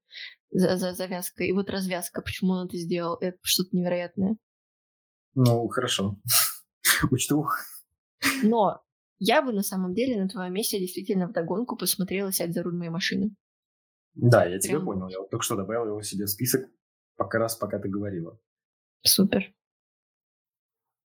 за 0.50 0.78
за 0.78 0.94
завязка, 0.94 1.44
и 1.44 1.52
вот 1.52 1.68
развязка, 1.68 2.22
почему 2.22 2.52
он 2.52 2.66
это 2.66 2.78
сделал. 2.78 3.18
Это 3.20 3.36
что-то 3.42 3.76
невероятное. 3.76 4.38
Ну, 5.34 5.68
хорошо. 5.68 6.16
Учту. 7.10 7.44
Но 8.42 8.82
я 9.18 9.42
бы 9.42 9.52
на 9.52 9.62
самом 9.62 9.92
деле 9.92 10.22
на 10.22 10.28
твоем 10.28 10.54
месте 10.54 10.78
действительно 10.78 11.28
в 11.28 11.32
догонку 11.32 11.76
посмотрела 11.76 12.32
«Сядь 12.32 12.54
за 12.54 12.62
руль 12.62 12.76
моей 12.76 12.90
машины». 12.90 13.36
Да, 14.14 14.46
я 14.46 14.58
тебя 14.58 14.76
Прям. 14.76 14.86
понял. 14.86 15.08
Я 15.08 15.20
вот 15.20 15.30
только 15.30 15.44
что 15.44 15.56
добавил 15.56 15.86
его 15.86 16.02
себе 16.02 16.24
в 16.24 16.30
список, 16.30 16.62
пока 17.16 17.38
раз, 17.38 17.56
пока 17.56 17.78
ты 17.78 17.90
говорила. 17.90 18.40
Супер. 19.02 19.54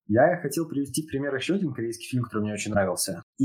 Я 0.08 0.38
хотел 0.40 0.68
привести 0.68 1.02
в 1.02 1.08
пример 1.08 1.34
еще 1.34 1.54
один 1.54 1.72
корейский 1.72 2.06
фильм, 2.06 2.24
который 2.24 2.42
мне 2.42 2.52
очень 2.52 2.70
нравился. 2.70 3.22
И 3.38 3.44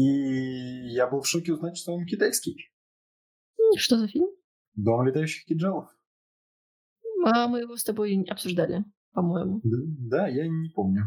я 0.94 1.08
был 1.08 1.22
в 1.22 1.28
шоке 1.28 1.54
узнать, 1.54 1.78
что 1.78 1.94
он 1.94 2.06
китайский. 2.06 2.70
Что 3.78 3.98
за 3.98 4.08
фильм? 4.08 4.28
«Дом 4.76 5.06
летающих 5.06 5.46
кинжалов». 5.46 5.90
А 7.26 7.48
мы 7.48 7.62
его 7.62 7.76
с 7.76 7.84
тобой 7.84 8.26
обсуждали, 8.30 8.84
по-моему. 9.14 9.62
Да, 9.64 9.78
да, 10.18 10.28
я 10.28 10.48
не 10.48 10.70
помню. 10.70 11.06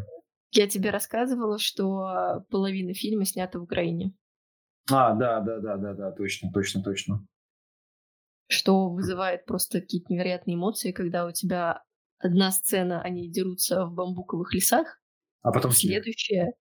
Я 0.50 0.68
тебе 0.68 0.90
рассказывала, 0.90 1.59
что 1.59 2.44
половина 2.50 2.94
фильма 2.94 3.24
снята 3.24 3.59
в 3.59 3.62
Украине. 3.62 4.14
А, 4.90 5.14
да, 5.14 5.40
да, 5.40 5.61
да, 5.61 5.76
да, 5.76 5.94
да, 5.94 6.12
точно, 6.12 6.52
точно, 6.52 6.82
точно. 6.82 7.26
Что 8.48 8.90
вызывает 8.90 9.46
просто 9.46 9.80
какие-то 9.80 10.12
невероятные 10.12 10.57
эмоции, 10.57 10.92
когда 10.92 11.26
у 11.26 11.32
тебя 11.32 11.82
одна 12.18 12.52
сцена, 12.52 13.00
они 13.02 13.30
дерутся 13.30 13.86
в 13.86 13.94
бамбуковых 13.94 14.52
лесах, 14.55 15.00
А 15.45 15.53
потом 15.53 15.70
снег. 15.70 16.03
следующая... 16.03 16.55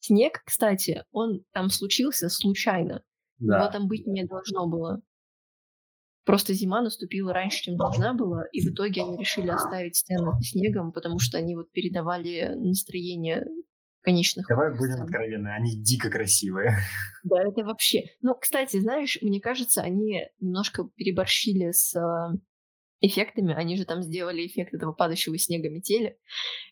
Снег, 0.00 0.42
кстати, 0.44 1.04
он 1.12 1.44
там 1.52 1.68
случился 1.68 2.30
случайно. 2.30 3.04
Да. 3.38 3.60
Его 3.60 3.70
там 3.70 3.86
быть 3.86 4.06
не 4.06 4.24
должно 4.24 4.66
было. 4.66 5.02
Просто 6.24 6.54
зима 6.54 6.80
наступила 6.80 7.34
раньше, 7.34 7.64
чем 7.64 7.76
должна 7.76 8.14
была, 8.14 8.44
и 8.52 8.60
в 8.60 8.72
итоге 8.72 9.02
они 9.02 9.18
решили 9.18 9.48
оставить 9.48 9.96
сцены 9.96 10.32
со 10.32 10.42
снегом, 10.42 10.92
потому 10.92 11.18
что 11.18 11.38
они 11.38 11.54
вот 11.54 11.70
передавали 11.72 12.54
настроение 12.56 13.46
конечных 14.02 14.46
Давай 14.48 14.70
будем 14.70 15.02
откровенны, 15.02 15.48
они 15.48 15.76
дико 15.82 16.10
красивые. 16.10 16.78
Да, 17.22 17.36
это 17.42 17.64
вообще... 17.64 18.04
Ну, 18.22 18.34
кстати, 18.34 18.80
знаешь, 18.80 19.18
мне 19.20 19.40
кажется, 19.40 19.82
они 19.82 20.22
немножко 20.40 20.88
переборщили 20.96 21.70
с 21.70 21.94
э, 21.94 22.38
эффектами. 23.00 23.54
Они 23.54 23.76
же 23.76 23.84
там 23.84 24.02
сделали 24.02 24.46
эффект 24.46 24.74
этого 24.74 24.92
падающего 24.92 25.38
снега 25.38 25.68
метели, 25.70 26.18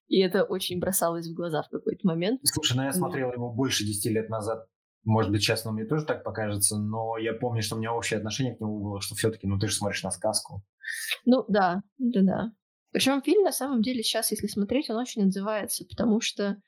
и 0.07 0.21
это 0.21 0.45
очень 0.45 0.79
бросалось 0.79 1.29
в 1.29 1.35
глаза 1.35 1.63
в 1.63 1.69
какой-то 1.69 2.07
момент. 2.07 2.41
Слушай, 2.45 2.77
ну 2.77 2.85
я 2.85 2.93
смотрел 2.93 3.33
его 3.33 3.53
больше 3.53 3.85
10 3.85 4.13
лет 4.13 4.29
назад. 4.29 4.67
Может 5.05 5.31
быть, 5.31 5.43
честно, 5.43 5.73
мне 5.73 5.87
тоже 5.87 6.05
так 6.05 6.23
покажется, 6.23 6.77
но 6.77 7.17
я 7.19 7.33
помню, 7.33 7.63
что 7.63 7.77
у 7.77 7.79
меня 7.79 7.95
общее 7.95 8.19
отношение 8.19 8.55
к 8.55 8.61
нему 8.61 8.81
было, 8.81 9.01
что 9.01 9.15
все-таки, 9.15 9.47
ну 9.47 9.59
ты 9.59 9.69
же 9.69 9.75
смотришь 9.75 10.03
на 10.03 10.11
сказку. 10.11 10.63
Ну, 11.25 11.45
да, 11.49 11.83
да, 11.99 12.21
да. 12.23 12.53
Причем 12.91 13.23
фильм, 13.23 13.43
на 13.43 13.53
самом 13.53 13.81
деле, 13.81 14.03
сейчас, 14.03 14.31
если 14.31 14.47
смотреть, 14.47 14.91
он 14.91 14.97
очень 14.97 15.23
отзывается, 15.25 15.85
потому 15.89 16.21
что 16.21 16.61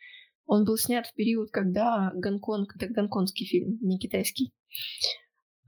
он 0.47 0.65
был 0.65 0.77
снят 0.77 1.07
в 1.07 1.15
период, 1.15 1.51
когда 1.51 2.13
Гонконг... 2.15 2.77
Это 2.77 2.93
гонконгский 2.93 3.47
фильм, 3.47 3.79
не 3.81 3.99
китайский. 3.99 4.53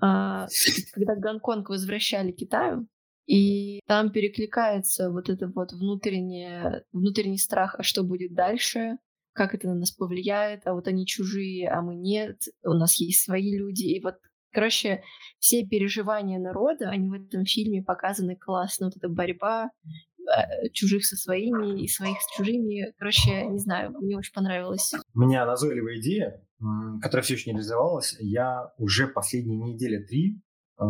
А, 0.01 0.47
когда 0.93 1.15
Гонконг 1.15 1.69
возвращали 1.69 2.33
Китаю, 2.33 2.89
и 3.27 3.81
там 3.87 4.11
перекликается 4.11 5.11
вот 5.11 5.29
это 5.29 5.51
вот 5.55 5.73
внутреннее, 5.73 6.85
внутренний 6.93 7.39
страх, 7.39 7.77
а 7.79 7.83
что 7.83 8.03
будет 8.03 8.35
дальше, 8.35 8.99
как 9.33 9.55
это 9.55 9.69
на 9.69 9.75
нас 9.75 9.93
повлияет, 9.93 10.67
а 10.67 10.75
вот 10.75 10.89
они 10.89 11.07
чужие, 11.07 11.69
а 11.69 11.81
мы 11.83 11.95
нет, 11.95 12.43
у 12.65 12.75
нас 12.75 12.97
есть 12.97 13.25
свои 13.25 13.57
люди. 13.57 13.85
И 13.85 14.03
вот, 14.03 14.17
короче, 14.53 15.03
все 15.39 15.65
переживания 15.65 16.39
народа, 16.39 16.91
они 16.91 17.09
в 17.09 17.13
этом 17.13 17.45
фильме 17.45 17.83
показаны 17.83 18.37
классно. 18.37 18.87
Вот 18.87 18.97
эта 18.97 19.09
борьба 19.09 19.71
э, 20.19 20.69
чужих 20.73 21.05
со 21.07 21.17
своими 21.17 21.83
и 21.83 21.89
своих 21.89 22.21
с 22.21 22.37
чужими. 22.37 22.93
Короче, 22.99 23.47
не 23.47 23.59
знаю, 23.59 23.93
мне 23.93 24.17
очень 24.17 24.35
понравилось. 24.35 24.93
У 25.15 25.21
меня 25.21 25.47
назойливая 25.47 26.01
идея, 26.01 26.45
которая 27.01 27.23
все 27.23 27.35
еще 27.35 27.51
не 27.51 27.55
реализовалась. 27.55 28.17
Я 28.21 28.73
уже 28.79 29.07
последние 29.07 29.59
недели 29.59 30.05
три 30.05 30.43
э, 30.81 30.85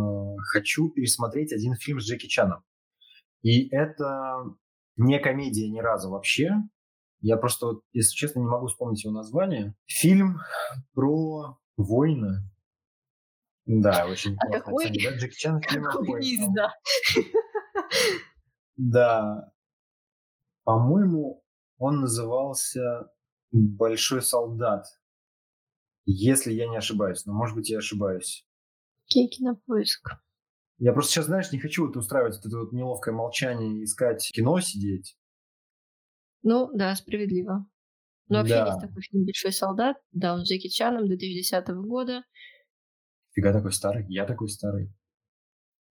хочу 0.53 0.91
пересмотреть 0.91 1.53
один 1.53 1.75
фильм 1.75 2.01
с 2.01 2.05
Джеки 2.05 2.27
Чаном. 2.27 2.65
И 3.43 3.69
это 3.75 4.45
не 4.97 5.19
комедия 5.19 5.69
ни 5.69 5.81
разу 5.81 6.11
вообще. 6.11 6.53
Я 7.21 7.37
просто, 7.37 7.67
вот, 7.67 7.83
если 7.93 8.15
честно, 8.15 8.41
не 8.41 8.47
могу 8.47 8.67
вспомнить 8.67 9.05
его 9.05 9.13
название. 9.13 9.75
Фильм 9.87 10.39
про 10.93 11.59
войны. 11.77 12.51
Да, 13.65 14.07
очень 14.07 14.37
А 14.41 14.49
какой? 14.51 14.87
да? 14.87 15.17
Джеки 15.17 15.37
Чан 15.37 15.61
в 15.61 15.65
фильме 15.65 15.87
Какой 15.87 16.37
да. 16.55 16.75
Да. 18.77 19.53
По-моему, 20.65 21.45
он 21.79 22.01
назывался 22.01 23.09
«Большой 23.53 24.23
солдат». 24.23 24.87
Если 26.05 26.53
я 26.53 26.69
не 26.69 26.77
ошибаюсь. 26.77 27.25
Но, 27.27 27.33
может 27.35 27.55
быть, 27.55 27.71
я 27.71 27.79
ошибаюсь. 27.79 28.45
Окей, 29.13 29.29
кинопоиск. 29.29 30.09
Я 30.79 30.93
просто 30.95 31.13
сейчас, 31.13 31.27
знаешь, 31.27 31.53
не 31.53 31.59
хочу 31.59 31.87
вот 31.87 31.97
устраивать 31.97 32.37
вот 32.37 32.47
это 32.47 32.59
вот 32.59 32.73
неловкое 32.73 33.15
молчание 33.15 33.85
искать 33.85 34.31
кино 34.33 34.59
сидеть. 34.61 35.19
Ну, 36.43 36.71
да, 36.73 36.95
справедливо. 36.95 37.67
Ну, 38.29 38.39
вообще 38.39 38.55
Да. 38.55 38.67
есть 38.69 38.81
такой 38.81 39.03
фильм 39.03 39.25
«Большой 39.27 39.53
солдат». 39.53 39.99
Да, 40.13 40.33
он 40.33 40.45
с 40.45 40.49
Джеки 40.49 40.69
Чаном 40.69 41.07
2010 41.07 41.69
года. 41.85 42.25
Фига 43.33 43.53
такой 43.53 43.73
старый, 43.73 44.07
я 44.09 44.25
такой 44.25 44.49
старый. 44.49 44.91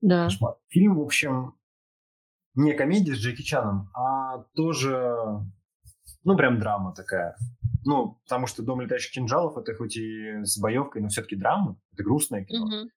Да. 0.01 0.25
Кошмар. 0.25 0.55
Фильм, 0.69 0.95
в 0.95 1.01
общем, 1.01 1.53
не 2.55 2.73
комедия 2.73 3.13
с 3.13 3.19
Джеки 3.19 3.43
Чаном, 3.43 3.91
а 3.93 4.39
тоже, 4.55 5.15
ну, 6.23 6.35
прям 6.35 6.59
драма 6.59 6.93
такая. 6.95 7.37
Ну, 7.85 8.19
потому 8.23 8.47
что 8.47 8.63
«Дом 8.63 8.81
летающих 8.81 9.13
кинжалов»— 9.13 9.57
это 9.59 9.75
хоть 9.75 9.95
и 9.95 10.43
с 10.43 10.59
боевкой, 10.59 11.03
но 11.03 11.07
все-таки 11.09 11.35
драма, 11.35 11.79
это 11.93 12.03
грустное 12.03 12.45
кино. 12.45 12.65
Мгм. 12.65 12.89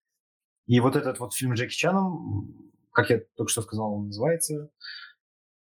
И 0.66 0.80
вот 0.80 0.96
этот 0.96 1.18
вот 1.20 1.34
фильм 1.34 1.54
Джеки 1.54 1.74
Чаном, 1.74 2.72
как 2.92 3.10
я 3.10 3.20
только 3.36 3.50
что 3.50 3.62
сказал, 3.62 3.92
он 3.94 4.06
называется. 4.06 4.70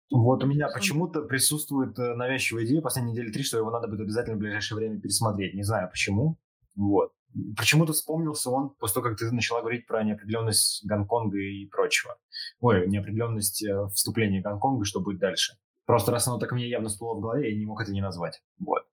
Вот 0.10 0.44
у 0.44 0.48
меня 0.48 0.70
почему-то 0.74 1.22
присутствует 1.24 2.00
э, 2.00 2.16
навязчивая 2.16 2.66
идея 2.66 2.82
последние 2.82 3.14
недели 3.14 3.32
три, 3.32 3.44
что 3.44 3.58
его 3.58 3.70
надо 3.72 3.88
будет 3.88 4.02
обязательно 4.02 4.38
в 4.38 4.40
ближайшее 4.40 4.78
время 4.78 5.02
пересмотреть. 5.02 5.54
Не 5.54 5.64
знаю 5.64 5.90
почему. 5.90 6.38
Вот. 6.76 7.12
Почему-то 7.58 7.92
вспомнился 7.92 8.50
он 8.50 8.70
после 8.80 8.96
того, 8.96 9.10
как 9.10 9.20
ты 9.20 9.30
начала 9.32 9.60
говорить 9.60 9.86
про 9.86 10.04
неопределенность 10.04 10.86
Гонконга 10.86 11.38
и 11.38 11.68
прочего. 11.68 12.18
Ой, 12.62 12.88
неопределенность 12.88 13.64
э, 13.64 13.88
вступления 13.94 14.42
Гонконга, 14.42 14.86
что 14.86 15.02
будет 15.02 15.20
дальше. 15.20 15.58
Просто 15.86 16.12
раз 16.12 16.28
оно 16.28 16.40
так 16.40 16.54
мне 16.54 16.70
явно 16.70 16.88
всплыло 16.88 17.16
в 17.16 17.22
голове, 17.22 17.52
я 17.52 17.58
не 17.58 17.66
мог 17.66 17.82
это 17.82 17.92
не 17.92 18.02
назвать. 18.02 18.42
Вот. 18.60 18.84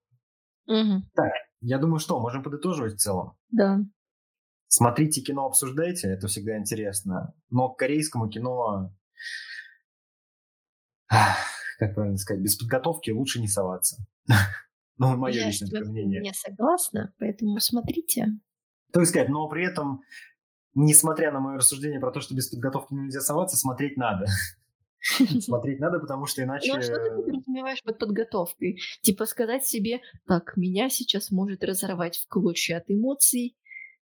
Мгм. 0.66 1.08
Я 1.60 1.78
думаю, 1.78 1.98
что, 1.98 2.20
можем 2.20 2.42
подытоживать 2.42 2.94
в 2.94 2.98
целом. 2.98 3.36
Да. 3.50 3.80
Смотрите 4.76 5.20
кино, 5.20 5.46
обсуждайте, 5.46 6.08
это 6.08 6.26
всегда 6.26 6.58
интересно. 6.58 7.32
Но 7.48 7.68
к 7.68 7.78
корейскому 7.78 8.28
кино, 8.28 8.92
как 11.78 11.94
правильно 11.94 12.16
сказать, 12.16 12.42
без 12.42 12.56
подготовки 12.56 13.12
лучше 13.12 13.40
не 13.40 13.48
соваться. 13.48 14.04
Ну, 14.96 15.16
мое 15.16 15.34
Я 15.34 15.48
личное 15.48 15.82
мнение. 15.82 16.20
не 16.20 16.32
согласна, 16.32 17.12
поэтому 17.18 17.58
смотрите. 17.58 18.28
То 18.92 19.00
есть 19.00 19.10
сказать, 19.10 19.28
но 19.28 19.48
при 19.48 19.66
этом, 19.66 20.02
несмотря 20.72 21.32
на 21.32 21.40
мое 21.40 21.56
рассуждение 21.56 21.98
про 21.98 22.12
то, 22.12 22.20
что 22.20 22.32
без 22.36 22.46
подготовки 22.48 22.94
нельзя 22.94 23.20
соваться, 23.20 23.56
смотреть 23.56 23.96
надо. 23.96 24.26
Смотреть 25.40 25.80
надо, 25.80 25.98
потому 25.98 26.26
что 26.26 26.44
иначе... 26.44 26.72
Ну, 26.72 26.78
а 26.78 26.82
что 26.82 26.94
ты 26.94 27.10
подразумеваешь 27.10 27.82
под 27.82 27.98
подготовкой? 27.98 28.78
Типа 29.02 29.26
сказать 29.26 29.66
себе, 29.66 30.00
так, 30.28 30.56
меня 30.56 30.88
сейчас 30.88 31.32
может 31.32 31.64
разорвать 31.64 32.18
в 32.18 32.28
клочья 32.28 32.78
от 32.78 32.84
эмоций. 32.88 33.56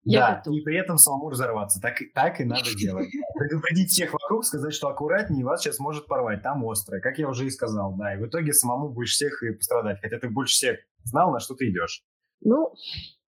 Я 0.03 0.19
да, 0.19 0.35
готов. 0.37 0.55
и 0.55 0.61
при 0.61 0.77
этом 0.77 0.97
самому 0.97 1.29
разорваться. 1.29 1.79
Так, 1.79 2.01
и- 2.01 2.05
так 2.07 2.41
и 2.41 2.43
надо 2.43 2.75
делать. 2.75 3.09
Предупредить 3.37 3.91
всех 3.91 4.13
вокруг, 4.13 4.43
сказать, 4.45 4.73
что 4.73 4.87
аккуратнее, 4.87 5.45
вас 5.45 5.61
сейчас 5.61 5.77
может 5.79 6.07
порвать. 6.07 6.41
Там 6.41 6.67
острое, 6.67 7.01
как 7.01 7.19
я 7.19 7.29
уже 7.29 7.45
и 7.45 7.51
сказал. 7.51 7.95
Да, 7.95 8.15
и 8.15 8.17
в 8.17 8.25
итоге 8.27 8.53
самому 8.53 8.89
будешь 8.89 9.11
всех 9.11 9.43
и 9.43 9.51
пострадать. 9.51 9.99
Хотя 10.01 10.17
ты 10.17 10.29
больше 10.29 10.53
всех 10.53 10.79
знал, 11.03 11.31
на 11.31 11.39
что 11.39 11.53
ты 11.53 11.69
идешь. 11.69 12.03
Ну, 12.39 12.73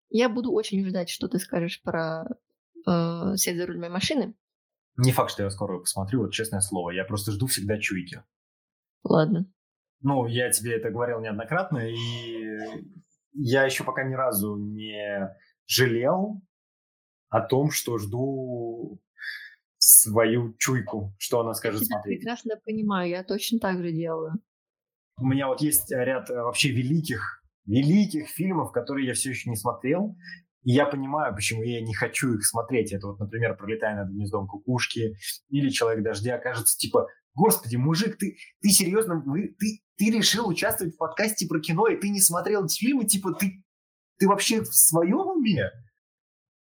я 0.08 0.30
буду 0.30 0.50
очень 0.52 0.86
ждать, 0.86 1.10
что 1.10 1.28
ты 1.28 1.38
скажешь 1.38 1.82
про 1.82 2.24
э, 2.86 3.36
сеть 3.36 3.58
за 3.58 3.66
руль 3.66 3.78
моей 3.78 3.92
машины. 3.92 4.34
Не 4.96 5.12
факт, 5.12 5.30
что 5.30 5.42
я 5.42 5.50
скоро 5.50 5.78
посмотрю, 5.78 6.20
вот 6.20 6.32
честное 6.32 6.60
слово. 6.60 6.90
Я 6.90 7.04
просто 7.04 7.32
жду 7.32 7.46
всегда 7.46 7.78
чуйки. 7.78 8.22
Ладно. 9.04 9.46
Ну, 10.00 10.26
я 10.26 10.50
тебе 10.50 10.76
это 10.76 10.90
говорил 10.90 11.20
неоднократно, 11.20 11.78
и 11.78 11.94
я 13.34 13.64
еще 13.64 13.84
пока 13.84 14.04
ни 14.04 14.14
разу 14.14 14.56
не 14.56 15.30
жалел 15.66 16.42
о 17.32 17.40
том, 17.40 17.70
что 17.70 17.98
жду 17.98 19.00
свою 19.78 20.54
чуйку, 20.58 21.14
что 21.18 21.40
она 21.40 21.54
скажет 21.54 21.80
я 21.80 21.86
смотреть. 21.86 22.20
прекрасно 22.20 22.56
понимаю, 22.64 23.08
я 23.08 23.24
точно 23.24 23.58
так 23.58 23.78
же 23.82 23.90
делаю. 23.90 24.34
У 25.18 25.26
меня 25.26 25.48
вот 25.48 25.62
есть 25.62 25.90
ряд 25.90 26.30
э, 26.30 26.34
вообще 26.34 26.70
великих, 26.70 27.42
великих 27.64 28.28
фильмов, 28.28 28.70
которые 28.70 29.06
я 29.06 29.14
все 29.14 29.30
еще 29.30 29.48
не 29.48 29.56
смотрел, 29.56 30.14
и 30.62 30.72
я 30.72 30.84
понимаю, 30.84 31.34
почему 31.34 31.62
я 31.62 31.80
не 31.80 31.94
хочу 31.94 32.34
их 32.34 32.44
смотреть. 32.44 32.92
Это 32.92 33.08
вот, 33.08 33.18
например, 33.18 33.56
«Пролетая 33.56 33.96
над 33.96 34.12
гнездом 34.12 34.46
кукушки» 34.46 35.16
или 35.48 35.70
«Человек 35.70 36.04
дождя». 36.04 36.38
Кажется, 36.38 36.76
типа, 36.76 37.08
господи, 37.34 37.76
мужик, 37.76 38.18
ты, 38.18 38.36
ты 38.60 38.68
серьезно, 38.68 39.22
вы, 39.24 39.56
ты, 39.58 39.80
ты 39.96 40.10
решил 40.10 40.46
участвовать 40.46 40.94
в 40.94 40.98
подкасте 40.98 41.46
про 41.48 41.60
кино, 41.60 41.88
и 41.88 41.96
ты 41.96 42.10
не 42.10 42.20
смотрел 42.20 42.66
эти 42.66 42.78
фильмы? 42.78 43.06
Типа, 43.06 43.32
ты, 43.32 43.64
ты 44.18 44.28
вообще 44.28 44.60
в 44.60 44.74
своем 44.74 45.26
уме? 45.28 45.70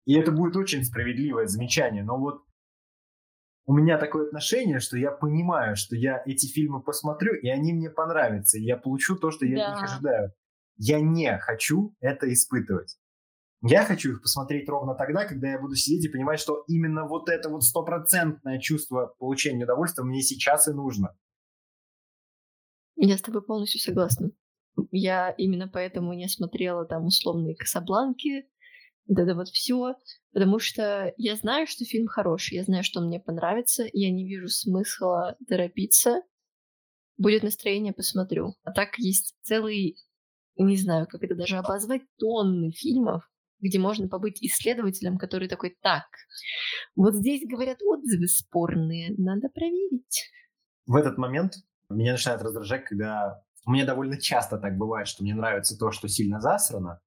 И 0.04 0.14
это 0.14 0.32
будет 0.32 0.56
очень 0.56 0.84
справедливое 0.84 1.46
замечание. 1.46 2.02
Но 2.02 2.18
вот 2.18 2.42
у 3.64 3.74
меня 3.74 3.98
такое 3.98 4.26
отношение, 4.26 4.80
что 4.80 4.96
я 4.96 5.12
понимаю, 5.12 5.76
что 5.76 5.94
я 5.94 6.22
эти 6.26 6.46
фильмы 6.46 6.82
посмотрю, 6.82 7.34
и 7.34 7.48
они 7.48 7.72
мне 7.72 7.90
понравятся, 7.90 8.58
и 8.58 8.62
я 8.62 8.76
получу 8.76 9.16
то, 9.16 9.30
что 9.30 9.46
я 9.46 9.56
да. 9.56 9.66
от 9.66 9.74
них 9.74 9.90
ожидаю. 9.90 10.32
Я 10.76 11.00
не 11.00 11.38
хочу 11.38 11.94
это 12.00 12.32
испытывать. 12.32 12.98
Я 13.64 13.84
хочу 13.84 14.12
их 14.12 14.22
посмотреть 14.22 14.68
ровно 14.68 14.94
тогда, 14.94 15.24
когда 15.24 15.50
я 15.50 15.60
буду 15.60 15.76
сидеть 15.76 16.04
и 16.04 16.08
понимать, 16.08 16.40
что 16.40 16.64
именно 16.66 17.06
вот 17.06 17.28
это 17.28 17.48
вот 17.48 17.62
стопроцентное 17.62 18.58
чувство 18.58 19.14
получения 19.18 19.62
удовольствия 19.62 20.02
мне 20.02 20.22
сейчас 20.22 20.66
и 20.66 20.72
нужно. 20.72 21.16
Я 22.96 23.16
с 23.16 23.22
тобой 23.22 23.42
полностью 23.42 23.80
согласна. 23.80 24.30
Я 24.90 25.30
именно 25.30 25.68
поэтому 25.68 26.12
не 26.14 26.28
смотрела 26.28 26.84
там 26.84 27.06
условные 27.06 27.54
Касабланки, 27.54 28.48
вот 29.12 29.22
это 29.22 29.34
вот 29.34 29.48
все, 29.48 29.94
потому 30.32 30.58
что 30.58 31.12
я 31.16 31.36
знаю, 31.36 31.66
что 31.66 31.84
фильм 31.84 32.06
хороший, 32.06 32.54
я 32.54 32.64
знаю, 32.64 32.82
что 32.82 33.00
мне 33.00 33.20
понравится, 33.20 33.84
я 33.92 34.10
не 34.10 34.26
вижу 34.26 34.48
смысла 34.48 35.36
торопиться. 35.48 36.22
Будет 37.18 37.42
настроение, 37.42 37.92
посмотрю. 37.92 38.54
А 38.64 38.72
так 38.72 38.98
есть 38.98 39.34
целый, 39.42 39.96
не 40.56 40.76
знаю, 40.76 41.06
как 41.06 41.22
это 41.22 41.34
даже 41.34 41.56
обозвать, 41.58 42.02
тонны 42.18 42.72
фильмов, 42.72 43.30
где 43.60 43.78
можно 43.78 44.08
побыть 44.08 44.42
исследователем, 44.42 45.18
который 45.18 45.48
такой, 45.48 45.76
так, 45.82 46.06
вот 46.96 47.14
здесь 47.14 47.46
говорят 47.46 47.78
отзывы 47.82 48.28
спорные, 48.28 49.14
надо 49.18 49.48
проверить. 49.50 50.30
В 50.86 50.96
этот 50.96 51.18
момент 51.18 51.54
меня 51.90 52.12
начинает 52.12 52.42
раздражать, 52.42 52.84
когда... 52.84 53.42
У 53.64 53.70
меня 53.70 53.86
довольно 53.86 54.20
часто 54.20 54.58
так 54.58 54.76
бывает, 54.76 55.06
что 55.06 55.22
мне 55.22 55.34
нравится 55.34 55.78
то, 55.78 55.92
что 55.92 56.08
сильно 56.08 56.40
засрано. 56.40 57.00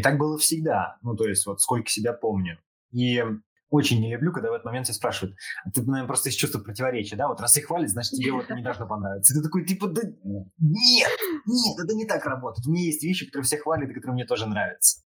И 0.00 0.02
так 0.02 0.16
было 0.16 0.38
всегда. 0.38 0.96
Ну, 1.02 1.14
то 1.14 1.28
есть 1.28 1.44
вот 1.44 1.60
сколько 1.60 1.90
себя 1.90 2.14
помню. 2.14 2.58
И 2.90 3.22
очень 3.68 4.00
не 4.00 4.10
люблю, 4.10 4.32
когда 4.32 4.50
в 4.50 4.54
этот 4.54 4.64
момент 4.64 4.86
все 4.86 4.94
спрашивают, 4.94 5.36
а 5.62 5.70
ты, 5.70 5.82
наверное, 5.82 6.06
просто 6.06 6.30
из 6.30 6.36
чувства 6.36 6.58
противоречия, 6.58 7.16
да? 7.16 7.28
Вот 7.28 7.38
раз 7.38 7.54
их 7.58 7.66
хвалят, 7.66 7.90
значит, 7.90 8.12
тебе 8.12 8.32
вот 8.32 8.48
не 8.48 8.62
должно 8.62 8.88
понравиться. 8.88 9.34
И 9.34 9.36
ты 9.36 9.42
такой, 9.42 9.66
типа, 9.66 9.88
да 9.88 10.00
нет, 10.02 11.10
нет, 11.46 11.78
это 11.78 11.94
не 11.94 12.06
так 12.06 12.24
работает. 12.24 12.66
У 12.66 12.70
меня 12.70 12.84
есть 12.84 13.04
вещи, 13.04 13.26
которые 13.26 13.44
все 13.44 13.58
хвалят 13.58 13.90
и 13.90 13.92
которые 13.92 14.14
мне 14.14 14.24
тоже 14.24 14.46
нравятся. 14.46 15.02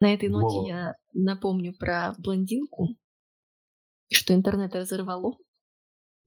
На 0.00 0.14
этой 0.14 0.28
ноте 0.28 0.58
Во. 0.58 0.68
я 0.68 0.94
напомню 1.12 1.74
про 1.76 2.14
блондинку, 2.18 2.96
что 4.12 4.32
интернет 4.32 4.76
разорвало 4.76 5.36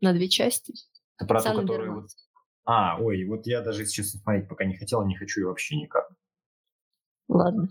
на 0.02 0.12
две 0.12 0.28
части. 0.28 0.74
Это 1.18 1.26
про 1.26 1.42
ту, 1.42 1.62
которая 1.62 1.92
вот... 1.92 2.10
А, 2.64 3.02
ой, 3.02 3.26
вот 3.26 3.48
я 3.48 3.62
даже, 3.62 3.86
честно, 3.86 4.20
смотреть 4.20 4.48
пока 4.48 4.66
не 4.66 4.78
хотела, 4.78 5.06
не 5.06 5.16
хочу 5.16 5.42
и 5.42 5.44
вообще 5.44 5.78
никак. 5.78 6.10
Ладно. 7.28 7.70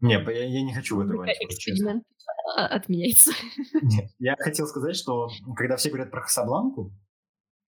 Не, 0.00 0.14
я, 0.14 0.44
я 0.44 0.62
не 0.62 0.74
хочу 0.74 0.96
в 0.96 1.00
это 1.00 1.14
Эксперимент 1.40 2.04
а, 2.56 2.66
отменяется. 2.66 3.32
Нет, 3.82 4.10
я 4.18 4.36
хотел 4.38 4.66
сказать, 4.66 4.96
что 4.96 5.30
когда 5.56 5.76
все 5.76 5.88
говорят 5.88 6.10
про 6.10 6.22
Хасабланку, 6.22 6.92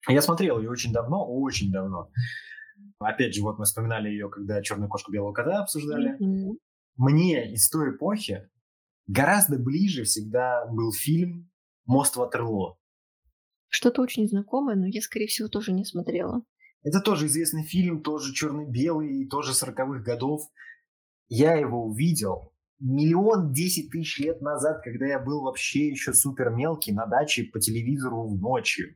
я 0.07 0.21
смотрел 0.21 0.59
ее 0.59 0.69
очень 0.69 0.93
давно, 0.93 1.25
очень 1.27 1.71
давно. 1.71 2.11
Опять 2.99 3.33
же, 3.33 3.41
вот 3.41 3.57
мы 3.57 3.65
вспоминали 3.65 4.09
ее, 4.09 4.29
когда 4.29 4.61
«Черную 4.61 4.89
кошку 4.89 5.11
белого 5.11 5.33
кота» 5.33 5.61
обсуждали. 5.61 6.17
Mm-hmm 6.21 6.57
мне 6.99 7.53
из 7.53 7.69
той 7.69 7.91
эпохи 7.91 8.49
гораздо 9.07 9.57
ближе 9.57 10.03
всегда 10.03 10.65
был 10.65 10.91
фильм 10.91 11.49
«Мост 11.85 12.17
Ватерло». 12.17 12.77
Что-то 13.69 14.01
очень 14.01 14.27
знакомое, 14.27 14.75
но 14.75 14.87
я, 14.87 15.01
скорее 15.01 15.27
всего, 15.27 15.47
тоже 15.47 15.71
не 15.71 15.85
смотрела. 15.85 16.43
Это 16.83 17.01
тоже 17.01 17.27
известный 17.27 17.63
фильм, 17.63 18.01
тоже 18.01 18.33
черно-белый, 18.33 19.27
тоже 19.27 19.53
сороковых 19.53 20.03
годов. 20.03 20.41
Я 21.27 21.55
его 21.55 21.85
увидел 21.85 22.53
миллион 22.79 23.51
десять 23.51 23.91
тысяч 23.91 24.19
лет 24.19 24.41
назад, 24.41 24.81
когда 24.83 25.05
я 25.05 25.19
был 25.19 25.43
вообще 25.43 25.89
еще 25.89 26.13
супер 26.13 26.49
мелкий 26.49 26.93
на 26.93 27.05
даче 27.05 27.43
по 27.43 27.59
телевизору 27.59 28.27
в 28.27 28.39
ночью. 28.39 28.95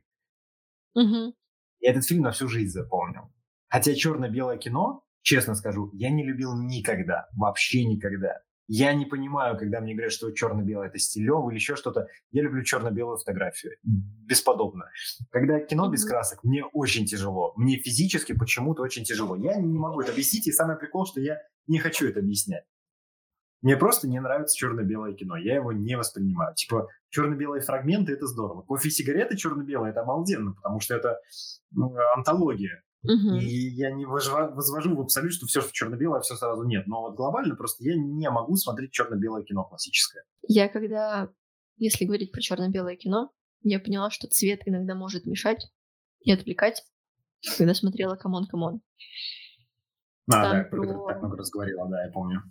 Угу. 0.94 1.34
И 1.80 1.86
этот 1.86 2.04
фильм 2.04 2.22
на 2.22 2.32
всю 2.32 2.48
жизнь 2.48 2.72
запомнил. 2.72 3.32
Хотя 3.68 3.94
черно-белое 3.94 4.58
кино 4.58 5.04
честно 5.22 5.54
скажу, 5.54 5.90
я 5.92 6.10
не 6.10 6.24
любил 6.24 6.56
никогда, 6.56 7.28
вообще 7.36 7.84
никогда. 7.84 8.40
Я 8.66 8.94
не 8.94 9.04
понимаю, 9.04 9.58
когда 9.58 9.80
мне 9.80 9.92
говорят, 9.92 10.12
что 10.12 10.30
черно-белое 10.30 10.88
это 10.88 10.98
стилево 10.98 11.50
или 11.50 11.56
еще 11.56 11.76
что-то. 11.76 12.08
Я 12.30 12.42
люблю 12.42 12.62
черно-белую 12.62 13.18
фотографию. 13.18 13.76
Бесподобно. 13.82 14.90
Когда 15.30 15.60
кино 15.60 15.90
без 15.90 16.04
красок, 16.04 16.42
мне 16.44 16.64
очень 16.64 17.04
тяжело. 17.04 17.52
Мне 17.56 17.76
физически 17.76 18.32
почему-то 18.32 18.82
очень 18.82 19.04
тяжело. 19.04 19.36
Я 19.36 19.56
не 19.56 19.78
могу 19.78 20.00
это 20.00 20.12
объяснить, 20.12 20.46
и 20.46 20.52
самый 20.52 20.76
прикол, 20.76 21.06
что 21.06 21.20
я 21.20 21.38
не 21.66 21.78
хочу 21.78 22.08
это 22.08 22.20
объяснять. 22.20 22.64
Мне 23.60 23.76
просто 23.76 24.08
не 24.08 24.20
нравится 24.20 24.56
черно-белое 24.56 25.14
кино. 25.14 25.36
Я 25.36 25.54
его 25.54 25.72
не 25.72 25.96
воспринимаю. 25.96 26.54
Типа, 26.54 26.88
черно-белые 27.08 27.62
фрагменты 27.62 28.12
это 28.12 28.26
здорово. 28.26 28.62
Кофе 28.62 28.88
и 28.88 28.92
сигареты 28.92 29.36
черно-белые 29.36 29.90
это 29.90 30.02
обалденно, 30.02 30.52
потому 30.52 30.80
что 30.80 30.94
это 30.94 31.18
ну, 31.70 31.94
антология. 32.14 32.82
Угу. 33.04 33.36
И 33.36 33.68
я 33.74 33.92
не 33.92 34.06
возвожу 34.06 34.96
в 34.96 35.00
абсолют, 35.00 35.32
что 35.32 35.46
все, 35.46 35.60
что 35.60 35.72
черно-белое, 35.72 36.20
все 36.20 36.36
сразу 36.36 36.64
нет. 36.64 36.86
Но 36.86 37.02
вот 37.02 37.16
глобально 37.16 37.54
просто 37.54 37.84
я 37.84 37.94
не 37.96 38.30
могу 38.30 38.56
смотреть 38.56 38.92
черно-белое 38.92 39.44
кино 39.44 39.64
классическое. 39.64 40.24
Я 40.48 40.68
когда, 40.68 41.28
если 41.76 42.06
говорить 42.06 42.32
про 42.32 42.40
черно-белое 42.40 42.96
кино, 42.96 43.30
я 43.62 43.78
поняла, 43.78 44.10
что 44.10 44.26
цвет 44.26 44.60
иногда 44.64 44.94
может 44.94 45.26
мешать 45.26 45.70
и 46.20 46.32
отвлекать, 46.32 46.82
когда 47.58 47.74
смотрела 47.74 48.16
«C'mon, 48.16 48.46
c'mon». 48.46 48.80
А, 50.28 50.42
там 50.42 50.52
да, 50.52 50.64
про... 50.64 51.06
так 51.06 51.18
много 51.18 51.36
разговаривала, 51.36 51.90
да, 51.90 52.04
я 52.04 52.10
помню. 52.10 52.42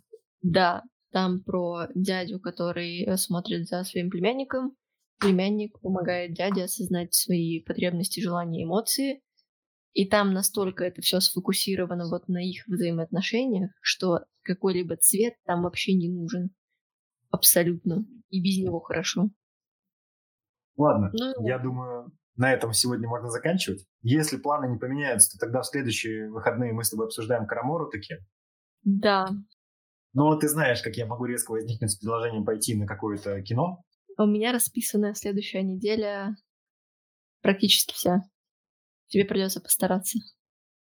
Да, 0.43 0.83
там 1.11 1.43
про 1.43 1.87
дядю, 1.95 2.39
который 2.39 3.03
э, 3.03 3.17
смотрит 3.17 3.67
за 3.67 3.83
своим 3.83 4.11
племянником. 4.11 4.75
Племянник 5.19 5.79
помогает 5.79 6.33
дяде 6.33 6.63
осознать 6.65 7.15
свои 7.15 7.61
потребности, 7.61 8.19
желания, 8.19 8.63
эмоции, 8.63 9.21
и 9.93 10.07
там 10.07 10.33
настолько 10.33 10.83
это 10.83 11.01
все 11.01 11.19
сфокусировано 11.19 12.09
вот 12.09 12.27
на 12.27 12.43
их 12.43 12.67
взаимоотношениях, 12.67 13.71
что 13.81 14.21
какой-либо 14.41 14.97
цвет 14.97 15.35
там 15.45 15.63
вообще 15.63 15.93
не 15.93 16.09
нужен. 16.09 16.49
Абсолютно. 17.29 18.05
И 18.29 18.41
без 18.41 18.57
него 18.57 18.79
хорошо. 18.79 19.29
Ладно, 20.75 21.11
ну, 21.13 21.47
я 21.47 21.59
думаю, 21.59 22.11
на 22.35 22.51
этом 22.51 22.73
сегодня 22.73 23.07
можно 23.07 23.29
заканчивать. 23.29 23.85
Если 24.01 24.37
планы 24.37 24.71
не 24.71 24.79
поменяются, 24.79 25.31
то 25.31 25.45
тогда 25.45 25.61
в 25.61 25.67
следующие 25.67 26.31
выходные 26.31 26.73
мы 26.73 26.83
с 26.83 26.89
тобой 26.89 27.05
обсуждаем 27.05 27.45
Карамору 27.45 27.89
таки. 27.89 28.15
Да. 28.83 29.29
Но 30.13 30.35
ты 30.35 30.47
знаешь, 30.47 30.81
как 30.81 30.95
я 30.95 31.05
могу 31.05 31.25
резко 31.25 31.51
возникнуть 31.51 31.91
с 31.91 31.97
предложением 31.97 32.45
пойти 32.45 32.75
на 32.75 32.87
какое-то 32.87 33.41
кино. 33.43 33.83
У 34.17 34.25
меня 34.25 34.51
расписана 34.51 35.13
следующая 35.13 35.61
неделя 35.61 36.35
практически 37.41 37.93
вся. 37.93 38.23
Тебе 39.13 39.25
придется 39.25 39.61
постараться. 39.61 40.17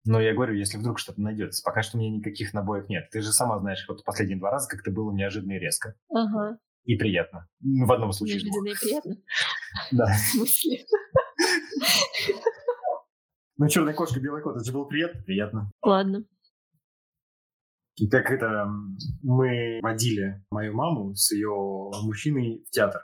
Но 0.07 0.19
я 0.23 0.33
говорю, 0.33 0.55
если 0.55 0.79
вдруг 0.79 0.99
что-то 0.99 1.21
найдется. 1.21 1.62
Пока 1.62 1.83
что 1.83 1.99
у 1.99 2.01
меня 2.01 2.17
никаких 2.17 2.55
набоев 2.55 2.89
нет. 2.89 3.11
Ты 3.11 3.21
же 3.21 3.31
сама 3.31 3.59
знаешь, 3.59 3.85
вот 3.87 4.05
последние 4.05 4.39
два 4.39 4.51
раза 4.51 4.71
как-то 4.71 4.91
было 4.91 5.12
неожиданно 5.12 5.53
и 5.53 5.59
резко. 5.59 5.95
Ага. 6.09 6.59
И 6.85 6.97
приятно. 6.97 7.47
Ну, 7.61 7.85
в 7.85 7.93
одном 7.93 8.12
случае. 8.12 8.37
Неожиданно 8.37 8.69
и 8.69 8.75
приятно? 8.81 9.17
Да. 9.93 10.07
В 10.07 10.19
смысле? 10.19 10.79
Ну, 13.59 13.69
черная 13.69 13.95
кошка, 13.95 14.21
белый 14.21 14.43
кот, 14.43 14.57
это 14.57 14.64
же 14.64 14.73
было 14.73 14.85
приятно? 14.85 15.23
Приятно. 15.23 15.71
Ладно. 15.83 16.25
И 17.97 18.07
как 18.07 18.31
это 18.31 18.67
мы 19.23 19.81
водили 19.83 20.45
мою 20.51 20.75
маму 20.75 21.14
с 21.14 21.33
ее 21.33 21.91
мужчиной 22.03 22.64
в 22.67 22.71
театр. 22.71 23.01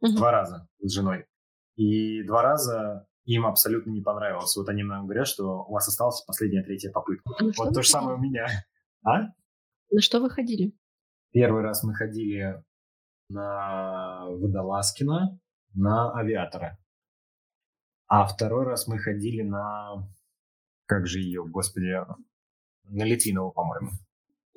Угу. 0.00 0.16
Два 0.16 0.32
раза 0.32 0.68
с 0.80 0.92
женой. 0.92 1.26
И 1.76 2.24
два 2.24 2.42
раза 2.42 3.06
им 3.24 3.46
абсолютно 3.46 3.90
не 3.90 4.00
понравилось. 4.00 4.56
Вот 4.56 4.68
они 4.68 4.82
нам 4.82 5.06
говорят, 5.06 5.28
что 5.28 5.64
у 5.64 5.72
вас 5.72 5.88
осталась 5.88 6.22
последняя 6.22 6.62
третья 6.62 6.90
попытка. 6.90 7.30
А 7.38 7.44
вот 7.56 7.74
то 7.74 7.82
же 7.82 7.88
самое 7.88 8.16
у 8.16 8.20
меня. 8.20 8.46
А? 9.04 9.28
На 9.90 10.00
что 10.00 10.20
вы 10.20 10.30
ходили? 10.30 10.72
Первый 11.32 11.62
раз 11.62 11.82
мы 11.82 11.94
ходили 11.94 12.62
на 13.28 14.26
Водолазкина, 14.26 15.38
на 15.74 16.12
авиатора. 16.18 16.78
А 18.06 18.26
второй 18.26 18.66
раз 18.66 18.86
мы 18.86 18.98
ходили 18.98 19.42
на 19.42 20.08
Как 20.86 21.06
же 21.06 21.20
ее, 21.20 21.44
господи, 21.44 21.94
на 22.84 23.04
Литвинова, 23.04 23.50
по-моему. 23.50 23.90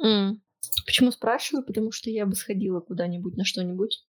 М. 0.03 0.41
Почему 0.85 1.11
спрашиваю? 1.11 1.65
Потому 1.65 1.91
что 1.91 2.09
я 2.09 2.25
бы 2.25 2.35
сходила 2.35 2.81
куда-нибудь 2.81 3.37
на 3.37 3.45
что-нибудь. 3.45 4.04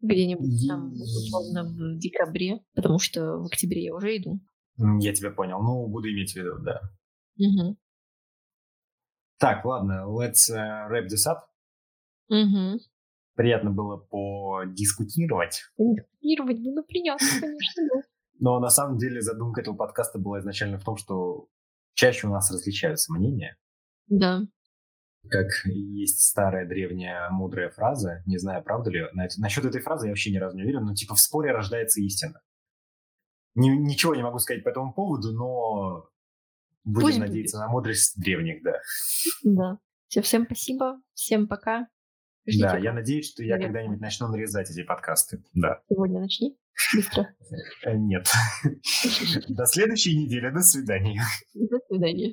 Где-нибудь 0.00 0.66
там, 0.68 0.92
условно, 0.92 1.64
в 1.64 1.98
декабре, 1.98 2.60
потому 2.74 2.98
что 2.98 3.38
в 3.38 3.46
октябре 3.46 3.84
я 3.84 3.94
уже 3.94 4.16
иду. 4.16 4.40
Я 5.00 5.12
тебя 5.12 5.30
понял. 5.30 5.60
Ну, 5.62 5.86
буду 5.88 6.10
иметь 6.10 6.32
в 6.32 6.36
виду, 6.36 6.58
да. 6.60 6.80
Угу. 7.38 7.76
Так, 9.38 9.64
ладно, 9.64 10.04
let's 10.06 10.50
uh, 10.50 10.90
wrap 10.90 11.06
this 11.06 11.26
up. 11.28 11.40
Угу. 12.28 12.80
Приятно 13.34 13.70
было 13.70 13.96
подискутировать. 13.96 15.62
Дискутировать 15.78 16.60
было 16.60 16.82
приятно, 16.82 17.26
конечно, 17.40 17.88
да. 17.94 18.02
Но 18.38 18.58
на 18.58 18.70
самом 18.70 18.96
деле 18.96 19.20
задумка 19.20 19.60
этого 19.60 19.76
подкаста 19.76 20.18
была 20.18 20.40
изначально 20.40 20.78
в 20.78 20.84
том, 20.84 20.96
что 20.96 21.48
чаще 21.94 22.26
у 22.26 22.30
нас 22.30 22.50
различаются 22.50 23.12
мнения. 23.12 23.56
Да. 24.08 24.42
Как 25.28 25.46
есть 25.66 26.20
старая 26.22 26.66
древняя 26.66 27.28
мудрая 27.30 27.70
фраза, 27.70 28.22
не 28.26 28.38
знаю, 28.38 28.62
правда 28.64 28.90
ли, 28.90 29.04
на 29.12 29.26
это- 29.26 29.40
насчет 29.40 29.64
этой 29.64 29.80
фразы 29.80 30.06
я 30.06 30.12
вообще 30.12 30.30
ни 30.32 30.38
разу 30.38 30.56
не 30.56 30.62
уверен, 30.62 30.84
но 30.84 30.94
типа 30.94 31.14
в 31.14 31.20
споре 31.20 31.52
рождается 31.52 32.00
истина. 32.00 32.40
Ни- 33.54 33.68
ничего 33.70 34.14
не 34.14 34.22
могу 34.22 34.38
сказать 34.38 34.64
по 34.64 34.70
этому 34.70 34.92
поводу, 34.94 35.32
но 35.32 36.08
будем 36.84 37.06
Пусть 37.08 37.18
надеяться 37.18 37.58
на 37.58 37.68
мудрость 37.68 38.18
древних, 38.20 38.62
да. 38.62 38.80
Да. 39.44 39.78
Всё, 40.08 40.22
всем 40.22 40.44
спасибо. 40.46 41.00
Всем 41.14 41.46
пока. 41.48 41.86
Ждите 42.46 42.64
да, 42.64 42.78
я 42.78 42.92
надеюсь, 42.92 43.30
что 43.30 43.44
я 43.44 43.58
когда-нибудь 43.58 44.00
начну 44.00 44.28
нарезать 44.28 44.70
эти 44.70 44.82
подкасты. 44.82 45.44
Да. 45.52 45.82
Сегодня 45.88 46.20
начни. 46.20 46.56
Быстро. 46.94 47.34
Э, 47.84 47.94
Нет. 47.94 48.26
До 49.48 49.66
следующей 49.66 50.16
недели. 50.16 50.48
До 50.50 50.60
свидания. 50.60 51.22
До 51.54 51.78
свидания. 51.88 52.32